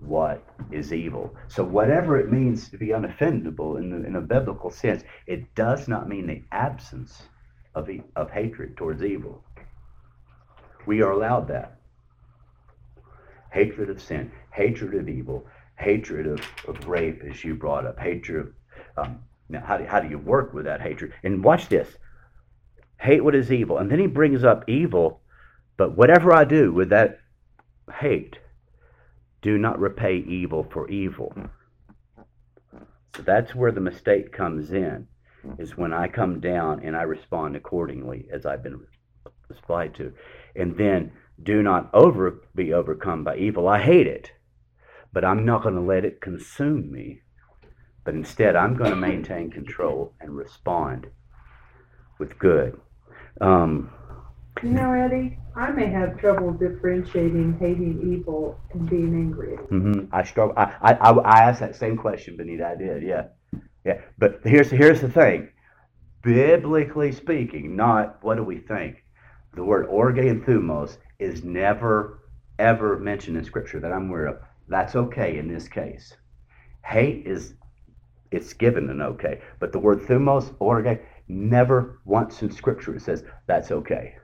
what 0.00 0.42
is 0.70 0.92
evil. 0.92 1.34
So, 1.48 1.64
whatever 1.64 2.18
it 2.18 2.30
means 2.30 2.68
to 2.70 2.78
be 2.78 2.88
unoffendable 2.88 3.78
in, 3.78 3.90
the, 3.90 4.06
in 4.06 4.16
a 4.16 4.20
biblical 4.20 4.70
sense, 4.70 5.04
it 5.26 5.54
does 5.54 5.88
not 5.88 6.08
mean 6.08 6.26
the 6.26 6.42
absence 6.52 7.22
of, 7.74 7.90
e- 7.90 8.02
of 8.16 8.30
hatred 8.30 8.76
towards 8.76 9.02
evil. 9.02 9.42
We 10.86 11.02
are 11.02 11.10
allowed 11.10 11.48
that. 11.48 11.78
Hatred 13.52 13.90
of 13.90 14.02
sin, 14.02 14.30
hatred 14.52 14.94
of 14.94 15.08
evil, 15.08 15.46
hatred 15.78 16.26
of, 16.26 16.40
of 16.68 16.86
rape, 16.86 17.22
as 17.28 17.44
you 17.44 17.54
brought 17.54 17.86
up, 17.86 17.98
hatred 17.98 18.46
of. 18.96 19.06
Um, 19.06 19.20
now, 19.48 19.62
how 19.64 19.76
do, 19.76 19.84
how 19.84 20.00
do 20.00 20.08
you 20.08 20.18
work 20.18 20.52
with 20.54 20.64
that 20.64 20.80
hatred? 20.80 21.12
And 21.22 21.44
watch 21.44 21.68
this 21.68 21.88
hate 22.98 23.22
what 23.22 23.34
is 23.34 23.52
evil. 23.52 23.78
And 23.78 23.90
then 23.90 23.98
he 23.98 24.06
brings 24.06 24.44
up 24.44 24.68
evil, 24.68 25.20
but 25.76 25.96
whatever 25.96 26.32
I 26.32 26.44
do 26.44 26.72
with 26.72 26.88
that 26.88 27.20
hate, 28.00 28.38
do 29.42 29.58
not 29.58 29.78
repay 29.78 30.16
evil 30.16 30.66
for 30.70 30.88
evil. 30.88 31.34
So 33.14 33.22
that's 33.22 33.54
where 33.54 33.70
the 33.70 33.80
mistake 33.80 34.32
comes 34.32 34.72
in, 34.72 35.06
is 35.58 35.76
when 35.76 35.92
I 35.92 36.08
come 36.08 36.40
down 36.40 36.80
and 36.84 36.96
I 36.96 37.02
respond 37.02 37.56
accordingly 37.56 38.28
as 38.32 38.46
I've 38.46 38.62
been 38.62 38.80
applied 39.50 39.94
to. 39.96 40.12
And 40.56 40.76
then 40.76 41.12
do 41.42 41.62
not 41.62 41.90
over 41.94 42.42
be 42.54 42.72
overcome 42.74 43.24
by 43.24 43.36
evil. 43.38 43.68
I 43.68 43.80
hate 43.82 44.06
it, 44.06 44.32
but 45.12 45.24
I'm 45.24 45.44
not 45.44 45.62
going 45.62 45.76
to 45.76 45.80
let 45.80 46.04
it 46.04 46.20
consume 46.20 46.92
me. 46.92 47.22
But 48.04 48.14
instead, 48.14 48.56
I'm 48.56 48.76
going 48.76 48.90
to 48.90 48.96
maintain 48.96 49.50
control 49.50 50.14
and 50.20 50.36
respond 50.36 51.08
with 52.18 52.38
good. 52.38 52.80
Um, 53.40 53.92
You 54.62 54.70
know, 54.70 54.92
Eddie, 54.92 55.38
I 55.56 55.70
may 55.72 55.88
have 55.88 56.18
trouble 56.20 56.52
differentiating 56.52 57.58
hating 57.60 58.00
evil 58.12 58.58
and 58.72 58.88
being 58.90 59.14
angry. 59.14 59.56
hmm 59.56 60.06
I 60.12 60.24
struggle. 60.24 60.54
I, 60.56 60.74
I, 60.82 60.92
I 60.94 61.10
I 61.12 61.38
asked 61.50 61.60
that 61.60 61.76
same 61.76 61.96
question, 61.96 62.36
Benita. 62.36 62.66
I 62.68 62.76
did. 62.76 63.02
Yeah, 63.02 63.24
yeah. 63.84 64.00
But 64.18 64.40
here's 64.44 64.70
here's 64.70 65.00
the 65.00 65.10
thing. 65.10 65.50
Biblically 66.22 67.12
speaking, 67.12 67.76
not 67.76 68.18
what 68.22 68.36
do 68.36 68.44
we 68.44 68.58
think. 68.58 69.04
The 69.54 69.64
word 69.64 69.86
orge 69.86 70.18
and 70.18 70.44
thumos 70.44 70.96
is 71.18 71.44
never 71.44 72.20
ever 72.58 72.98
mentioned 72.98 73.36
in 73.36 73.44
Scripture 73.44 73.80
that 73.80 73.92
I'm 73.92 74.08
aware 74.08 74.26
of. 74.26 74.38
That's 74.68 74.96
okay 74.96 75.38
in 75.38 75.48
this 75.48 75.68
case. 75.68 76.14
Hate 76.84 77.26
is 77.26 77.54
it's 78.30 78.52
given 78.52 78.90
an 78.90 79.00
okay, 79.00 79.42
but 79.60 79.72
the 79.72 79.78
word 79.78 80.00
thumos 80.00 80.54
orge 80.58 80.98
never 81.28 82.00
once 82.04 82.42
in 82.42 82.50
Scripture 82.50 82.96
it 82.96 83.02
says 83.02 83.24
that's 83.46 83.70
okay. 83.70 84.16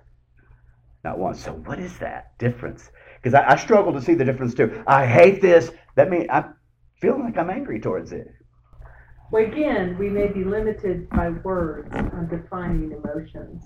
Not 1.05 1.18
once. 1.18 1.42
So 1.42 1.53
what 1.53 1.79
is 1.79 1.99
that 1.99 2.38
difference? 2.38 2.90
Because 3.23 3.35
I, 3.35 3.53
I 3.53 3.57
struggle 3.57 3.92
to 3.92 4.03
see 4.03 4.14
the 4.14 4.25
difference 4.25 4.55
too. 4.55 4.83
I 4.87 5.07
hate 5.07 5.40
this. 5.40 5.70
That 5.96 6.11
means 6.11 6.27
I'm 6.31 6.55
feeling 7.01 7.25
like 7.25 7.38
I'm 7.38 7.51
angry 7.51 7.81
towards 7.81 8.12
it. 8.12 8.29
Well, 9.31 9.45
again, 9.45 9.97
we 9.97 10.09
may 10.09 10.27
be 10.27 10.43
limited 10.43 11.09
by 11.09 11.31
words 11.31 11.88
on 11.95 12.29
defining 12.29 12.90
emotions 12.90 13.64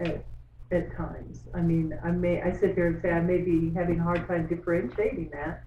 at, 0.00 0.24
at 0.72 0.96
times. 0.96 1.44
I 1.54 1.60
mean, 1.60 1.96
I 2.02 2.10
may, 2.10 2.42
I 2.42 2.50
sit 2.52 2.74
here 2.74 2.88
and 2.88 3.00
say 3.00 3.10
I 3.12 3.20
may 3.20 3.38
be 3.38 3.72
having 3.72 4.00
a 4.00 4.02
hard 4.02 4.26
time 4.26 4.48
differentiating 4.48 5.30
that, 5.32 5.62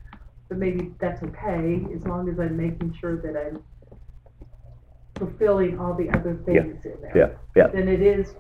but 0.50 0.58
maybe 0.58 0.94
that's 1.00 1.24
okay 1.24 1.86
as 1.96 2.06
long 2.06 2.28
as 2.28 2.38
I'm 2.38 2.58
making 2.58 2.98
sure 3.00 3.16
that 3.22 3.38
I'm 3.38 3.64
fulfilling 5.16 5.80
all 5.80 5.94
the 5.94 6.10
other 6.10 6.36
things 6.46 6.84
in 6.84 6.98
there. 7.02 7.14
Yeah, 7.16 7.30
yeah. 7.56 7.68
Then 7.68 7.88
it 7.88 8.02
is, 8.02 8.36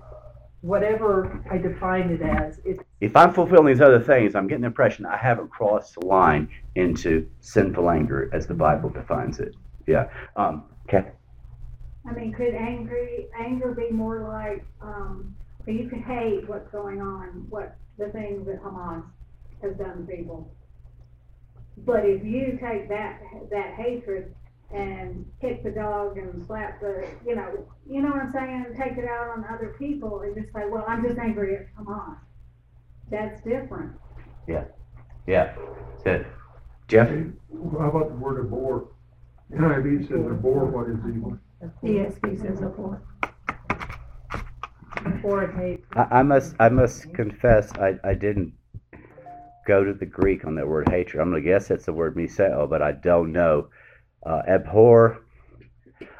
whatever 0.59 1.41
I 1.49 1.59
define 1.59 2.09
it 2.09 2.22
as, 2.22 2.59
it's 2.65 2.84
If 2.99 3.15
I'm 3.15 3.34
fulfilling 3.34 3.68
these 3.68 3.82
other 3.82 4.01
things, 4.01 4.36
I'm 4.36 4.47
getting 4.47 4.63
the 4.63 4.68
impression 4.68 5.05
I 5.05 5.15
haven't 5.15 5.49
crossed 5.49 5.95
the 5.95 6.05
line 6.05 6.49
into 6.76 7.26
sinful 7.39 7.89
anger 7.89 8.30
as 8.34 8.47
the 8.47 8.53
Bible 8.53 8.89
defines 8.89 9.39
it. 9.39 9.55
Yeah. 9.88 10.09
Um, 10.35 10.65
okay. 10.88 11.09
I 12.05 12.13
mean, 12.13 12.33
could 12.33 12.53
angry, 12.53 13.27
anger 13.38 13.73
be 13.73 13.89
more 13.89 14.21
like, 14.21 14.65
um, 14.81 15.35
you 15.65 15.89
could 15.89 16.03
hate 16.03 16.47
what's 16.47 16.69
going 16.71 17.01
on, 17.01 17.45
what 17.49 17.75
the 17.97 18.09
things 18.09 18.45
that 18.45 18.61
Hamas 18.63 19.03
has 19.61 19.75
done 19.75 20.05
to 20.05 20.13
people. 20.15 20.49
But 21.79 22.05
if 22.05 22.23
you 22.23 22.57
take 22.61 22.88
that, 22.89 23.21
that 23.49 23.73
hatred 23.75 24.33
and 24.73 25.25
kick 25.41 25.63
the 25.63 25.71
dog 25.71 26.17
and 26.17 26.45
slap 26.45 26.79
the, 26.79 27.07
you 27.25 27.35
know, 27.35 27.67
you 27.89 28.01
know 28.01 28.09
what 28.09 28.23
I'm 28.23 28.31
saying? 28.31 28.65
Take 28.77 28.97
it 28.97 29.05
out 29.05 29.29
on 29.29 29.45
other 29.45 29.75
people 29.77 30.21
and 30.21 30.35
just 30.35 30.53
say, 30.53 30.63
well, 30.69 30.85
I'm 30.88 31.03
just 31.05 31.19
angry 31.19 31.57
at 31.57 31.75
Hamas. 31.75 32.17
That's 33.09 33.41
different. 33.43 33.93
Yeah. 34.47 34.65
Yeah. 35.25 35.55
So, 36.03 36.23
Jeff? 36.88 37.09
How 37.09 37.89
about 37.89 38.09
the 38.09 38.15
word 38.15 38.45
abhor? 38.45 38.88
NIV 39.51 40.07
says 40.07 40.25
abhor 40.25 40.65
what 40.65 40.89
is 40.89 40.97
evil. 41.07 41.37
ESV 41.83 42.41
says 42.41 42.61
abhor. 42.61 43.01
Or 45.23 45.47
hate. 45.47 45.85
I, 45.93 46.19
I 46.19 46.23
must 46.23 46.55
I 46.59 46.69
must 46.69 47.13
confess 47.13 47.71
I, 47.73 47.95
I 48.03 48.13
didn't 48.13 48.53
go 49.65 49.83
to 49.83 49.93
the 49.93 50.05
Greek 50.05 50.45
on 50.45 50.55
that 50.55 50.67
word 50.67 50.89
hatred. 50.89 51.21
I'm 51.21 51.29
gonna 51.29 51.41
guess 51.41 51.71
it's 51.71 51.85
the 51.85 51.93
word 51.93 52.15
miseo, 52.15 52.69
but 52.69 52.81
I 52.81 52.91
don't 52.91 53.31
know. 53.31 53.69
Uh, 54.25 54.41
abhor. 54.47 55.23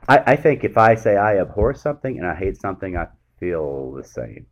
I, 0.07 0.34
I 0.34 0.36
think 0.38 0.63
if 0.63 0.78
I 0.78 0.95
say 0.95 1.17
I 1.17 1.39
abhor 1.39 1.73
something 1.73 2.17
and 2.17 2.25
I 2.25 2.36
hate 2.36 2.59
something, 2.61 2.95
I 2.95 3.07
feel 3.39 3.91
the 3.91 4.03
same. 4.03 4.45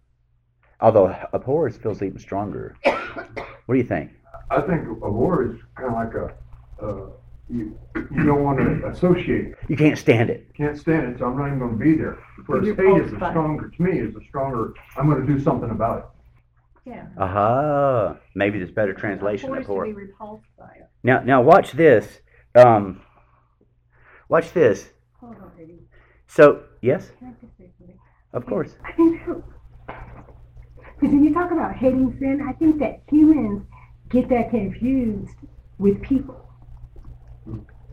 Although 0.81 1.15
abhor 1.33 1.69
feels 1.69 2.01
even 2.01 2.19
stronger. 2.19 2.75
What 2.83 3.73
do 3.73 3.77
you 3.77 3.85
think? 3.85 4.11
I 4.51 4.61
think 4.61 4.81
abhor 4.81 5.45
is 5.45 5.61
kind 5.75 5.89
of 5.89 5.93
like 5.93 6.13
a, 6.13 6.85
uh, 6.85 7.09
you, 7.49 7.77
you 8.11 8.23
don't 8.25 8.43
want 8.43 8.57
to 8.59 8.87
associate, 8.89 9.53
You 9.67 9.77
can't 9.77 9.97
stand 9.97 10.29
it. 10.29 10.51
can't 10.55 10.77
stand 10.77 11.13
it, 11.13 11.19
so 11.19 11.25
I'm 11.25 11.37
not 11.37 11.47
even 11.47 11.59
gonna 11.59 11.77
be 11.77 11.95
there. 11.95 12.17
Whereas 12.47 12.65
You're 12.65 12.75
hate 12.75 13.03
is 13.05 13.11
both 13.11 13.21
a 13.21 13.29
stronger, 13.31 13.69
to 13.69 13.81
me, 13.81 13.99
is 13.99 14.15
a 14.15 14.21
stronger, 14.27 14.73
I'm 14.97 15.07
gonna 15.09 15.25
do 15.25 15.39
something 15.39 15.69
about 15.69 15.97
it. 15.99 16.89
Yeah. 16.89 17.05
Uh-huh. 17.17 18.15
Maybe 18.35 18.59
there's 18.59 18.71
better 18.71 18.93
translation 18.93 19.49
Abhor 19.49 19.59
is 19.59 19.65
to 19.65 19.71
abhor. 19.71 19.85
be 19.85 19.93
repulsed 19.93 20.45
by 20.57 20.69
it. 20.75 20.87
Now 21.03 21.21
now 21.23 21.41
watch 21.41 21.71
this. 21.71 22.19
Um, 22.53 23.01
watch 24.29 24.51
this. 24.53 24.89
Hold 25.19 25.35
on, 25.37 25.51
Eddie. 25.59 25.79
So 26.27 26.63
yes, 26.81 27.11
Can 27.19 27.27
I 27.29 27.31
just 27.45 27.57
say 27.57 27.71
something? 27.79 27.97
of 28.33 28.45
course. 28.45 28.75
I 28.83 28.91
think 28.91 29.19
so. 29.25 29.43
Because 29.87 31.13
when 31.13 31.23
you 31.23 31.33
talk 31.33 31.51
about 31.51 31.75
hating 31.75 32.15
sin, 32.19 32.45
I 32.47 32.53
think 32.53 32.79
that 32.79 33.01
humans 33.09 33.65
get 34.09 34.29
that 34.29 34.51
confused 34.51 35.35
with 35.79 36.01
people. 36.03 36.44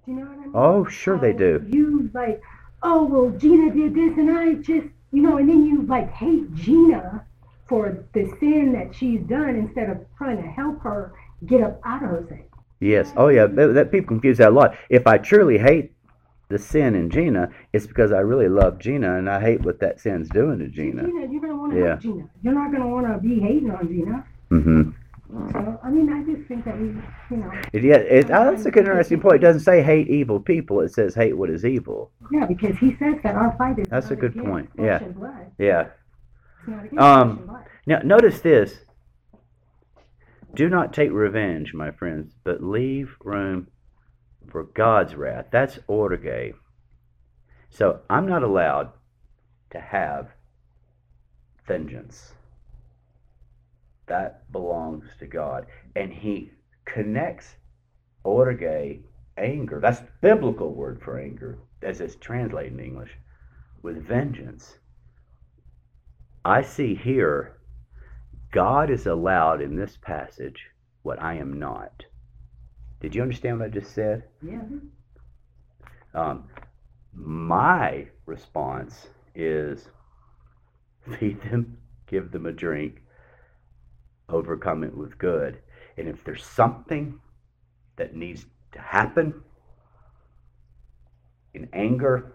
Do 0.05 0.13
you 0.13 0.19
know 0.19 0.27
what 0.27 0.33
I 0.33 0.41
mean? 0.41 0.53
Oh 0.55 0.85
sure 0.85 1.19
they 1.19 1.33
do. 1.33 1.65
You 1.69 2.11
like, 2.13 2.43
oh 2.83 3.05
well, 3.05 3.31
Gina 3.39 3.73
did 3.73 3.95
this, 3.95 4.19
and 4.19 4.31
I 4.37 4.55
just, 4.55 4.87
you 5.13 5.23
know, 5.23 5.37
and 5.39 5.49
then 5.49 5.65
you 5.65 5.83
like 5.83 6.11
hate 6.13 6.55
Gina 6.55 7.25
for 7.69 8.05
the 8.13 8.25
sin 8.39 8.73
that 8.73 8.95
she's 8.95 9.21
done 9.23 9.57
instead 9.57 9.89
of 9.89 9.99
trying 10.19 10.37
to 10.43 10.49
help 10.49 10.81
her 10.83 11.15
get 11.47 11.63
up 11.63 11.81
out 11.85 12.03
of 12.03 12.11
her 12.11 12.27
sin. 12.29 12.45
Yes. 12.81 13.13
Oh, 13.17 13.29
yeah. 13.29 13.47
That, 13.47 13.75
that 13.75 13.93
people 13.93 14.09
confuse 14.09 14.39
that 14.39 14.49
a 14.49 14.51
lot. 14.51 14.77
If 14.91 15.07
I 15.07 15.17
truly 15.19 15.57
hate 15.57 15.93
the 16.49 16.59
sin 16.59 16.95
in 16.95 17.09
Gina, 17.11 17.49
it's 17.73 17.87
because 17.87 18.13
I 18.13 18.19
really 18.19 18.49
love 18.49 18.79
Gina 18.79 19.17
and 19.17 19.31
I 19.31 19.41
hate 19.41 19.63
what 19.63 19.81
that 19.81 20.01
sin's 20.01 20.29
doing 20.29 20.59
to 20.59 20.69
Gina. 20.69 21.05
Gina, 21.05 21.33
you're 21.33 21.41
gonna 21.41 21.57
want 21.57 21.73
to 21.73 21.79
Yeah. 21.79 21.97
Gina. 21.97 22.29
You're 22.43 22.55
not 22.55 22.73
gonna 22.73 22.89
want 22.89 23.07
to 23.07 23.19
be 23.19 23.41
hating 23.41 23.71
on 23.71 23.89
Gina. 23.89 24.27
Mm-hmm. 24.51 24.91
So 25.33 25.81
I 25.83 25.89
mean, 25.89 26.13
I 26.13 26.23
just 26.31 26.47
think 26.47 26.65
that 26.67 26.79
we, 26.79 26.89
you 27.31 27.37
know, 27.39 27.51
yeah, 27.73 27.97
it, 27.97 28.27
oh, 28.31 28.51
that's 28.51 28.67
a 28.67 28.71
good, 28.71 28.81
interesting 28.81 29.19
point. 29.19 29.37
It 29.37 29.39
doesn't 29.39 29.63
say 29.63 29.83
hate 29.83 30.09
evil 30.09 30.39
people. 30.39 30.81
It 30.83 30.93
says 30.93 31.15
hate 31.15 31.37
what 31.39 31.49
is 31.49 31.65
evil. 31.65 32.11
yeah, 32.31 32.45
because 32.45 32.77
he 32.77 32.97
says 32.99 33.15
that 33.23 33.35
our 33.35 33.57
fight 33.57 33.79
is. 33.79 33.87
That's 33.89 34.11
a 34.11 34.17
good 34.17 34.37
point. 34.37 34.69
Yeah. 34.79 34.99
blood. 34.99 35.51
Yeah. 35.59 35.87
It's 36.61 36.69
not 36.69 36.85
against 36.85 36.99
Um, 37.03 37.29
flesh 37.29 37.39
and 37.39 37.47
blood. 37.47 37.65
Now, 37.87 37.99
notice 38.05 38.41
this. 38.41 38.81
Do 40.55 40.69
not 40.69 40.93
take 40.93 41.11
revenge, 41.11 41.73
my 41.73 41.91
friends, 41.91 42.35
but 42.45 42.63
leave 42.63 43.17
room 43.25 43.69
for 44.51 44.65
God's 44.65 45.15
wrath. 45.15 45.47
That's 45.51 45.79
orge. 45.87 46.53
So 47.71 48.01
I'm 48.11 48.29
not 48.29 48.43
allowed 48.43 48.91
to 49.71 49.81
have 49.81 50.29
vengeance. 51.67 52.35
That 54.13 54.53
belongs 54.53 55.07
to 55.21 55.27
God. 55.27 55.65
And 55.97 56.13
he 56.13 56.53
connects 56.85 57.55
orge, 58.25 59.01
anger, 59.39 59.81
that's 59.81 60.01
the 60.01 60.09
biblical 60.21 60.75
word 60.75 61.01
for 61.01 61.19
anger, 61.19 61.61
as 61.81 62.03
it's 62.03 62.17
translated 62.17 62.75
in 62.75 62.81
English, 62.85 63.13
with 63.81 64.07
vengeance. 64.07 64.77
I 66.45 66.61
see 66.61 66.95
here 66.95 67.57
God 68.51 68.91
is 68.91 69.07
allowed 69.07 69.63
in 69.63 69.77
this 69.77 69.97
passage 70.03 70.67
what 71.05 71.19
I 71.23 71.37
am 71.39 71.59
not. 71.59 72.05
Did 73.01 73.15
you 73.15 73.23
understand 73.23 73.61
what 73.61 73.69
I 73.69 73.71
just 73.71 73.95
said? 73.95 74.25
Yeah. 74.43 74.61
Um, 76.13 76.51
my 77.15 78.09
response 78.27 79.07
is 79.35 79.89
feed 81.19 81.41
them, 81.45 81.79
give 82.07 82.31
them 82.31 82.45
a 82.45 82.53
drink, 82.53 83.02
overcome 84.33 84.85
it 84.85 84.97
with 84.97 85.19
good. 85.19 85.59
And 85.97 86.09
if 86.09 86.25
there's 86.25 86.45
something 86.45 87.21
that 87.97 88.17
needs 88.17 88.47
to 88.73 88.81
happen 88.81 89.43
in 91.55 91.69
anger 91.73 92.35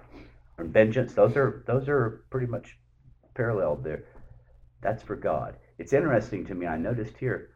or 0.58 0.66
vengeance, 0.66 1.14
those 1.14 1.36
are 1.36 1.64
those 1.68 1.90
are 1.90 2.24
pretty 2.30 2.48
much 2.48 2.78
paralleled 3.34 3.84
there. 3.84 4.04
That's 4.82 5.04
for 5.04 5.16
God. 5.16 5.56
It's 5.80 5.94
interesting 5.94 6.46
to 6.46 6.56
me. 6.56 6.68
I 6.68 6.78
noticed 6.78 7.18
here 7.18 7.50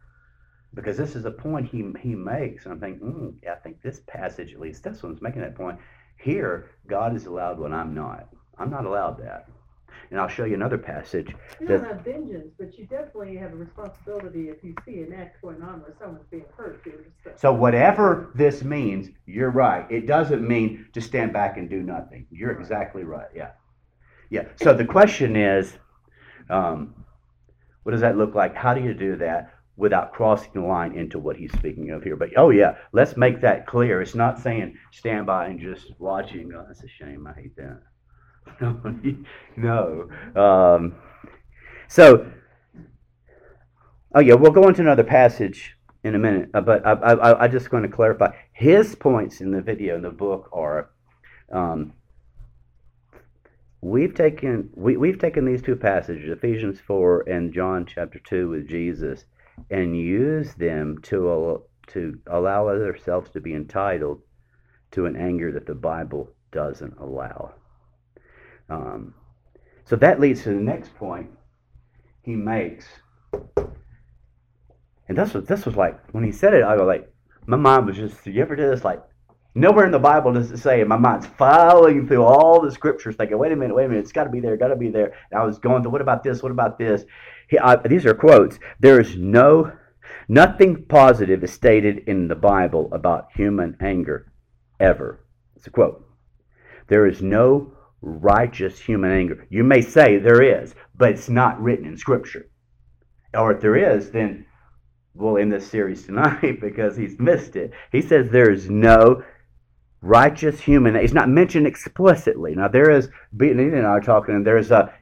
because 0.74 0.98
this 0.98 1.16
is 1.16 1.26
a 1.26 1.32
point 1.32 1.68
he 1.68 1.86
he 2.02 2.16
makes, 2.16 2.66
and 2.66 2.74
I'm 2.74 2.80
thinking, 2.80 3.38
mm, 3.44 3.50
I 3.50 3.56
think 3.56 3.82
this 3.82 4.02
passage, 4.08 4.54
at 4.54 4.60
least 4.60 4.84
this 4.84 5.04
one's 5.04 5.22
making 5.22 5.42
that 5.42 5.56
point. 5.56 5.80
Here, 6.18 6.72
God 6.88 7.16
is 7.16 7.26
allowed 7.26 7.60
when 7.60 7.74
I'm 7.74 7.94
not. 7.94 8.30
I'm 8.58 8.70
not 8.70 8.86
allowed 8.86 9.20
that. 9.20 9.48
And 10.10 10.20
I'll 10.20 10.28
show 10.28 10.46
you 10.46 10.56
another 10.56 10.78
passage. 10.78 11.34
You 11.60 11.68
don't 11.68 11.86
have 11.86 12.02
vengeance, 12.02 12.52
but 12.58 12.78
you 12.78 12.86
definitely 12.86 13.38
have 13.38 13.54
a 13.54 13.56
responsibility 13.56 14.50
if 14.50 14.64
you 14.64 14.76
see 14.86 15.00
an 15.00 15.14
act 15.14 15.42
going 15.42 15.62
on 15.62 15.82
where 15.82 15.94
someone's 16.00 16.26
being 16.30 16.46
hurt. 16.56 16.84
So 17.36 17.54
whatever 17.54 18.32
this 18.36 18.64
means, 18.64 19.10
you're 19.26 19.52
right. 19.52 19.90
It 19.90 20.08
doesn't 20.08 20.46
mean 20.48 20.88
to 20.94 21.02
stand 21.02 21.34
back 21.34 21.58
and 21.58 21.70
do 21.70 21.82
nothing. 21.82 22.26
You're 22.32 22.52
exactly 22.52 23.04
right. 23.04 23.30
Yeah, 23.36 23.52
yeah. 24.30 24.46
So 24.62 24.74
the 24.74 24.86
question 24.86 25.36
is, 25.36 25.74
um, 26.50 26.96
what 27.84 27.92
does 27.94 28.02
that 28.02 28.18
look 28.18 28.36
like? 28.36 28.56
How 28.56 28.74
do 28.74 28.82
you 28.82 28.94
do 28.94 29.16
that 29.18 29.54
without 29.78 30.14
crossing 30.14 30.52
the 30.54 30.62
line 30.62 30.94
into 30.94 31.18
what 31.20 31.38
he's 31.38 31.52
speaking 31.54 31.92
of 31.92 32.04
here? 32.04 32.16
But 32.16 32.30
oh 32.38 32.50
yeah, 32.50 32.76
let's 32.92 33.18
make 33.18 33.42
that 33.42 33.68
clear. 33.68 34.02
It's 34.02 34.16
not 34.16 34.40
saying 34.40 34.78
stand 34.92 35.26
by 35.26 35.48
and 35.48 35.60
just 35.60 35.92
watching. 36.00 36.52
Oh, 36.54 36.66
that's 36.68 36.84
a 36.84 36.88
shame. 36.88 37.28
I 37.28 37.40
hate 37.40 37.56
that. 37.56 37.82
no. 39.58 40.10
Um, 40.36 40.96
so, 41.88 42.32
oh 44.14 44.20
yeah, 44.20 44.36
we'll 44.36 44.52
go 44.52 44.68
into 44.68 44.82
another 44.82 45.04
passage 45.04 45.76
in 46.04 46.16
a 46.16 46.20
minute, 46.20 46.50
uh, 46.54 46.62
but 46.62 46.86
I, 46.86 46.94
I, 46.94 47.44
I, 47.44 47.48
just 47.48 47.70
going 47.70 47.84
to 47.84 47.90
clarify. 47.90 48.36
His 48.54 48.96
points 48.96 49.42
in 49.42 49.52
the 49.52 49.62
video 49.62 49.96
in 49.96 50.02
the 50.02 50.10
book 50.10 50.50
are, 50.52 50.90
um, 51.52 51.94
we've 53.82 54.14
taken 54.14 54.70
we, 54.76 54.98
we've 54.98 55.20
taken 55.20 55.46
these 55.46 55.62
two 55.62 55.76
passages, 55.76 56.30
Ephesians 56.32 56.80
four 56.80 57.22
and 57.30 57.54
John 57.54 57.86
chapter 57.86 58.20
two, 58.20 58.50
with 58.50 58.68
Jesus, 58.68 59.26
and 59.70 59.98
used 59.98 60.58
them 60.58 60.98
to 61.04 61.30
al- 61.30 61.64
to 61.88 62.20
allow 62.28 62.68
ourselves 62.68 63.30
to 63.32 63.42
be 63.42 63.54
entitled 63.54 64.22
to 64.92 65.06
an 65.06 65.16
anger 65.16 65.52
that 65.52 65.66
the 65.66 65.76
Bible 65.76 66.32
doesn't 66.52 66.98
allow. 67.00 67.54
Um, 68.72 69.14
so 69.86 69.96
that 69.98 70.20
leads 70.20 70.44
to 70.44 70.50
the 70.50 70.56
next 70.56 70.96
point 70.96 71.30
he 72.24 72.36
makes. 72.36 72.86
And 75.08 75.18
this 75.18 75.34
was 75.34 75.46
this 75.46 75.66
was 75.66 75.76
like 75.76 76.00
when 76.14 76.24
he 76.24 76.32
said 76.32 76.54
it, 76.54 76.64
I 76.64 76.76
was 76.76 76.88
like, 76.88 77.12
my 77.46 77.58
mind 77.58 77.88
was 77.88 77.98
just. 77.98 78.26
You 78.26 78.42
ever 78.42 78.56
do 78.56 78.70
this? 78.70 78.86
Like 78.86 79.02
nowhere 79.54 79.86
in 79.86 79.92
the 79.92 80.00
Bible 80.00 80.34
does 80.34 80.52
it 80.52 80.58
say. 80.58 80.80
And 80.80 80.90
my 80.90 80.98
mind's 80.98 81.26
filing 81.26 82.08
through 82.08 82.24
all 82.24 82.62
the 82.62 82.72
scriptures, 82.72 83.16
thinking, 83.16 83.38
wait 83.38 83.52
a 83.52 83.56
minute, 83.56 83.76
wait 83.76 83.86
a 83.86 83.90
minute, 83.90 84.02
it's 84.02 84.12
got 84.12 84.24
to 84.24 84.30
be 84.30 84.40
there, 84.40 84.56
got 84.58 84.70
to 84.70 84.76
be 84.76 84.90
there. 84.90 85.14
And 85.32 85.42
I 85.42 85.46
was 85.46 85.60
going 85.60 85.84
to, 85.84 85.90
what 85.90 86.02
about 86.02 86.24
this? 86.24 86.42
What 86.42 86.52
about 86.52 86.78
this? 86.78 87.04
He, 87.50 87.60
I, 87.60 87.76
these 87.76 88.06
are 88.06 88.14
quotes. 88.14 88.58
There 88.80 89.00
is 89.00 89.16
no 89.18 89.74
nothing 90.30 90.86
positive 90.86 91.44
is 91.44 91.52
stated 91.52 92.04
in 92.08 92.28
the 92.28 92.36
Bible 92.36 92.90
about 92.94 93.28
human 93.36 93.76
anger, 93.82 94.32
ever. 94.80 95.26
It's 95.56 95.68
a 95.68 95.72
quote. 95.72 96.08
There 96.88 97.06
is 97.06 97.22
no 97.22 97.74
righteous 98.02 98.80
human 98.80 99.12
anger. 99.12 99.46
You 99.50 99.64
may 99.64 99.82
say 99.82 100.18
there 100.18 100.42
is, 100.42 100.74
but 100.96 101.12
it's 101.12 101.30
not 101.30 101.62
written 101.62 101.86
in 101.86 101.98
Scripture. 101.98 102.50
Or 103.34 103.52
if 103.54 103.62
there 103.62 103.76
is, 103.76 104.12
then 104.12 104.46
we'll 105.14 105.38
end 105.38 105.52
this 105.52 105.70
series 105.70 106.06
tonight 106.06 106.60
because 106.62 106.98
he's 106.98 107.20
missed 107.20 107.56
it. 107.56 107.72
He 107.92 108.02
says 108.02 108.30
there 108.30 108.52
is 108.52 108.70
no 108.70 109.24
righteous 110.02 110.60
human. 110.60 110.96
It's 110.96 111.14
not 111.14 111.30
mentioned 111.30 111.68
explicitly. 111.68 112.56
Now 112.56 112.68
there 112.68 112.90
is. 112.90 113.10
Nina 113.32 113.78
and 113.78 113.88
I 113.88 113.92
are 113.92 114.02
talking, 114.02 114.36
and 114.36 114.46
there's 114.46 114.72
a 114.72 114.94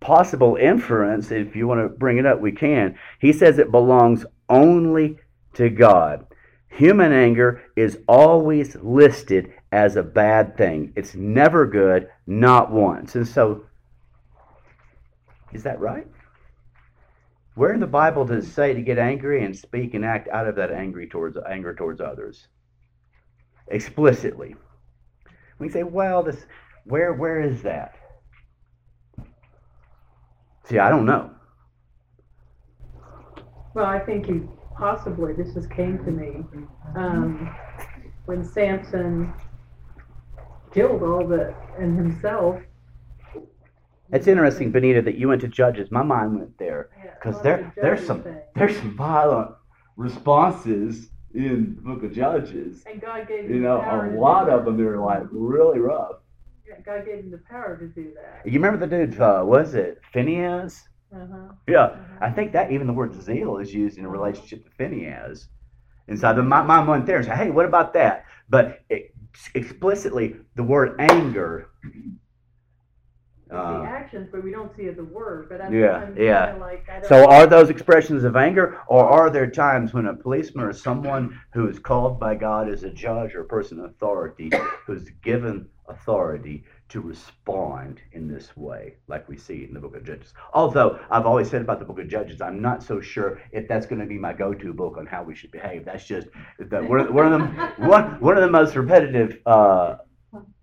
possible 0.00 0.56
inference. 0.56 1.30
If 1.30 1.54
you 1.54 1.68
want 1.68 1.80
to 1.80 1.88
bring 1.88 2.18
it 2.18 2.26
up, 2.26 2.40
we 2.40 2.52
can. 2.52 2.98
He 3.20 3.32
says 3.32 3.58
it 3.58 3.70
belongs 3.70 4.26
only 4.48 5.18
to 5.54 5.70
God. 5.70 6.26
Human 6.68 7.12
anger 7.12 7.62
is 7.76 7.98
always 8.08 8.76
listed 8.76 9.52
as 9.72 9.96
a 9.96 10.02
bad 10.02 10.56
thing. 10.56 10.92
It's 10.94 11.14
never 11.14 11.66
good, 11.66 12.08
not 12.26 12.70
once. 12.70 13.14
And 13.14 13.26
so, 13.26 13.64
is 15.52 15.62
that 15.62 15.80
right? 15.80 16.06
Where 17.54 17.72
in 17.72 17.80
the 17.80 17.86
Bible 17.86 18.24
does 18.24 18.46
it 18.46 18.52
say 18.52 18.74
to 18.74 18.82
get 18.82 18.98
angry 18.98 19.44
and 19.44 19.56
speak 19.56 19.94
and 19.94 20.04
act 20.04 20.28
out 20.28 20.46
of 20.46 20.56
that 20.56 20.70
angry 20.70 21.08
towards 21.08 21.36
anger 21.48 21.74
towards 21.74 22.00
others? 22.00 22.46
Explicitly. 23.68 24.54
We 25.58 25.68
say, 25.68 25.82
well, 25.82 26.22
this 26.22 26.46
where 26.84 27.12
where 27.14 27.40
is 27.40 27.62
that? 27.62 27.94
See, 30.64 30.78
I 30.78 30.88
don't 30.90 31.06
know. 31.06 31.30
Well, 33.74 33.86
I 33.86 33.98
think 34.00 34.28
you 34.28 34.50
possibly, 34.76 35.32
this 35.32 35.54
just 35.54 35.70
came 35.70 35.98
to 36.04 36.10
me, 36.10 36.44
um, 36.96 37.54
when 38.26 38.44
Samson 38.44 39.32
killed 40.72 41.02
all 41.02 41.26
the, 41.26 41.54
and 41.78 41.96
himself. 41.96 42.60
It's 44.12 44.26
interesting, 44.26 44.70
Benita, 44.70 45.02
that 45.02 45.16
you 45.16 45.28
went 45.28 45.40
to 45.40 45.48
Judges. 45.48 45.90
My 45.90 46.02
mind 46.02 46.38
went 46.38 46.58
there 46.58 46.90
because 47.14 47.34
well, 47.36 47.42
there 47.44 47.72
there's 47.76 48.06
some 48.06 48.22
thing. 48.22 48.40
there's 48.54 48.76
some 48.76 48.94
violent 48.94 49.52
responses 49.96 51.08
in 51.34 51.76
the 51.76 51.82
Book 51.82 52.02
of 52.02 52.12
Judges. 52.12 52.84
And 52.86 53.00
God 53.00 53.26
gave 53.26 53.48
You 53.48 53.60
know, 53.60 53.78
a 53.78 54.18
lot 54.18 54.50
of 54.50 54.66
them 54.66 54.80
are 54.86 54.98
like 54.98 55.22
really 55.30 55.78
rough. 55.78 56.16
Yeah, 56.68 56.80
God 56.84 57.06
gave 57.06 57.20
him 57.20 57.30
the 57.30 57.40
power 57.50 57.76
to 57.78 57.86
do 57.86 58.12
that. 58.14 58.46
You 58.46 58.60
remember 58.60 58.86
the 58.86 59.06
dude? 59.06 59.18
Uh, 59.18 59.42
was 59.44 59.74
it 59.74 60.00
Phineas? 60.12 60.82
Uh-huh. 61.14 61.52
Yeah, 61.68 61.96
I 62.20 62.30
think 62.30 62.52
that 62.52 62.70
even 62.72 62.86
the 62.86 62.92
word 62.92 63.14
zeal 63.22 63.58
is 63.58 63.72
used 63.72 63.98
in 63.98 64.04
a 64.04 64.08
relationship 64.08 64.64
to 64.64 64.70
Phineas. 64.70 65.48
And 66.08 66.18
so 66.18 66.34
the, 66.34 66.42
my 66.42 66.62
mind 66.62 66.88
went 66.88 67.06
there 67.06 67.16
and 67.16 67.26
said, 67.26 67.36
hey, 67.36 67.50
what 67.50 67.66
about 67.66 67.92
that? 67.94 68.24
But 68.48 68.80
it, 68.88 69.11
explicitly, 69.54 70.36
the 70.56 70.62
word 70.62 70.96
anger. 70.98 71.68
We 71.84 73.58
see 73.58 73.58
Uh, 73.58 73.84
actions, 73.84 74.28
but 74.32 74.42
we 74.42 74.50
don't 74.50 74.74
see 74.74 74.88
the 74.88 75.04
word, 75.04 75.48
but 75.50 75.60
I'm, 75.60 75.74
Yeah, 75.74 75.96
I'm 76.04 76.16
yeah. 76.16 76.54
like, 76.58 76.88
so 77.02 77.28
are 77.28 77.46
those 77.46 77.68
expressions 77.68 78.24
of 78.24 78.34
anger, 78.34 78.78
or 78.86 79.04
are 79.04 79.28
there 79.28 79.50
times 79.50 79.92
when 79.92 80.06
a 80.06 80.14
policeman 80.14 80.64
or 80.64 80.72
someone 80.72 81.38
who 81.52 81.68
is 81.68 81.78
called 81.78 82.18
by 82.18 82.34
God 82.34 82.70
as 82.70 82.82
a 82.82 82.90
judge 82.90 83.34
or 83.34 83.42
a 83.42 83.44
person 83.44 83.78
of 83.78 83.84
authority, 83.90 84.50
who's 84.86 85.10
given 85.22 85.68
authority 85.86 86.64
to 86.92 87.00
respond 87.00 88.00
in 88.12 88.28
this 88.28 88.56
way, 88.56 88.94
like 89.08 89.28
we 89.28 89.36
see 89.36 89.64
in 89.64 89.74
the 89.74 89.80
book 89.80 89.96
of 89.96 90.04
Judges? 90.04 90.34
Although 90.52 90.98
I've 91.10 91.26
always 91.26 91.50
said 91.50 91.62
about 91.62 91.78
the 91.78 91.84
book 91.84 91.98
of 91.98 92.08
Judges, 92.08 92.40
I'm 92.40 92.60
not 92.60 92.82
so 92.82 93.00
sure 93.00 93.40
if 93.50 93.66
that's 93.66 93.86
going 93.86 94.00
to 94.00 94.06
be 94.06 94.18
my 94.18 94.32
go-to 94.32 94.72
book 94.72 94.96
on 94.98 95.06
how 95.06 95.22
we 95.22 95.34
should 95.34 95.50
behave. 95.50 95.84
That's 95.84 96.04
just 96.04 96.28
the, 96.58 96.82
one, 96.82 97.00
of, 97.00 97.14
one 97.14 97.32
of 97.32 97.32
them, 97.32 97.56
one, 97.88 98.20
one 98.20 98.36
of 98.36 98.42
the 98.42 98.50
most 98.50 98.76
repetitive 98.76 99.38
uh, 99.46 99.96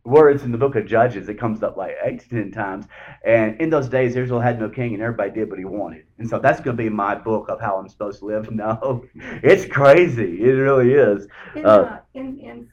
words 0.04 0.44
in 0.44 0.52
the 0.52 0.58
book 0.58 0.76
of 0.76 0.86
Judges. 0.86 1.30
It 1.30 1.40
comes 1.40 1.64
up 1.64 1.78
like 1.78 1.96
eight 2.04 2.20
to 2.22 2.30
ten 2.30 2.52
times. 2.52 2.86
And 3.26 3.60
in 3.60 3.70
those 3.70 3.90
days, 3.90 4.16
Israel 4.16 4.40
had 4.40 4.60
no 4.60 4.70
king, 4.70 4.94
and 4.94 5.02
everybody 5.02 5.32
did 5.32 5.50
what 5.50 5.60
he 5.60 5.66
wanted. 5.66 6.06
And 6.20 6.30
so 6.30 6.40
that's 6.40 6.60
going 6.60 6.78
to 6.78 6.84
be 6.84 6.90
my 6.90 7.16
book 7.16 7.50
of 7.50 7.60
how 7.60 7.78
I'm 7.78 7.90
supposed 7.90 8.20
to 8.20 8.26
live. 8.26 8.50
No, 8.60 9.06
it's 9.16 9.66
crazy. 9.66 10.42
It 10.44 10.52
really 10.52 10.94
is. 10.94 11.28
In, 11.56 11.66
Uh, 11.66 11.70
uh, 11.70 12.00
in, 12.14 12.40
in 12.40 12.70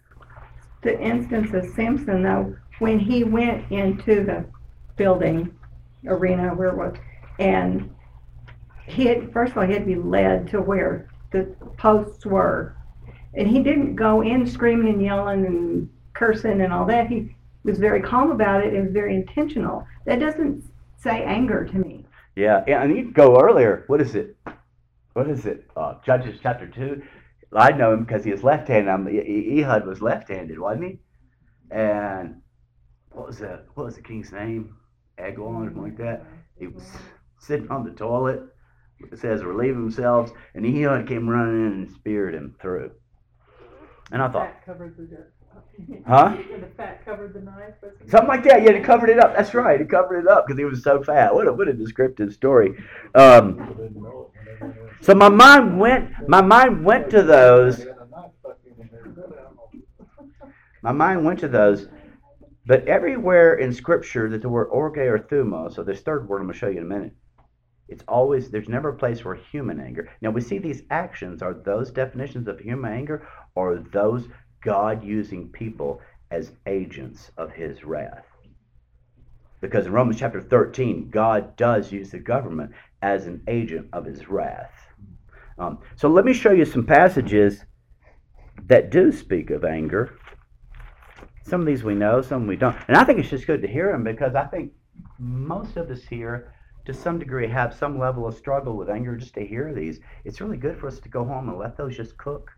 the 0.82 1.00
instance 1.00 1.52
of 1.54 1.64
Samson, 1.74 2.22
though, 2.22 2.56
when 2.78 2.98
he 2.98 3.24
went 3.24 3.70
into 3.70 4.24
the 4.24 4.44
building 4.96 5.54
arena 6.06 6.54
where 6.54 6.68
it 6.68 6.76
was, 6.76 6.94
and 7.38 7.90
he 8.86 9.06
had, 9.06 9.32
first 9.32 9.52
of 9.52 9.58
all, 9.58 9.66
he 9.66 9.72
had 9.72 9.82
to 9.82 9.86
be 9.86 9.96
led 9.96 10.48
to 10.48 10.60
where 10.60 11.08
the 11.32 11.54
posts 11.76 12.24
were. 12.24 12.76
And 13.34 13.48
he 13.48 13.62
didn't 13.62 13.96
go 13.96 14.22
in 14.22 14.46
screaming 14.46 14.88
and 14.88 15.02
yelling 15.02 15.44
and 15.44 15.90
cursing 16.14 16.60
and 16.60 16.72
all 16.72 16.86
that. 16.86 17.08
He 17.08 17.34
was 17.64 17.78
very 17.78 18.00
calm 18.00 18.30
about 18.30 18.64
it 18.64 18.72
and 18.72 18.84
was 18.84 18.92
very 18.92 19.14
intentional. 19.14 19.86
That 20.06 20.20
doesn't 20.20 20.64
say 20.96 21.22
anger 21.24 21.64
to 21.64 21.78
me. 21.78 22.06
Yeah, 22.36 22.64
and 22.66 22.96
you 22.96 23.10
go 23.12 23.40
earlier. 23.40 23.84
What 23.88 24.00
is 24.00 24.14
it? 24.14 24.36
What 25.14 25.28
is 25.28 25.46
it? 25.46 25.66
Uh, 25.76 25.94
Judges 26.04 26.38
chapter 26.42 26.66
two. 26.68 27.02
I 27.52 27.72
know 27.72 27.92
him 27.92 28.04
because 28.04 28.24
he 28.24 28.30
is 28.30 28.42
left-handed. 28.42 28.90
Ehud 28.90 29.86
was 29.86 30.02
left-handed, 30.02 30.58
wasn't 30.58 30.84
he? 30.84 30.98
And 31.70 32.42
what 33.16 33.28
was 33.28 33.38
the 33.38 33.60
what 33.74 33.86
was 33.86 33.96
the 33.96 34.02
king's 34.02 34.30
name? 34.30 34.76
Eglon 35.18 35.56
or 35.56 35.64
something 35.64 35.82
like 35.82 35.96
that. 35.96 36.26
He 36.58 36.66
was 36.66 36.84
sitting 37.38 37.70
on 37.70 37.84
the 37.84 37.90
toilet. 37.90 38.42
It 39.00 39.18
says 39.18 39.42
relieving 39.42 39.82
themselves, 39.82 40.32
and 40.54 40.66
Ehud 40.66 41.08
came 41.08 41.28
running 41.28 41.66
in 41.66 41.72
and 41.72 41.90
speared 41.90 42.34
him 42.34 42.54
through. 42.60 42.92
And 44.12 44.22
I 44.22 44.28
thought, 44.28 44.52
fat 44.52 44.66
covered 44.66 44.96
the. 44.96 45.26
Huh? 46.06 46.36
The 46.60 46.68
fat 46.76 47.04
covered 47.04 47.34
the 47.34 47.40
knife, 47.40 47.74
wasn't? 47.82 48.10
Something 48.10 48.28
like 48.28 48.44
that. 48.44 48.62
Yeah, 48.62 48.72
he 48.72 48.80
covered 48.80 49.10
it 49.10 49.18
up. 49.18 49.36
That's 49.36 49.52
right. 49.52 49.78
He 49.80 49.86
covered 49.86 50.20
it 50.20 50.28
up 50.28 50.46
because 50.46 50.58
he 50.58 50.64
was 50.64 50.82
so 50.82 51.02
fat. 51.02 51.34
What 51.34 51.46
a 51.46 51.52
what 51.52 51.68
a 51.68 51.72
descriptive 51.72 52.32
story. 52.32 52.78
Um, 53.14 54.04
so 55.00 55.14
my 55.14 55.28
mind 55.28 55.78
went. 55.78 56.28
My 56.28 56.42
mind 56.42 56.84
went 56.84 57.10
to 57.10 57.22
those. 57.22 57.86
My 60.82 60.92
mind 60.92 61.24
went 61.24 61.40
to 61.40 61.48
those. 61.48 61.88
But 62.66 62.88
everywhere 62.88 63.54
in 63.54 63.72
Scripture 63.72 64.28
that 64.28 64.42
the 64.42 64.48
word 64.48 64.66
orge 64.66 64.98
or 64.98 65.18
thumos, 65.18 65.74
so 65.74 65.84
this 65.84 66.00
third 66.00 66.28
word 66.28 66.40
I'm 66.40 66.46
going 66.46 66.54
to 66.54 66.58
show 66.58 66.68
you 66.68 66.78
in 66.78 66.82
a 66.82 66.86
minute, 66.86 67.12
it's 67.88 68.02
always 68.08 68.50
there's 68.50 68.68
never 68.68 68.88
a 68.88 68.96
place 68.96 69.24
where 69.24 69.36
human 69.36 69.78
anger. 69.78 70.10
Now 70.20 70.30
we 70.30 70.40
see 70.40 70.58
these 70.58 70.82
actions 70.90 71.42
are 71.42 71.54
those 71.54 71.92
definitions 71.92 72.48
of 72.48 72.58
human 72.58 72.92
anger, 72.92 73.26
or 73.54 73.78
those 73.92 74.28
God 74.60 75.04
using 75.04 75.48
people 75.48 76.00
as 76.32 76.52
agents 76.66 77.30
of 77.36 77.52
His 77.52 77.84
wrath. 77.84 78.26
Because 79.60 79.86
in 79.86 79.92
Romans 79.92 80.18
chapter 80.18 80.40
13, 80.40 81.10
God 81.10 81.56
does 81.56 81.92
use 81.92 82.10
the 82.10 82.18
government 82.18 82.72
as 83.00 83.28
an 83.28 83.42
agent 83.46 83.88
of 83.92 84.04
His 84.04 84.28
wrath. 84.28 84.72
Um, 85.58 85.78
so 85.94 86.08
let 86.08 86.24
me 86.24 86.32
show 86.32 86.50
you 86.50 86.64
some 86.64 86.84
passages 86.84 87.64
that 88.66 88.90
do 88.90 89.12
speak 89.12 89.50
of 89.50 89.64
anger. 89.64 90.18
Some 91.46 91.60
of 91.60 91.66
these 91.66 91.84
we 91.84 91.94
know, 91.94 92.22
some 92.22 92.48
we 92.48 92.56
don't. 92.56 92.76
And 92.88 92.96
I 92.96 93.04
think 93.04 93.20
it's 93.20 93.30
just 93.30 93.46
good 93.46 93.62
to 93.62 93.68
hear 93.68 93.92
them 93.92 94.02
because 94.02 94.34
I 94.34 94.46
think 94.46 94.72
most 95.20 95.76
of 95.76 95.88
us 95.90 96.02
here, 96.02 96.52
to 96.86 96.92
some 96.92 97.20
degree, 97.20 97.46
have 97.46 97.72
some 97.72 98.00
level 98.00 98.26
of 98.26 98.34
struggle 98.34 98.76
with 98.76 98.90
anger 98.90 99.16
just 99.16 99.34
to 99.34 99.46
hear 99.46 99.72
these. 99.72 100.00
It's 100.24 100.40
really 100.40 100.56
good 100.56 100.76
for 100.76 100.88
us 100.88 100.98
to 100.98 101.08
go 101.08 101.24
home 101.24 101.48
and 101.48 101.56
let 101.56 101.76
those 101.76 101.96
just 101.96 102.16
cook 102.16 102.50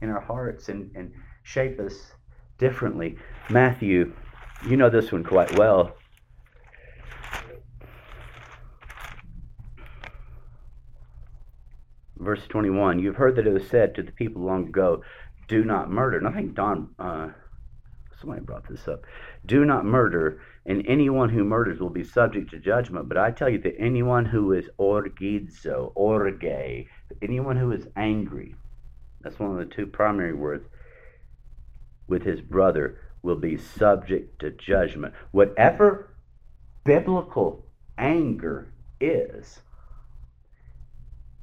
in 0.00 0.08
our 0.08 0.22
hearts 0.22 0.70
and, 0.70 0.90
and 0.96 1.12
shape 1.42 1.78
us 1.80 2.12
differently. 2.56 3.18
Matthew, 3.50 4.14
you 4.66 4.78
know 4.78 4.88
this 4.88 5.12
one 5.12 5.22
quite 5.22 5.58
well. 5.58 5.94
Verse 12.16 12.46
21 12.48 13.00
You've 13.00 13.16
heard 13.16 13.36
that 13.36 13.46
it 13.46 13.52
was 13.52 13.68
said 13.68 13.94
to 13.96 14.02
the 14.02 14.12
people 14.12 14.40
long 14.40 14.68
ago, 14.68 15.02
Do 15.46 15.62
not 15.62 15.90
murder. 15.90 16.16
And 16.16 16.26
I 16.26 16.32
think 16.32 16.54
Don, 16.54 16.88
uh, 16.98 17.28
somebody 18.20 18.42
brought 18.42 18.68
this 18.68 18.86
up. 18.86 19.04
Do 19.46 19.64
not 19.64 19.84
murder, 19.84 20.40
and 20.66 20.84
anyone 20.86 21.30
who 21.30 21.44
murders 21.44 21.80
will 21.80 21.90
be 21.90 22.04
subject 22.04 22.50
to 22.50 22.58
judgment. 22.58 23.08
But 23.08 23.18
I 23.18 23.30
tell 23.30 23.48
you 23.48 23.58
that 23.58 23.78
anyone 23.78 24.26
who 24.26 24.52
is 24.52 24.68
orgizo, 24.78 25.92
orge, 25.94 26.86
anyone 27.22 27.56
who 27.56 27.72
is 27.72 27.88
angry, 27.96 28.54
that's 29.22 29.38
one 29.38 29.50
of 29.50 29.56
the 29.56 29.74
two 29.74 29.86
primary 29.86 30.34
words, 30.34 30.66
with 32.06 32.22
his 32.22 32.40
brother 32.40 32.98
will 33.22 33.36
be 33.36 33.56
subject 33.56 34.40
to 34.40 34.50
judgment. 34.50 35.14
Whatever 35.30 36.14
biblical 36.84 37.66
anger 37.98 38.72
is, 39.00 39.60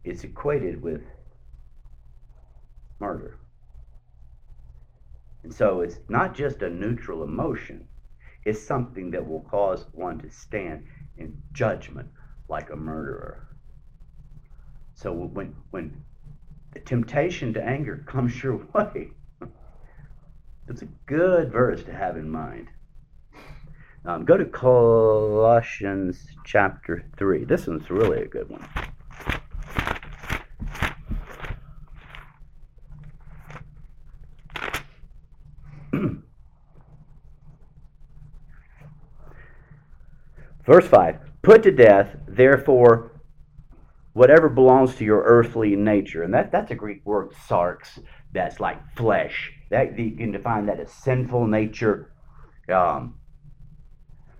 it's 0.03 0.23
equated 0.23 0.81
with 0.81 1.01
murder. 2.99 3.39
And 5.47 5.55
so 5.55 5.79
it's 5.79 5.99
not 6.09 6.35
just 6.35 6.61
a 6.61 6.69
neutral 6.69 7.23
emotion, 7.23 7.87
it's 8.43 8.61
something 8.61 9.11
that 9.11 9.25
will 9.25 9.47
cause 9.49 9.85
one 9.93 10.19
to 10.19 10.29
stand 10.29 10.83
in 11.15 11.41
judgment 11.53 12.09
like 12.49 12.69
a 12.69 12.75
murderer. 12.75 13.47
So 14.93 15.13
when, 15.13 15.55
when 15.69 16.03
the 16.73 16.81
temptation 16.81 17.53
to 17.53 17.63
anger 17.63 18.03
comes 18.05 18.43
your 18.43 18.57
way, 18.73 19.11
it's 20.67 20.81
a 20.81 20.89
good 21.05 21.53
verse 21.53 21.81
to 21.85 21.93
have 21.93 22.17
in 22.17 22.29
mind. 22.29 22.67
Um, 24.03 24.25
go 24.25 24.35
to 24.35 24.43
Colossians 24.43 26.27
chapter 26.43 27.05
3. 27.15 27.45
This 27.45 27.67
one's 27.67 27.89
really 27.89 28.21
a 28.21 28.27
good 28.27 28.49
one. 28.49 28.67
Verse 40.67 40.87
5 40.87 41.19
Put 41.41 41.63
to 41.63 41.71
death, 41.71 42.15
therefore, 42.27 43.21
whatever 44.13 44.49
belongs 44.49 44.95
to 44.95 45.05
your 45.05 45.23
earthly 45.23 45.75
nature. 45.75 46.23
And 46.23 46.33
that, 46.33 46.51
that's 46.51 46.71
a 46.71 46.75
Greek 46.75 47.03
word, 47.05 47.31
sarx. 47.47 47.99
that's 48.33 48.59
like 48.59 48.77
flesh. 48.95 49.53
That 49.71 49.97
you 49.97 50.11
can 50.11 50.31
define 50.31 50.65
that 50.67 50.79
as 50.79 50.91
sinful 50.91 51.47
nature. 51.47 52.13
Um, 52.71 53.15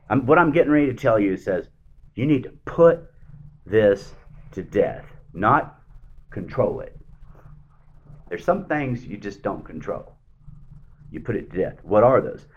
I'm, 0.10 0.26
what 0.26 0.38
I'm 0.38 0.52
getting 0.52 0.72
ready 0.72 0.88
to 0.88 0.94
tell 0.94 1.20
you 1.20 1.38
says 1.38 1.70
you 2.16 2.26
need 2.26 2.44
to 2.44 2.52
put 2.66 3.10
this 3.66 4.14
to 4.52 4.64
death, 4.64 5.06
not 5.34 5.80
control 6.30 6.82
it. 6.82 6.98
There's 8.28 8.44
some 8.44 8.66
things 8.66 9.06
you 9.06 9.18
just 9.18 9.42
don't 9.42 9.64
control. 9.64 10.16
You 11.10 11.22
put 11.22 11.38
it 11.38 11.50
to 11.52 11.58
death. 11.58 11.78
What 11.84 12.04
are 12.04 12.20
those? 12.20 12.48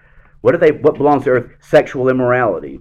What 0.40 0.54
are 0.54 0.58
they? 0.58 0.72
What 0.72 0.96
belongs 0.96 1.24
to 1.24 1.30
earth? 1.30 1.52
Sexual 1.60 2.08
immorality. 2.08 2.80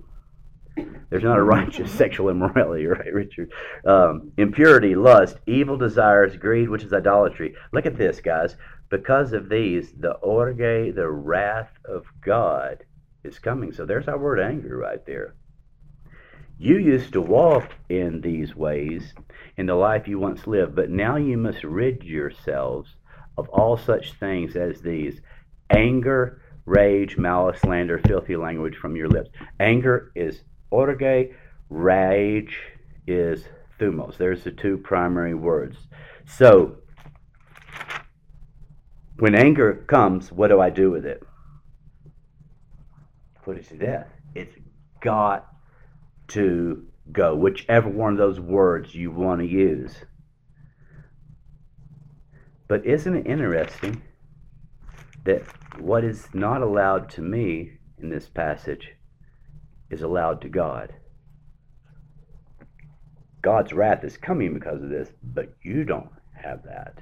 There's 1.09 1.23
not 1.23 1.37
a 1.37 1.43
righteous 1.43 1.91
sexual 1.97 2.29
immorality, 2.29 2.85
right, 2.85 3.13
Richard? 3.13 3.51
Um, 3.85 4.31
impurity, 4.37 4.95
lust, 4.95 5.37
evil 5.47 5.77
desires, 5.77 6.35
greed, 6.37 6.69
which 6.69 6.83
is 6.83 6.93
idolatry. 6.93 7.55
Look 7.73 7.85
at 7.85 7.97
this, 7.97 8.19
guys. 8.21 8.55
Because 8.89 9.33
of 9.33 9.49
these, 9.49 9.91
the 9.99 10.13
orge, 10.13 10.57
the 10.57 11.09
wrath 11.09 11.71
of 11.85 12.05
God, 12.21 12.83
is 13.23 13.39
coming. 13.39 13.71
So 13.71 13.85
there's 13.85 14.07
our 14.07 14.17
word 14.17 14.39
anger 14.39 14.77
right 14.77 15.05
there. 15.05 15.35
You 16.57 16.77
used 16.77 17.13
to 17.13 17.21
walk 17.21 17.71
in 17.87 18.21
these 18.21 18.55
ways 18.55 19.13
in 19.57 19.65
the 19.65 19.75
life 19.75 20.07
you 20.07 20.19
once 20.19 20.45
lived, 20.45 20.75
but 20.75 20.89
now 20.89 21.15
you 21.15 21.37
must 21.37 21.63
rid 21.63 22.03
yourselves 22.03 22.95
of 23.37 23.47
all 23.49 23.77
such 23.77 24.13
things 24.13 24.55
as 24.57 24.81
these 24.81 25.21
anger, 25.69 26.41
rage, 26.65 27.17
malice, 27.17 27.61
slander, 27.61 27.99
filthy 27.99 28.35
language 28.35 28.75
from 28.75 28.95
your 28.95 29.07
lips. 29.07 29.29
Anger 29.59 30.11
is 30.15 30.41
orge, 30.71 31.31
rage 31.69 32.57
is 33.07 33.45
thumos. 33.79 34.17
There's 34.17 34.43
the 34.43 34.51
two 34.51 34.77
primary 34.77 35.33
words. 35.33 35.77
So, 36.25 36.77
when 39.17 39.35
anger 39.35 39.83
comes, 39.87 40.31
what 40.31 40.49
do 40.49 40.61
I 40.61 40.69
do 40.69 40.91
with 40.91 41.05
it? 41.05 41.23
Put 43.43 43.57
it 43.57 43.67
to 43.69 43.77
death. 43.77 44.07
It's 44.35 44.55
got 45.01 45.47
to 46.29 46.85
go, 47.11 47.35
whichever 47.35 47.89
one 47.89 48.13
of 48.13 48.17
those 48.17 48.39
words 48.39 48.93
you 48.93 49.11
want 49.11 49.41
to 49.41 49.47
use. 49.47 49.95
But 52.67 52.85
isn't 52.85 53.15
it 53.15 53.25
interesting 53.25 54.03
that 55.25 55.41
what 55.79 56.03
is 56.03 56.27
not 56.33 56.61
allowed 56.61 57.09
to 57.09 57.21
me 57.21 57.71
in 57.97 58.09
this 58.09 58.29
passage 58.29 58.91
is 59.89 60.01
allowed 60.01 60.41
to 60.41 60.49
God? 60.49 60.93
God's 63.41 63.73
wrath 63.73 64.03
is 64.03 64.17
coming 64.17 64.53
because 64.53 64.83
of 64.83 64.89
this, 64.89 65.11
but 65.23 65.53
you 65.61 65.83
don't 65.83 66.09
have 66.33 66.63
that. 66.63 67.01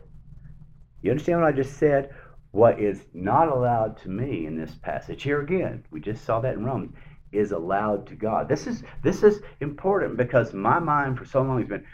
You 1.01 1.11
understand 1.11 1.41
what 1.41 1.47
I 1.47 1.55
just 1.55 1.77
said? 1.77 2.13
What 2.51 2.79
is 2.79 3.05
not 3.13 3.49
allowed 3.49 3.97
to 4.01 4.09
me 4.09 4.45
in 4.45 4.57
this 4.57 4.75
passage, 4.75 5.23
here 5.23 5.41
again, 5.41 5.83
we 5.91 5.99
just 5.99 6.25
saw 6.25 6.39
that 6.41 6.55
in 6.55 6.65
Romans, 6.65 6.95
is 7.31 7.51
allowed 7.51 8.07
to 8.07 8.15
God. 8.15 8.47
This 8.47 8.67
is 8.67 8.83
this 9.03 9.23
is 9.23 9.41
important 9.59 10.17
because 10.17 10.53
my 10.53 10.79
mind 10.79 11.17
for 11.17 11.25
so 11.25 11.41
long 11.41 11.59
has 11.59 11.67
been 11.67 11.85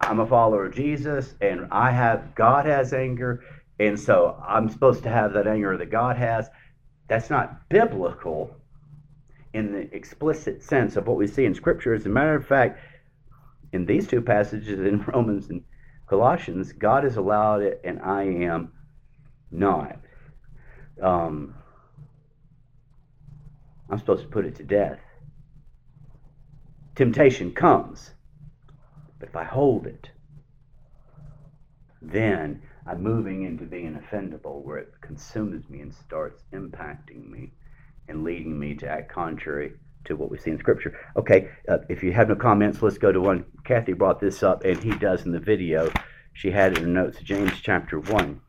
I'm 0.00 0.20
a 0.20 0.26
follower 0.26 0.66
of 0.66 0.74
Jesus 0.74 1.34
and 1.40 1.68
I 1.70 1.90
have 1.90 2.34
God 2.34 2.64
has 2.66 2.92
anger 2.92 3.44
and 3.78 3.98
so 3.98 4.42
I'm 4.46 4.68
supposed 4.68 5.02
to 5.04 5.10
have 5.10 5.32
that 5.34 5.46
anger 5.46 5.76
that 5.76 5.90
God 5.90 6.16
has. 6.16 6.48
That's 7.08 7.30
not 7.30 7.68
biblical 7.68 8.56
in 9.54 9.72
the 9.72 9.94
explicit 9.94 10.62
sense 10.62 10.96
of 10.96 11.06
what 11.06 11.16
we 11.16 11.26
see 11.26 11.44
in 11.44 11.54
scripture. 11.54 11.94
As 11.94 12.06
a 12.06 12.08
matter 12.08 12.34
of 12.34 12.46
fact, 12.46 12.78
in 13.72 13.86
these 13.86 14.06
two 14.06 14.22
passages 14.22 14.80
in 14.80 15.02
Romans 15.06 15.50
and 15.50 15.62
Colossians, 16.06 16.72
God 16.72 17.04
has 17.04 17.16
allowed 17.16 17.62
it 17.62 17.80
and 17.84 18.00
I 18.00 18.24
am 18.24 18.72
not. 19.50 19.98
Um, 21.00 21.54
I'm 23.90 23.98
supposed 23.98 24.22
to 24.22 24.28
put 24.28 24.46
it 24.46 24.56
to 24.56 24.64
death. 24.64 25.00
Temptation 26.94 27.52
comes, 27.52 28.10
but 29.18 29.28
if 29.28 29.36
I 29.36 29.44
hold 29.44 29.86
it, 29.86 30.10
then 32.00 32.62
I'm 32.86 33.02
moving 33.02 33.44
into 33.44 33.64
being 33.64 33.94
offendable, 33.98 34.62
where 34.64 34.78
it 34.78 34.92
consumes 35.00 35.68
me 35.68 35.80
and 35.80 35.94
starts 35.94 36.42
impacting 36.52 37.30
me 37.30 37.52
and 38.08 38.24
leading 38.24 38.58
me 38.58 38.74
to 38.76 38.88
act 38.88 39.12
contrary 39.12 39.72
to 40.04 40.16
what 40.16 40.30
we 40.30 40.38
see 40.38 40.50
in 40.50 40.58
Scripture. 40.58 40.98
Okay, 41.16 41.48
uh, 41.68 41.78
if 41.88 42.02
you 42.02 42.12
have 42.12 42.28
no 42.28 42.34
comments, 42.34 42.82
let's 42.82 42.98
go 42.98 43.12
to 43.12 43.20
one. 43.20 43.44
Kathy 43.64 43.92
brought 43.92 44.20
this 44.20 44.42
up, 44.42 44.64
and 44.64 44.82
he 44.82 44.90
does 44.90 45.24
in 45.24 45.32
the 45.32 45.38
video. 45.38 45.90
She 46.32 46.50
had 46.50 46.72
it 46.72 46.78
in 46.82 46.92
notes, 46.92 47.18
James 47.20 47.52
chapter 47.62 48.00
1. 48.00 48.40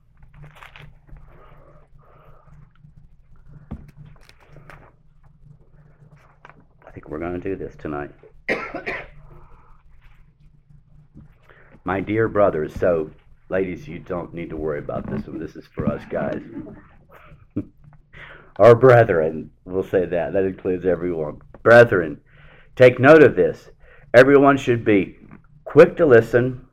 I 6.85 6.91
think 6.91 7.09
we're 7.09 7.19
going 7.19 7.39
to 7.39 7.49
do 7.49 7.55
this 7.55 7.75
tonight. 7.75 8.11
My 11.85 11.99
dear 11.99 12.29
brothers, 12.29 12.73
so 12.75 13.11
ladies, 13.49 13.87
you 13.87 13.99
don't 13.99 14.33
need 14.33 14.49
to 14.49 14.57
worry 14.57 14.79
about 14.79 15.09
this 15.09 15.27
one. 15.27 15.37
This 15.37 15.55
is 15.55 15.67
for 15.67 15.85
us 15.87 16.01
guys. 16.09 16.41
Our 18.57 18.75
brethren, 18.75 19.49
we'll 19.65 19.83
say 19.83 20.05
that. 20.05 20.33
That 20.33 20.43
includes 20.43 20.85
everyone. 20.85 21.41
Brethren, 21.63 22.21
take 22.75 22.99
note 22.99 23.23
of 23.23 23.35
this. 23.35 23.69
Everyone 24.13 24.57
should 24.57 24.85
be 24.85 25.17
quick 25.63 25.97
to 25.97 26.05
listen, 26.05 26.67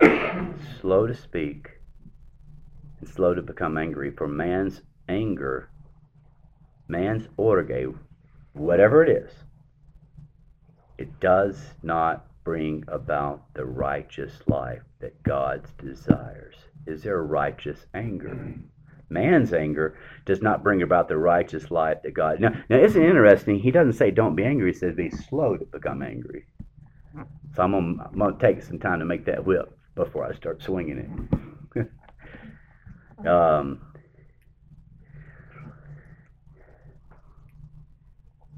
slow 0.80 1.06
to 1.06 1.14
speak, 1.14 1.68
and 2.98 3.08
slow 3.08 3.34
to 3.34 3.42
become 3.42 3.78
angry. 3.78 4.10
For 4.10 4.26
man's 4.26 4.82
anger, 5.08 5.70
man's 6.88 7.28
orge, 7.36 7.94
whatever 8.52 9.04
it 9.04 9.10
is, 9.10 9.30
it 10.98 11.20
does 11.20 11.74
not 11.84 12.26
bring 12.42 12.82
about 12.88 13.54
the 13.54 13.64
righteous 13.64 14.32
life 14.48 14.82
that 14.98 15.22
God 15.22 15.68
desires. 15.78 16.56
Is 16.86 17.04
there 17.04 17.18
a 17.18 17.22
righteous 17.22 17.86
anger? 17.94 18.56
Man's 19.10 19.52
anger 19.52 19.98
does 20.26 20.42
not 20.42 20.62
bring 20.62 20.82
about 20.82 21.08
the 21.08 21.16
righteous 21.16 21.70
life 21.70 21.98
that 22.02 22.12
God. 22.14 22.40
Now, 22.40 22.50
now 22.68 22.78
isn't 22.78 23.02
it 23.02 23.08
interesting? 23.08 23.58
He 23.58 23.70
doesn't 23.70 23.94
say 23.94 24.10
don't 24.10 24.36
be 24.36 24.44
angry. 24.44 24.72
He 24.72 24.78
says 24.78 24.94
be 24.94 25.10
slow 25.10 25.56
to 25.56 25.64
become 25.64 26.02
angry. 26.02 26.44
So 27.54 27.62
I'm 27.62 27.72
gonna, 27.72 28.10
I'm 28.12 28.18
gonna 28.18 28.38
take 28.38 28.62
some 28.62 28.78
time 28.78 28.98
to 29.00 29.04
make 29.04 29.24
that 29.26 29.44
whip 29.44 29.76
before 29.94 30.24
I 30.24 30.34
start 30.34 30.62
swinging 30.62 31.28
it. 31.74 31.86
um, 33.26 33.80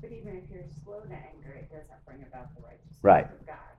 but 0.03 0.13
even 0.13 0.37
if 0.37 0.51
you're 0.51 0.65
slow 0.85 1.01
to 1.01 1.13
anger, 1.13 1.53
it 1.57 1.71
doesn't 1.71 2.05
bring 2.05 2.23
about 2.29 2.55
the 2.55 2.63
righteousness 2.63 2.99
Right. 3.03 3.27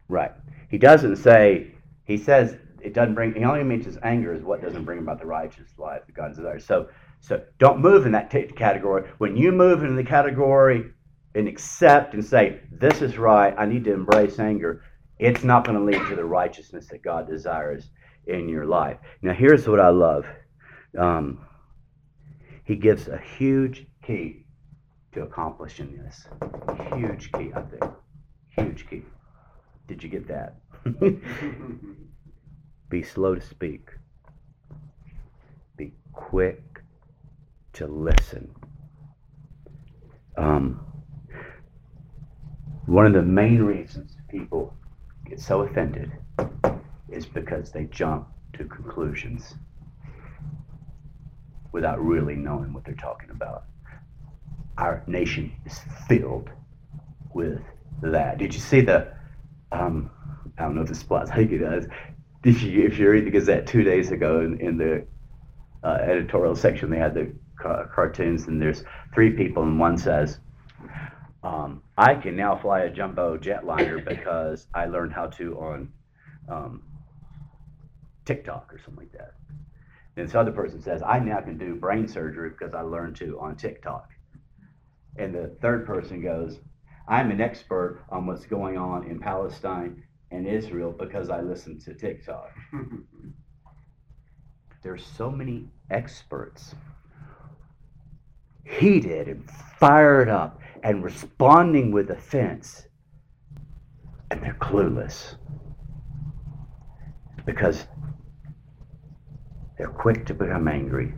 Right. 0.08 0.32
He 0.70 0.78
doesn't 0.78 1.18
say, 1.18 1.76
he 2.06 2.18
says 2.18 2.58
it 2.84 2.94
doesn't 2.94 3.16
bring, 3.16 3.34
he 3.34 3.44
only 3.44 3.64
mentions 3.64 3.98
anger 4.04 4.34
is 4.34 4.44
what 4.44 4.62
doesn't 4.62 4.84
bring 4.84 5.00
about 5.00 5.20
the 5.20 5.26
righteous 5.26 5.70
life 5.78 6.02
that 6.06 6.14
God 6.14 6.36
desires. 6.36 6.66
So, 6.66 6.88
so 7.20 7.42
don't 7.60 7.80
move 7.80 8.06
in 8.06 8.12
that 8.14 8.32
t- 8.32 8.48
category. 8.48 9.10
When 9.18 9.36
you 9.38 9.52
move 9.52 9.84
in 9.84 9.96
the 9.96 10.04
category 10.04 10.92
and 11.36 11.48
accept 11.48 12.14
and 12.14 12.24
say, 12.24 12.62
this 12.72 13.02
is 13.02 13.18
right, 13.18 13.54
I 13.58 13.66
need 13.66 13.84
to 13.86 13.94
embrace 13.94 14.40
anger, 14.40 14.84
it's 15.20 15.44
not 15.44 15.66
going 15.66 15.78
to 15.78 15.84
lead 15.84 16.08
to 16.10 16.16
the 16.16 16.26
righteousness 16.26 16.88
that 16.88 17.04
God 17.04 17.28
desires 17.28 17.90
in 18.26 18.50
your 18.50 18.66
life. 18.66 18.98
Now, 19.22 19.34
here's 19.34 19.68
what 19.68 19.80
I 19.80 19.90
love. 19.90 20.26
Um, 20.98 21.46
he 22.64 22.76
gives 22.76 23.08
a 23.08 23.18
huge 23.18 23.86
key 24.04 24.46
to 25.14 25.24
accomplishing 25.24 25.98
this. 25.98 26.28
Huge 26.96 27.32
key, 27.34 27.52
I 27.56 27.62
think. 27.62 27.84
Huge 28.50 28.90
key. 28.90 29.04
Did 29.88 30.04
you 30.04 30.10
get 30.10 30.28
that? 30.28 30.56
Be 32.92 33.02
slow 33.02 33.36
to 33.36 33.42
speak. 33.42 33.90
Be 35.78 35.94
quick 36.12 36.82
to 37.72 37.88
listen. 37.88 38.54
Um, 40.36 40.82
one 42.88 43.06
of 43.06 43.14
the 43.14 43.22
main 43.22 43.62
reasons 43.62 44.18
people 44.28 44.74
get 45.26 45.40
so 45.40 45.62
offended 45.62 46.12
is 47.08 47.26
because 47.26 47.72
they 47.72 47.86
jump 47.86 48.28
to 48.54 48.66
conclusions 48.66 49.56
without 51.72 52.04
really 52.04 52.36
knowing 52.36 52.74
what 52.74 52.84
they're 52.84 52.94
talking 52.96 53.30
about. 53.30 53.64
Our 54.78 55.02
nation 55.08 55.54
is 55.66 55.80
filled 56.10 56.50
with 57.34 57.62
that. 58.02 58.38
Did 58.38 58.54
you 58.54 58.60
see 58.60 58.82
the? 58.82 59.14
Um, 59.72 60.12
I 60.58 60.64
don't 60.64 60.76
know 60.76 60.82
if 60.82 60.90
the 60.90 60.96
spot's 60.96 61.30
like 61.30 61.50
it 61.52 61.60
does. 61.60 61.88
You, 62.44 62.86
if 62.86 62.98
you 62.98 63.10
read 63.10 63.26
the 63.26 63.32
Gazette 63.32 63.68
two 63.68 63.84
days 63.84 64.12
ago 64.12 64.42
in, 64.42 64.60
in 64.60 64.78
the 64.78 65.06
uh, 65.84 65.98
editorial 66.02 66.56
section, 66.56 66.90
they 66.90 66.98
had 66.98 67.14
the 67.14 67.34
ca- 67.60 67.86
cartoons, 67.94 68.48
and 68.48 68.62
there's 68.62 68.84
three 69.14 69.32
people, 69.32 69.64
and 69.64 69.80
one 69.80 69.98
says, 69.98 70.40
um, 71.44 71.84
"I 71.98 72.16
can 72.16 72.36
now 72.36 72.58
fly 72.58 72.82
a 72.82 72.90
jumbo 72.90 73.38
jetliner 73.38 74.04
because 74.04 74.68
I 74.74 74.86
learned 74.86 75.14
how 75.14 75.28
to 75.28 75.60
on." 75.60 75.94
Um, 76.50 76.84
TikTok 78.26 78.74
or 78.74 78.80
something 78.80 79.04
like 79.04 79.12
that. 79.14 79.34
And 80.16 80.28
this 80.28 80.36
other 80.36 80.52
person 80.52 80.82
says, 80.82 81.02
I 81.04 81.20
now 81.20 81.42
can 81.42 81.58
do 81.58 81.76
brain 81.76 82.08
surgery 82.08 82.50
because 82.50 82.74
I 82.74 82.82
learned 82.82 83.16
to 83.18 83.40
on 83.40 83.56
TikTok. 83.56 84.10
And 85.18 85.34
the 85.34 85.56
third 85.62 85.86
person 85.86 86.22
goes, 86.22 86.60
I'm 87.08 87.32
an 87.32 87.42
expert 87.42 88.04
on 88.10 88.26
what's 88.26 88.46
going 88.46 88.78
on 88.78 89.06
in 89.06 89.20
Palestine 89.20 90.04
and 90.32 90.48
Israel 90.48 90.92
because 90.92 91.30
I 91.30 91.42
listen 91.42 91.80
to 91.82 91.94
TikTok. 91.94 92.52
There's 94.84 95.06
so 95.06 95.30
many 95.30 95.68
experts 95.90 96.76
heated 98.64 99.28
and 99.28 99.50
fired 99.80 100.30
up 100.30 100.60
and 100.84 101.04
responding 101.04 101.92
with 101.92 102.10
offense, 102.10 102.86
and 104.32 104.42
they're 104.42 104.58
clueless 104.60 105.36
because 107.46 107.86
they're 109.78 109.88
quick 109.88 110.26
to 110.28 110.34
become 110.34 110.68
angry. 110.68 111.14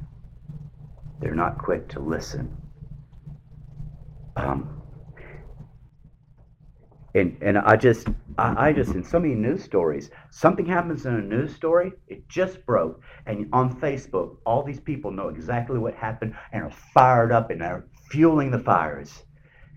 They're 1.20 1.36
not 1.36 1.58
quick 1.58 1.88
to 1.90 2.00
listen. 2.00 2.56
Um, 4.36 4.82
and 7.16 7.38
and 7.42 7.58
I 7.58 7.76
just 7.76 8.08
I, 8.38 8.70
I 8.70 8.74
just 8.74 8.94
in 8.96 9.04
so 9.04 9.20
many 9.20 9.36
news 9.36 9.64
stories, 9.64 10.10
something 10.32 10.66
happens 10.66 11.06
in 11.06 11.14
a 11.14 11.22
news 11.22 11.56
story, 11.56 11.94
it 12.08 12.28
just 12.28 12.66
broke, 12.66 13.02
and 13.26 13.48
on 13.54 13.80
Facebook, 13.80 14.38
all 14.46 14.64
these 14.64 14.80
people 14.80 15.12
know 15.12 15.30
exactly 15.30 15.78
what 15.78 15.94
happened 15.94 16.36
and 16.52 16.64
are 16.64 16.72
fired 16.94 17.32
up 17.32 17.50
and 17.50 17.62
are 17.62 17.86
fueling 18.10 18.52
the 18.52 18.60
fires. 18.60 19.24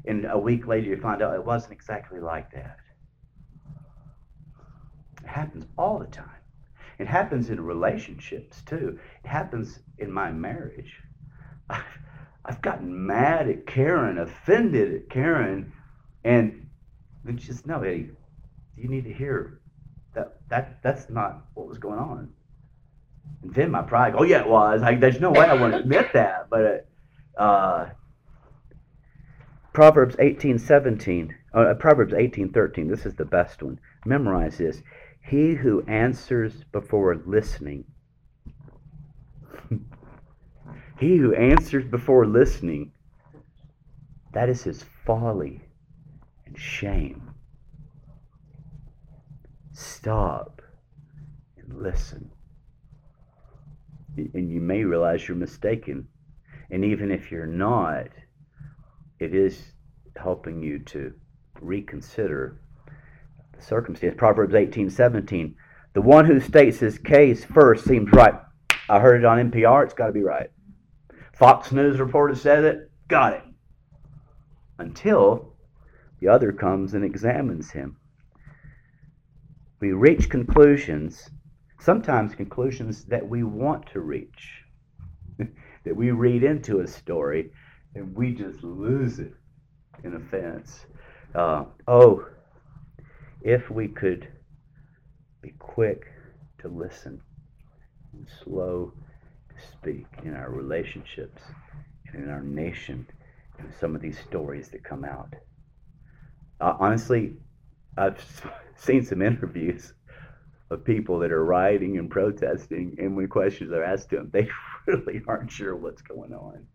And 0.06 0.26
a 0.26 0.38
week 0.38 0.66
later, 0.66 0.88
you 0.88 0.96
find 0.96 1.20
out 1.20 1.34
it 1.34 1.44
wasn't 1.44 1.72
exactly 1.72 2.20
like 2.20 2.52
that. 2.52 2.76
It 5.22 5.28
happens 5.28 5.66
all 5.76 5.98
the 5.98 6.06
time. 6.06 6.30
It 6.98 7.08
happens 7.08 7.50
in 7.50 7.60
relationships 7.60 8.62
too. 8.62 8.98
It 9.24 9.28
happens 9.28 9.80
in 9.98 10.10
my 10.10 10.30
marriage. 10.30 10.94
I've, 11.68 11.82
I've 12.48 12.62
gotten 12.62 13.06
mad 13.06 13.48
at 13.48 13.66
Karen, 13.66 14.18
offended 14.18 14.94
at 14.94 15.10
Karen, 15.10 15.72
and 16.22 16.65
then 17.26 17.38
she 17.38 17.48
says, 17.48 17.66
"No, 17.66 17.82
Eddie, 17.82 18.10
you 18.76 18.88
need 18.88 19.04
to 19.04 19.12
hear 19.12 19.60
that 20.14 20.36
that 20.48 20.82
that's 20.82 21.10
not 21.10 21.46
what 21.54 21.66
was 21.66 21.78
going 21.78 21.98
on." 21.98 22.32
And 23.42 23.54
then 23.54 23.70
my 23.70 23.82
pride, 23.82 24.14
oh 24.16 24.22
yeah, 24.22 24.40
it 24.40 24.48
was. 24.48 24.80
Like, 24.82 25.00
there's 25.00 25.20
no 25.20 25.30
way 25.30 25.46
I 25.46 25.54
want 25.54 25.72
to 25.72 25.80
admit 25.80 26.12
that, 26.12 26.48
but 26.50 26.88
uh, 27.36 27.86
Proverbs 29.72 30.16
18:17, 30.16 31.34
uh, 31.52 31.74
Proverbs 31.74 32.14
18:13. 32.14 32.88
This 32.88 33.04
is 33.04 33.14
the 33.14 33.24
best 33.24 33.62
one. 33.62 33.78
Memorize 34.04 34.58
this. 34.58 34.82
He 35.20 35.54
who 35.54 35.82
answers 35.82 36.64
before 36.72 37.16
listening. 37.16 37.84
he 40.98 41.16
who 41.16 41.34
answers 41.34 41.84
before 41.84 42.26
listening. 42.26 42.92
That 44.32 44.48
is 44.48 44.62
his 44.62 44.84
folly 45.04 45.65
and 46.46 46.58
shame. 46.58 47.30
Stop 49.72 50.62
and 51.58 51.82
listen. 51.82 52.30
And 54.16 54.50
you 54.50 54.60
may 54.60 54.84
realize 54.84 55.28
you're 55.28 55.36
mistaken. 55.36 56.08
And 56.70 56.84
even 56.84 57.10
if 57.10 57.30
you're 57.30 57.46
not, 57.46 58.08
it 59.18 59.34
is 59.34 59.72
helping 60.16 60.62
you 60.62 60.78
to 60.78 61.12
reconsider 61.60 62.60
the 63.54 63.62
circumstance. 63.62 64.14
Proverbs 64.16 64.54
18 64.54 64.88
17. 64.90 65.54
The 65.92 66.02
one 66.02 66.26
who 66.26 66.40
states 66.40 66.78
his 66.78 66.98
case 66.98 67.44
first 67.44 67.84
seems 67.84 68.10
right. 68.12 68.34
I 68.88 69.00
heard 69.00 69.22
it 69.22 69.24
on 69.24 69.50
NPR, 69.50 69.84
it's 69.84 69.94
got 69.94 70.06
to 70.06 70.12
be 70.12 70.22
right. 70.22 70.50
Fox 71.32 71.72
News 71.72 71.98
reporter 71.98 72.34
said 72.34 72.64
it, 72.64 72.90
got 73.08 73.34
it. 73.34 73.42
Until 74.78 75.55
the 76.20 76.28
other 76.28 76.52
comes 76.52 76.94
and 76.94 77.04
examines 77.04 77.70
him. 77.70 77.96
We 79.80 79.92
reach 79.92 80.30
conclusions, 80.30 81.30
sometimes 81.80 82.34
conclusions 82.34 83.04
that 83.06 83.28
we 83.28 83.42
want 83.42 83.86
to 83.92 84.00
reach, 84.00 84.62
that 85.38 85.94
we 85.94 86.10
read 86.10 86.42
into 86.42 86.80
a 86.80 86.86
story 86.86 87.50
and 87.94 88.14
we 88.14 88.32
just 88.32 88.62
lose 88.62 89.18
it 89.18 89.34
in 90.04 90.14
offense. 90.14 90.86
Uh, 91.34 91.64
oh, 91.86 92.26
if 93.42 93.70
we 93.70 93.88
could 93.88 94.28
be 95.42 95.54
quick 95.58 96.06
to 96.58 96.68
listen 96.68 97.20
and 98.12 98.26
slow 98.42 98.92
to 99.48 99.66
speak 99.72 100.06
in 100.24 100.34
our 100.34 100.50
relationships 100.50 101.42
and 102.12 102.24
in 102.24 102.30
our 102.30 102.42
nation 102.42 103.06
and 103.58 103.72
some 103.80 103.94
of 103.94 104.00
these 104.00 104.18
stories 104.18 104.68
that 104.68 104.82
come 104.82 105.04
out. 105.04 105.34
Uh, 106.60 106.74
honestly, 106.78 107.36
I've 107.96 108.22
seen 108.76 109.04
some 109.04 109.22
interviews 109.22 109.92
of 110.70 110.84
people 110.84 111.18
that 111.20 111.30
are 111.30 111.44
rioting 111.44 111.98
and 111.98 112.10
protesting, 112.10 112.96
and 112.98 113.16
when 113.16 113.28
questions 113.28 113.72
are 113.72 113.84
asked 113.84 114.10
to 114.10 114.16
them, 114.16 114.30
they 114.32 114.48
really 114.86 115.22
aren't 115.28 115.50
sure 115.50 115.76
what's 115.76 116.02
going 116.02 116.32
on. 116.34 116.66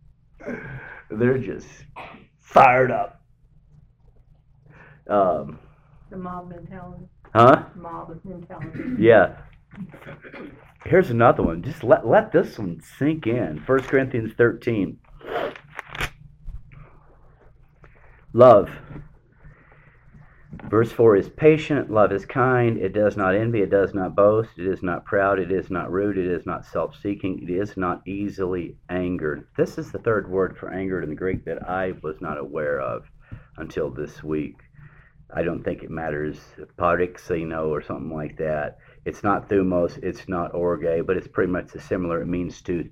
They're 1.09 1.37
just 1.37 1.67
fired 2.39 2.91
up. 2.91 3.21
Um, 5.07 5.59
The 6.09 6.17
mob 6.17 6.49
mentality, 6.49 7.03
huh? 7.35 7.65
mob 7.75 8.19
mentality. 8.23 8.95
Yeah. 8.97 9.37
Here's 10.85 11.09
another 11.11 11.43
one. 11.43 11.61
Just 11.61 11.83
let 11.83 12.07
let 12.07 12.31
this 12.31 12.57
one 12.57 12.81
sink 12.97 13.27
in. 13.27 13.57
1 13.65 13.79
Corinthians 13.83 14.33
13. 14.37 14.97
Love. 18.33 18.69
Verse 20.71 20.89
4 20.89 21.17
is 21.17 21.27
patient, 21.27 21.91
love 21.91 22.13
is 22.13 22.25
kind, 22.25 22.77
it 22.77 22.93
does 22.93 23.17
not 23.17 23.35
envy, 23.35 23.61
it 23.61 23.69
does 23.69 23.93
not 23.93 24.15
boast, 24.15 24.51
it 24.57 24.65
is 24.65 24.81
not 24.81 25.03
proud, 25.03 25.37
it 25.37 25.51
is 25.51 25.69
not 25.69 25.91
rude, 25.91 26.17
it 26.17 26.25
is 26.25 26.45
not 26.45 26.65
self 26.65 26.95
seeking, 26.95 27.43
it 27.43 27.49
is 27.49 27.75
not 27.75 28.07
easily 28.07 28.77
angered. 28.87 29.45
This 29.57 29.77
is 29.77 29.91
the 29.91 29.99
third 29.99 30.31
word 30.31 30.57
for 30.57 30.71
angered 30.71 31.03
in 31.03 31.09
the 31.09 31.15
Greek 31.17 31.43
that 31.43 31.69
I 31.69 31.91
was 32.01 32.21
not 32.21 32.37
aware 32.37 32.79
of 32.79 33.03
until 33.57 33.89
this 33.89 34.23
week. 34.23 34.55
I 35.33 35.43
don't 35.43 35.61
think 35.61 35.83
it 35.83 35.89
matters, 35.89 36.39
parixino 36.77 37.67
or 37.67 37.81
something 37.81 38.15
like 38.15 38.37
that. 38.37 38.77
It's 39.03 39.23
not 39.23 39.49
thumos, 39.49 40.01
it's 40.01 40.29
not 40.29 40.55
orge, 40.55 41.05
but 41.05 41.17
it's 41.17 41.27
pretty 41.27 41.51
much 41.51 41.71
similar. 41.71 42.21
It 42.21 42.27
means 42.27 42.61
to 42.61 42.89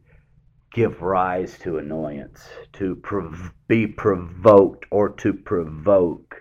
give 0.73 1.01
rise 1.01 1.57
to 1.59 1.77
annoyance, 1.77 2.45
to 2.73 2.95
prov- 2.97 3.53
be 3.69 3.88
provoked 3.88 4.86
or 4.91 5.07
to 5.11 5.32
provoke. 5.32 6.39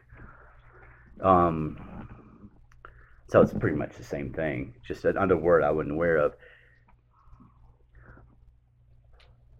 Um, 1.22 2.08
so 3.28 3.40
it's 3.40 3.52
pretty 3.52 3.76
much 3.76 3.94
the 3.96 4.04
same 4.04 4.32
thing, 4.32 4.74
just 4.86 5.04
another 5.04 5.36
word 5.36 5.62
I 5.62 5.70
wasn't 5.70 5.92
aware 5.92 6.16
of. 6.16 6.34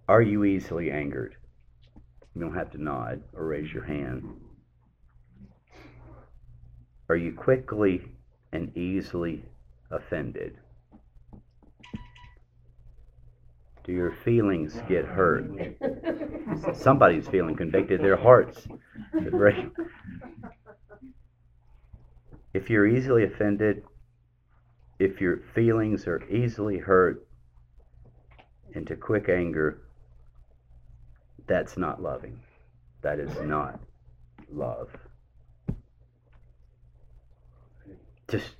Are 0.08 0.22
you 0.22 0.44
easily 0.44 0.90
angered? 0.90 1.36
You 2.34 2.40
don't 2.40 2.54
have 2.54 2.70
to 2.70 2.82
nod 2.82 3.22
or 3.34 3.46
raise 3.46 3.72
your 3.72 3.84
hand. 3.84 4.24
Are 7.10 7.16
you 7.16 7.32
quickly 7.32 8.02
and 8.52 8.74
easily 8.76 9.44
offended? 9.90 10.58
Do 13.84 13.92
your 13.92 14.12
feelings 14.12 14.80
get 14.88 15.04
hurt? 15.06 15.50
Somebody's 16.74 17.26
feeling 17.26 17.56
convicted. 17.56 18.02
Their 18.02 18.16
hearts. 18.16 18.68
If 22.54 22.70
you're 22.70 22.86
easily 22.86 23.24
offended, 23.24 23.84
if 24.98 25.20
your 25.20 25.38
feelings 25.54 26.06
are 26.06 26.22
easily 26.28 26.78
hurt 26.78 27.26
into 28.72 28.96
quick 28.96 29.28
anger, 29.28 29.82
that's 31.46 31.76
not 31.76 32.02
loving. 32.02 32.40
That 33.02 33.18
is 33.18 33.34
not 33.40 33.80
love. 34.52 34.88
Just 38.28 38.56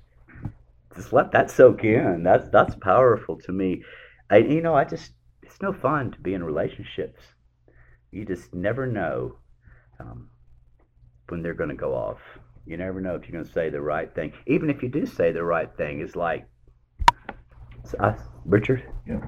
just 0.95 1.13
let 1.13 1.31
that 1.31 1.51
soak 1.51 1.83
in. 1.83 2.23
That's 2.23 2.49
that's 2.49 2.75
powerful 2.75 3.37
to 3.41 3.51
me. 3.51 3.83
I 4.29 4.37
you 4.37 4.61
know, 4.61 4.75
I 4.75 4.85
just 4.85 5.11
it's 5.43 5.61
no 5.61 5.73
fun 5.73 6.11
to 6.11 6.19
be 6.19 6.33
in 6.33 6.43
relationships. 6.43 7.21
You 8.11 8.25
just 8.25 8.53
never 8.53 8.87
know 8.87 9.35
um, 9.99 10.29
when 11.27 11.43
they're 11.43 11.53
going 11.53 11.69
to 11.69 11.75
go 11.75 11.93
off. 11.93 12.19
You 12.69 12.77
never 12.77 13.01
know 13.01 13.15
if 13.15 13.23
you're 13.23 13.31
going 13.31 13.45
to 13.45 13.51
say 13.51 13.71
the 13.71 13.81
right 13.81 14.13
thing. 14.13 14.31
Even 14.45 14.69
if 14.69 14.83
you 14.83 14.89
do 14.89 15.07
say 15.07 15.31
the 15.31 15.43
right 15.43 15.75
thing, 15.75 16.01
it's 16.01 16.15
like, 16.15 16.47
it's 17.83 17.95
us, 17.95 18.21
Richard. 18.45 18.83
Yeah. 19.07 19.21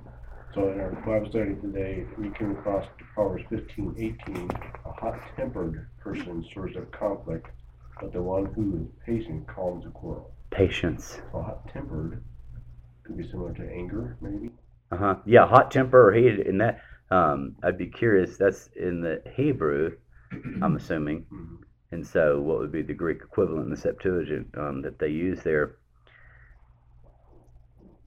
So 0.54 0.70
in 0.70 0.80
our 0.80 0.92
Bible 0.92 1.28
study 1.28 1.56
today, 1.56 2.06
we 2.20 2.30
came 2.38 2.52
across 2.52 2.86
Proverbs 3.16 3.44
fifteen 3.50 3.96
eighteen, 3.98 4.48
a 4.86 4.92
hot-tempered 4.92 5.88
person 6.00 6.46
stirs 6.52 6.78
up 6.78 6.92
conflict, 6.92 7.48
but 8.00 8.14
the 8.14 8.22
one 8.22 8.46
who 8.46 8.84
is 8.84 8.88
patient 9.08 9.48
calms 9.48 9.88
a 9.88 9.90
quarrel. 9.90 10.32
Patience. 10.52 11.20
So 11.32 11.42
hot-tempered 11.42 12.24
could 13.04 13.18
be 13.18 13.28
similar 13.28 13.54
to 13.54 13.64
anger, 13.64 14.18
maybe. 14.22 14.52
Uh 14.92 14.98
huh. 14.98 15.16
Yeah, 15.26 15.48
hot 15.48 15.72
temper 15.72 16.10
or 16.10 16.14
heated. 16.14 16.46
In 16.46 16.60
that, 16.60 16.82
um, 17.10 17.56
I'd 17.64 17.80
be 17.80 17.88
curious. 17.88 18.38
That's 18.38 18.70
in 18.76 19.02
the 19.02 19.24
Hebrew, 19.36 19.98
I'm 20.62 20.76
assuming. 20.76 21.26
Mhm. 21.34 21.51
And 21.92 22.08
so, 22.08 22.40
what 22.40 22.60
would 22.60 22.72
be 22.72 22.82
the 22.82 22.94
Greek 22.94 23.22
equivalent 23.22 23.66
in 23.66 23.70
the 23.70 23.78
Septuagint 23.78 24.48
um, 24.58 24.82
that 24.82 24.98
they 24.98 25.10
use 25.10 25.42
there? 25.44 25.76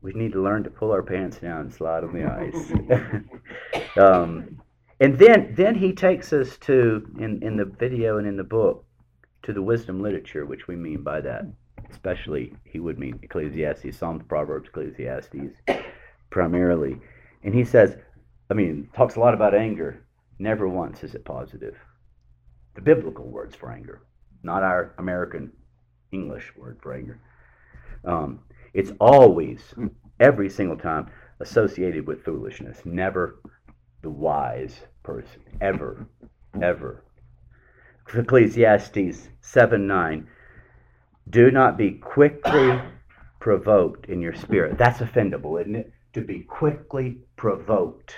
We 0.00 0.12
need 0.14 0.32
to 0.32 0.42
learn 0.42 0.64
to 0.64 0.70
pull 0.70 0.90
our 0.90 1.02
pants 1.02 1.38
down 1.38 1.60
and 1.62 1.72
slide 1.72 2.04
on 2.04 2.12
the 2.12 2.24
ice. 2.24 3.96
um, 3.98 4.60
and 5.00 5.18
then, 5.18 5.54
then 5.54 5.74
he 5.74 5.92
takes 5.92 6.32
us 6.32 6.56
to 6.58 7.06
in 7.18 7.42
in 7.42 7.56
the 7.56 7.64
video 7.64 8.16
and 8.18 8.26
in 8.26 8.36
the 8.36 8.44
book 8.44 8.84
to 9.42 9.52
the 9.52 9.62
wisdom 9.62 10.02
literature, 10.02 10.46
which 10.46 10.66
we 10.66 10.76
mean 10.76 11.02
by 11.02 11.20
that, 11.20 11.44
especially 11.90 12.54
he 12.64 12.80
would 12.80 12.98
mean 12.98 13.18
Ecclesiastes, 13.22 13.98
Psalms, 13.98 14.22
Proverbs, 14.26 14.68
Ecclesiastes, 14.68 15.60
primarily. 16.30 16.98
And 17.42 17.54
he 17.54 17.64
says, 17.64 17.96
I 18.50 18.54
mean, 18.54 18.88
talks 18.96 19.16
a 19.16 19.20
lot 19.20 19.34
about 19.34 19.54
anger. 19.54 20.02
Never 20.38 20.66
once 20.66 21.02
is 21.02 21.14
it 21.14 21.24
positive 21.26 21.76
the 22.74 22.80
biblical 22.80 23.26
words 23.26 23.54
for 23.54 23.70
anger, 23.70 24.02
not 24.42 24.62
our 24.62 24.94
American 24.98 25.52
English 26.12 26.52
word 26.56 26.78
for 26.82 26.94
anger. 26.94 27.20
Um, 28.04 28.40
it's 28.72 28.92
always, 29.00 29.74
every 30.20 30.50
single 30.50 30.76
time, 30.76 31.10
associated 31.40 32.06
with 32.06 32.24
foolishness. 32.24 32.80
Never 32.84 33.40
the 34.02 34.10
wise 34.10 34.80
person. 35.02 35.42
Ever. 35.60 36.06
Ever. 36.60 37.04
Ecclesiastes 38.12 39.28
7 39.40 39.86
9. 39.86 40.28
Do 41.30 41.50
not 41.50 41.78
be 41.78 41.92
quickly 41.92 42.78
provoked 43.40 44.06
in 44.06 44.20
your 44.20 44.34
spirit. 44.34 44.78
That's 44.78 45.00
offendable, 45.00 45.60
isn't 45.60 45.74
it? 45.74 45.92
To 46.12 46.20
be 46.20 46.40
quickly 46.40 47.18
provoked 47.36 48.14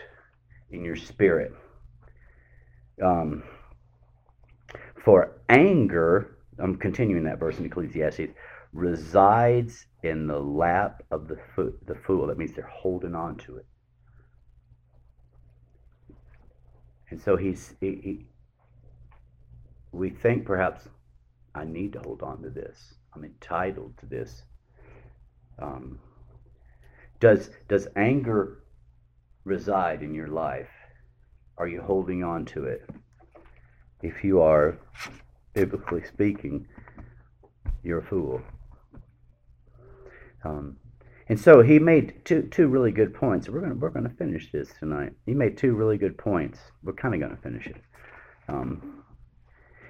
in 0.70 0.84
your 0.84 0.96
spirit. 0.96 1.52
Um, 3.02 3.44
for 5.06 5.40
anger, 5.48 6.36
I'm 6.58 6.74
continuing 6.74 7.22
that 7.24 7.38
verse 7.38 7.60
in 7.60 7.64
Ecclesiastes, 7.64 8.32
resides 8.72 9.86
in 10.02 10.26
the 10.26 10.40
lap 10.40 11.04
of 11.12 11.28
the, 11.28 11.38
fo- 11.54 11.74
the 11.86 11.94
fool. 11.94 12.26
That 12.26 12.38
means 12.38 12.54
they're 12.54 12.64
holding 12.66 13.14
on 13.14 13.36
to 13.36 13.58
it. 13.58 13.66
And 17.10 17.22
so 17.22 17.36
he's, 17.36 17.72
he, 17.80 18.00
he, 18.02 18.26
we 19.92 20.10
think 20.10 20.44
perhaps, 20.44 20.88
I 21.54 21.64
need 21.64 21.92
to 21.92 22.00
hold 22.00 22.22
on 22.22 22.42
to 22.42 22.50
this. 22.50 22.94
I'm 23.14 23.24
entitled 23.24 23.96
to 23.98 24.06
this. 24.06 24.42
Um, 25.62 26.00
does, 27.20 27.50
does 27.68 27.86
anger 27.94 28.64
reside 29.44 30.02
in 30.02 30.16
your 30.16 30.26
life? 30.26 30.68
Are 31.58 31.68
you 31.68 31.80
holding 31.80 32.24
on 32.24 32.44
to 32.46 32.64
it? 32.64 32.90
If 34.06 34.22
you 34.22 34.40
are, 34.40 34.78
biblically 35.52 36.04
speaking, 36.04 36.68
you're 37.82 37.98
a 37.98 38.06
fool. 38.06 38.40
Um, 40.44 40.76
and 41.28 41.40
so 41.40 41.60
he 41.60 41.80
made 41.80 42.24
two 42.24 42.42
two 42.42 42.68
really 42.68 42.92
good 42.92 43.12
points. 43.12 43.48
We're 43.48 43.62
gonna 43.62 43.74
we're 43.74 43.90
gonna 43.90 44.14
finish 44.16 44.52
this 44.52 44.68
tonight. 44.78 45.12
He 45.26 45.34
made 45.34 45.58
two 45.58 45.74
really 45.74 45.98
good 45.98 46.16
points. 46.16 46.60
We're 46.84 46.92
kind 46.92 47.14
of 47.14 47.20
gonna 47.20 47.42
finish 47.42 47.66
it. 47.66 47.76
Um, 48.48 49.02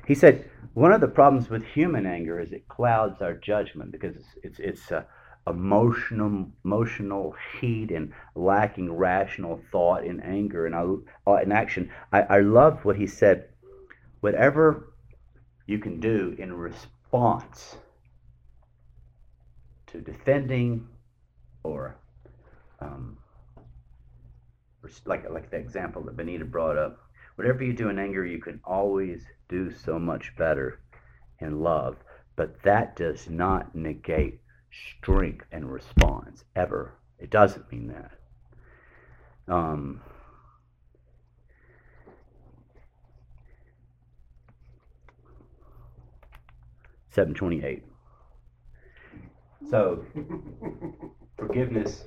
he 0.07 0.15
said 0.15 0.49
one 0.73 0.93
of 0.93 1.03
the 1.03 1.09
problems 1.09 1.51
with 1.51 1.63
human 1.63 2.07
anger 2.07 2.41
is 2.41 2.53
it 2.53 2.69
clouds 2.69 3.21
our 3.21 3.35
judgment 3.35 3.93
because 3.93 4.17
it's 4.17 4.29
it's, 4.43 4.59
it's 4.61 4.93
uh, 4.93 5.05
emotional 5.47 6.47
emotional 6.65 7.35
heat 7.61 7.91
and 7.91 8.13
lacking 8.35 8.91
rational 8.93 9.61
thought 9.71 10.05
in 10.05 10.21
anger 10.21 10.65
and 10.65 10.75
uh, 10.75 11.35
in 11.35 11.53
action. 11.53 11.91
I, 12.13 12.23
I 12.23 12.41
love 12.41 12.83
what 12.87 12.97
he 12.97 13.07
said. 13.07 13.49
Whatever 14.27 14.93
you 15.67 15.79
can 15.79 16.01
do 16.01 16.35
in 16.37 16.53
response 16.53 17.77
to 19.87 20.01
defending 20.01 20.89
or 21.63 21.97
um, 22.81 23.19
like 25.05 25.31
like 25.31 25.49
the 25.53 25.59
example 25.59 26.03
that 26.03 26.17
Benita 26.17 26.45
brought 26.45 26.77
up. 26.77 26.99
Whatever 27.37 27.63
you 27.63 27.73
do 27.73 27.89
in 27.89 28.01
anger, 28.01 28.27
you 28.27 28.41
can 28.41 28.59
always 28.65 29.23
do 29.49 29.73
so 29.73 29.97
much 29.97 30.35
better 30.37 30.81
in 31.39 31.61
love. 31.61 31.95
But 32.35 32.61
that 32.65 32.97
does 32.97 33.31
not 33.31 33.77
negate 33.77 34.41
strength 34.99 35.47
and 35.53 35.71
response 35.71 36.43
ever. 36.57 36.95
It 37.21 37.31
doesn't 37.31 37.71
mean 37.71 37.95
that. 37.95 38.11
Um, 39.47 40.01
Seven 47.17 47.33
twenty-eight. 47.33 47.83
So 49.71 50.05
forgiveness 51.39 52.05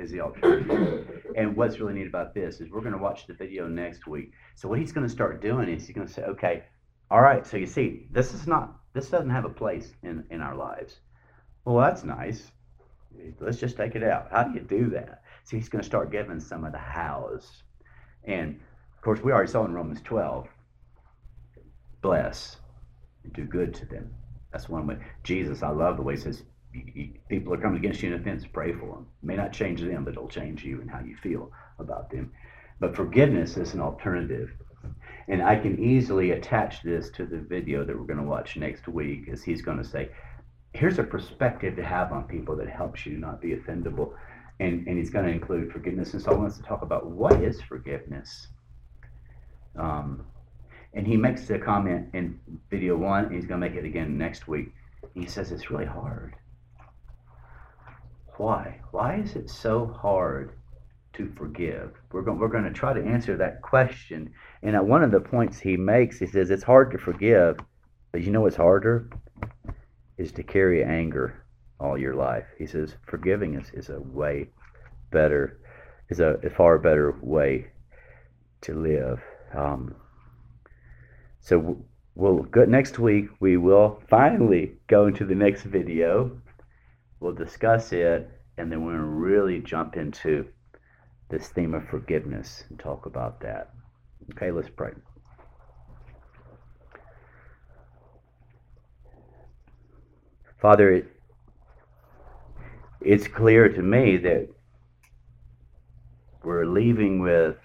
is 0.00 0.10
the 0.10 0.20
alternative. 0.20 1.22
And 1.36 1.56
what's 1.56 1.78
really 1.78 1.94
neat 1.94 2.08
about 2.08 2.34
this 2.34 2.60
is 2.60 2.68
we're 2.68 2.80
going 2.80 2.90
to 2.90 2.98
watch 2.98 3.28
the 3.28 3.34
video 3.34 3.68
next 3.68 4.08
week. 4.08 4.32
So 4.56 4.68
what 4.68 4.80
he's 4.80 4.90
going 4.90 5.06
to 5.06 5.12
start 5.12 5.40
doing 5.40 5.68
is 5.68 5.86
he's 5.86 5.94
going 5.94 6.08
to 6.08 6.12
say, 6.12 6.22
okay, 6.22 6.64
all 7.08 7.20
right. 7.20 7.46
So 7.46 7.56
you 7.56 7.66
see, 7.66 8.08
this 8.10 8.34
is 8.34 8.48
not 8.48 8.74
this 8.94 9.10
doesn't 9.10 9.30
have 9.30 9.44
a 9.44 9.48
place 9.48 9.94
in 10.02 10.24
in 10.32 10.40
our 10.40 10.56
lives. 10.56 10.98
Well, 11.64 11.76
that's 11.76 12.02
nice. 12.02 12.50
Let's 13.38 13.58
just 13.58 13.76
take 13.76 13.94
it 13.94 14.02
out. 14.02 14.26
How 14.32 14.42
do 14.42 14.54
you 14.54 14.66
do 14.66 14.90
that? 14.90 15.22
So 15.44 15.56
he's 15.56 15.68
going 15.68 15.82
to 15.82 15.86
start 15.86 16.10
giving 16.10 16.40
some 16.40 16.64
of 16.64 16.72
the 16.72 16.78
hows. 16.78 17.62
And 18.24 18.58
of 18.96 19.02
course, 19.02 19.20
we 19.20 19.30
already 19.30 19.52
saw 19.52 19.64
in 19.66 19.72
Romans 19.72 20.00
12 20.02 20.48
bless 22.02 22.56
do 23.34 23.44
good 23.44 23.74
to 23.74 23.86
them. 23.86 24.12
That's 24.52 24.68
one 24.68 24.86
way. 24.86 24.98
Jesus, 25.22 25.62
I 25.62 25.68
love 25.68 25.96
the 25.96 26.02
way 26.02 26.14
he 26.14 26.20
says, 26.20 26.42
people 27.28 27.54
are 27.54 27.58
coming 27.58 27.78
against 27.78 28.02
you 28.02 28.12
in 28.12 28.20
offense, 28.20 28.44
pray 28.50 28.72
for 28.72 28.94
them. 28.94 29.06
It 29.22 29.26
may 29.26 29.36
not 29.36 29.52
change 29.52 29.80
them, 29.80 30.04
but 30.04 30.12
it'll 30.12 30.28
change 30.28 30.64
you 30.64 30.80
and 30.80 30.90
how 30.90 31.00
you 31.00 31.16
feel 31.16 31.50
about 31.78 32.10
them. 32.10 32.32
But 32.80 32.94
forgiveness 32.94 33.56
is 33.56 33.74
an 33.74 33.80
alternative. 33.80 34.50
And 35.28 35.42
I 35.42 35.56
can 35.56 35.82
easily 35.82 36.32
attach 36.32 36.82
this 36.82 37.10
to 37.10 37.26
the 37.26 37.38
video 37.38 37.84
that 37.84 37.98
we're 37.98 38.06
going 38.06 38.20
to 38.20 38.24
watch 38.24 38.56
next 38.56 38.86
week, 38.86 39.28
as 39.28 39.42
he's 39.42 39.62
going 39.62 39.78
to 39.78 39.84
say, 39.84 40.10
here's 40.72 40.98
a 40.98 41.02
perspective 41.02 41.74
to 41.76 41.84
have 41.84 42.12
on 42.12 42.24
people 42.24 42.54
that 42.56 42.68
helps 42.68 43.06
you 43.06 43.16
not 43.18 43.40
be 43.40 43.56
offendable. 43.56 44.12
And, 44.60 44.86
and 44.86 44.96
he's 44.96 45.10
going 45.10 45.26
to 45.26 45.32
include 45.32 45.72
forgiveness. 45.72 46.12
And 46.14 46.22
so 46.22 46.30
I 46.30 46.34
want 46.34 46.52
us 46.52 46.56
to 46.58 46.62
talk 46.62 46.82
about 46.82 47.06
what 47.06 47.42
is 47.42 47.60
forgiveness. 47.60 48.48
Um, 49.78 50.24
and 50.96 51.06
he 51.06 51.16
makes 51.16 51.46
the 51.46 51.58
comment 51.58 52.08
in 52.14 52.40
video 52.70 52.96
one, 52.96 53.26
and 53.26 53.34
he's 53.34 53.44
going 53.44 53.60
to 53.60 53.68
make 53.68 53.76
it 53.76 53.84
again 53.84 54.16
next 54.16 54.48
week. 54.48 54.72
He 55.14 55.26
says 55.26 55.52
it's 55.52 55.70
really 55.70 55.84
hard. 55.84 56.34
Why? 58.38 58.80
Why 58.92 59.16
is 59.16 59.36
it 59.36 59.50
so 59.50 59.86
hard 59.86 60.52
to 61.12 61.30
forgive? 61.36 61.92
We're 62.12 62.22
going, 62.22 62.38
we're 62.38 62.48
going 62.48 62.64
to 62.64 62.72
try 62.72 62.94
to 62.94 63.04
answer 63.04 63.36
that 63.36 63.60
question. 63.60 64.32
And 64.62 64.74
at 64.74 64.86
one 64.86 65.04
of 65.04 65.10
the 65.10 65.20
points 65.20 65.58
he 65.60 65.76
makes, 65.76 66.18
he 66.18 66.26
says 66.26 66.50
it's 66.50 66.62
hard 66.64 66.90
to 66.92 66.98
forgive, 66.98 67.58
but 68.10 68.22
you 68.22 68.30
know 68.30 68.40
what's 68.40 68.56
harder? 68.56 69.10
Is 70.16 70.32
to 70.32 70.42
carry 70.42 70.82
anger 70.82 71.44
all 71.78 71.98
your 71.98 72.14
life. 72.14 72.46
He 72.56 72.66
says 72.66 72.96
forgiving 73.06 73.54
is, 73.54 73.70
is 73.74 73.90
a 73.90 74.00
way 74.00 74.48
better, 75.10 75.60
is 76.08 76.20
a, 76.20 76.38
a 76.42 76.48
far 76.48 76.78
better 76.78 77.14
way 77.20 77.66
to 78.62 78.74
live. 78.74 79.20
Um, 79.54 79.94
so 81.46 81.78
we'll 82.16 82.42
go 82.42 82.64
next 82.64 82.98
week. 82.98 83.28
We 83.38 83.56
will 83.56 84.02
finally 84.10 84.72
go 84.88 85.06
into 85.06 85.24
the 85.24 85.36
next 85.36 85.62
video. 85.62 86.36
We'll 87.20 87.34
discuss 87.34 87.92
it, 87.92 88.28
and 88.58 88.70
then 88.70 88.84
we're 88.84 88.96
to 88.96 89.04
really 89.04 89.60
jump 89.60 89.96
into 89.96 90.48
this 91.28 91.46
theme 91.46 91.74
of 91.74 91.86
forgiveness 91.88 92.64
and 92.68 92.80
talk 92.80 93.06
about 93.06 93.40
that. 93.42 93.70
Okay, 94.32 94.50
let's 94.50 94.68
pray. 94.68 94.90
Father, 100.60 100.94
it, 100.94 101.06
it's 103.00 103.28
clear 103.28 103.68
to 103.68 103.82
me 103.82 104.16
that 104.16 104.48
we're 106.42 106.66
leaving 106.66 107.20
with 107.20 107.56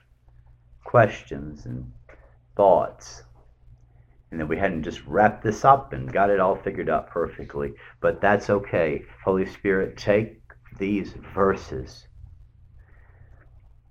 questions 0.84 1.66
and 1.66 1.92
thoughts 2.56 3.24
and 4.32 4.40
that 4.40 4.48
we 4.48 4.58
hadn't 4.58 4.84
just 4.84 5.06
wrapped 5.06 5.44
this 5.44 5.66
up 5.66 5.92
and 5.92 6.12
got 6.12 6.30
it 6.30 6.40
all 6.40 6.56
figured 6.56 6.90
out 6.90 7.10
perfectly. 7.10 7.74
But 8.00 8.22
that's 8.22 8.50
okay. 8.50 9.04
Holy 9.26 9.46
Spirit, 9.46 9.98
take 9.98 10.42
these 10.80 11.14
verses 11.36 12.08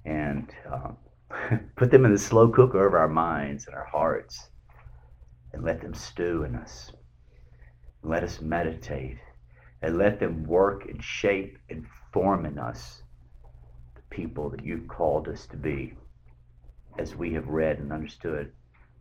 and 0.06 0.50
um, 0.72 0.96
put 1.76 1.90
them 1.90 2.06
in 2.06 2.12
the 2.12 2.18
slow 2.18 2.48
cooker 2.48 2.86
of 2.86 2.94
our 2.94 3.08
minds 3.08 3.66
and 3.66 3.76
our 3.76 3.84
hearts 3.84 4.48
and 5.52 5.62
let 5.62 5.82
them 5.82 5.92
stew 5.92 6.44
in 6.44 6.54
us. 6.54 6.90
Let 8.02 8.24
us 8.24 8.40
meditate 8.40 9.18
and 9.82 9.98
let 9.98 10.20
them 10.20 10.44
work 10.44 10.88
and 10.88 11.04
shape 11.04 11.58
and 11.68 11.86
form 12.12 12.46
in 12.46 12.58
us 12.58 13.02
the 13.94 14.02
people 14.08 14.48
that 14.50 14.64
you've 14.64 14.88
called 14.88 15.28
us 15.28 15.46
to 15.48 15.56
be, 15.56 15.94
as 16.98 17.14
we 17.14 17.34
have 17.34 17.46
read 17.48 17.78
and 17.78 17.92
understood 17.92 18.52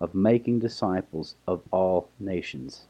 of 0.00 0.14
making 0.14 0.58
disciples 0.58 1.36
of 1.46 1.62
all 1.70 2.08
nations. 2.20 2.86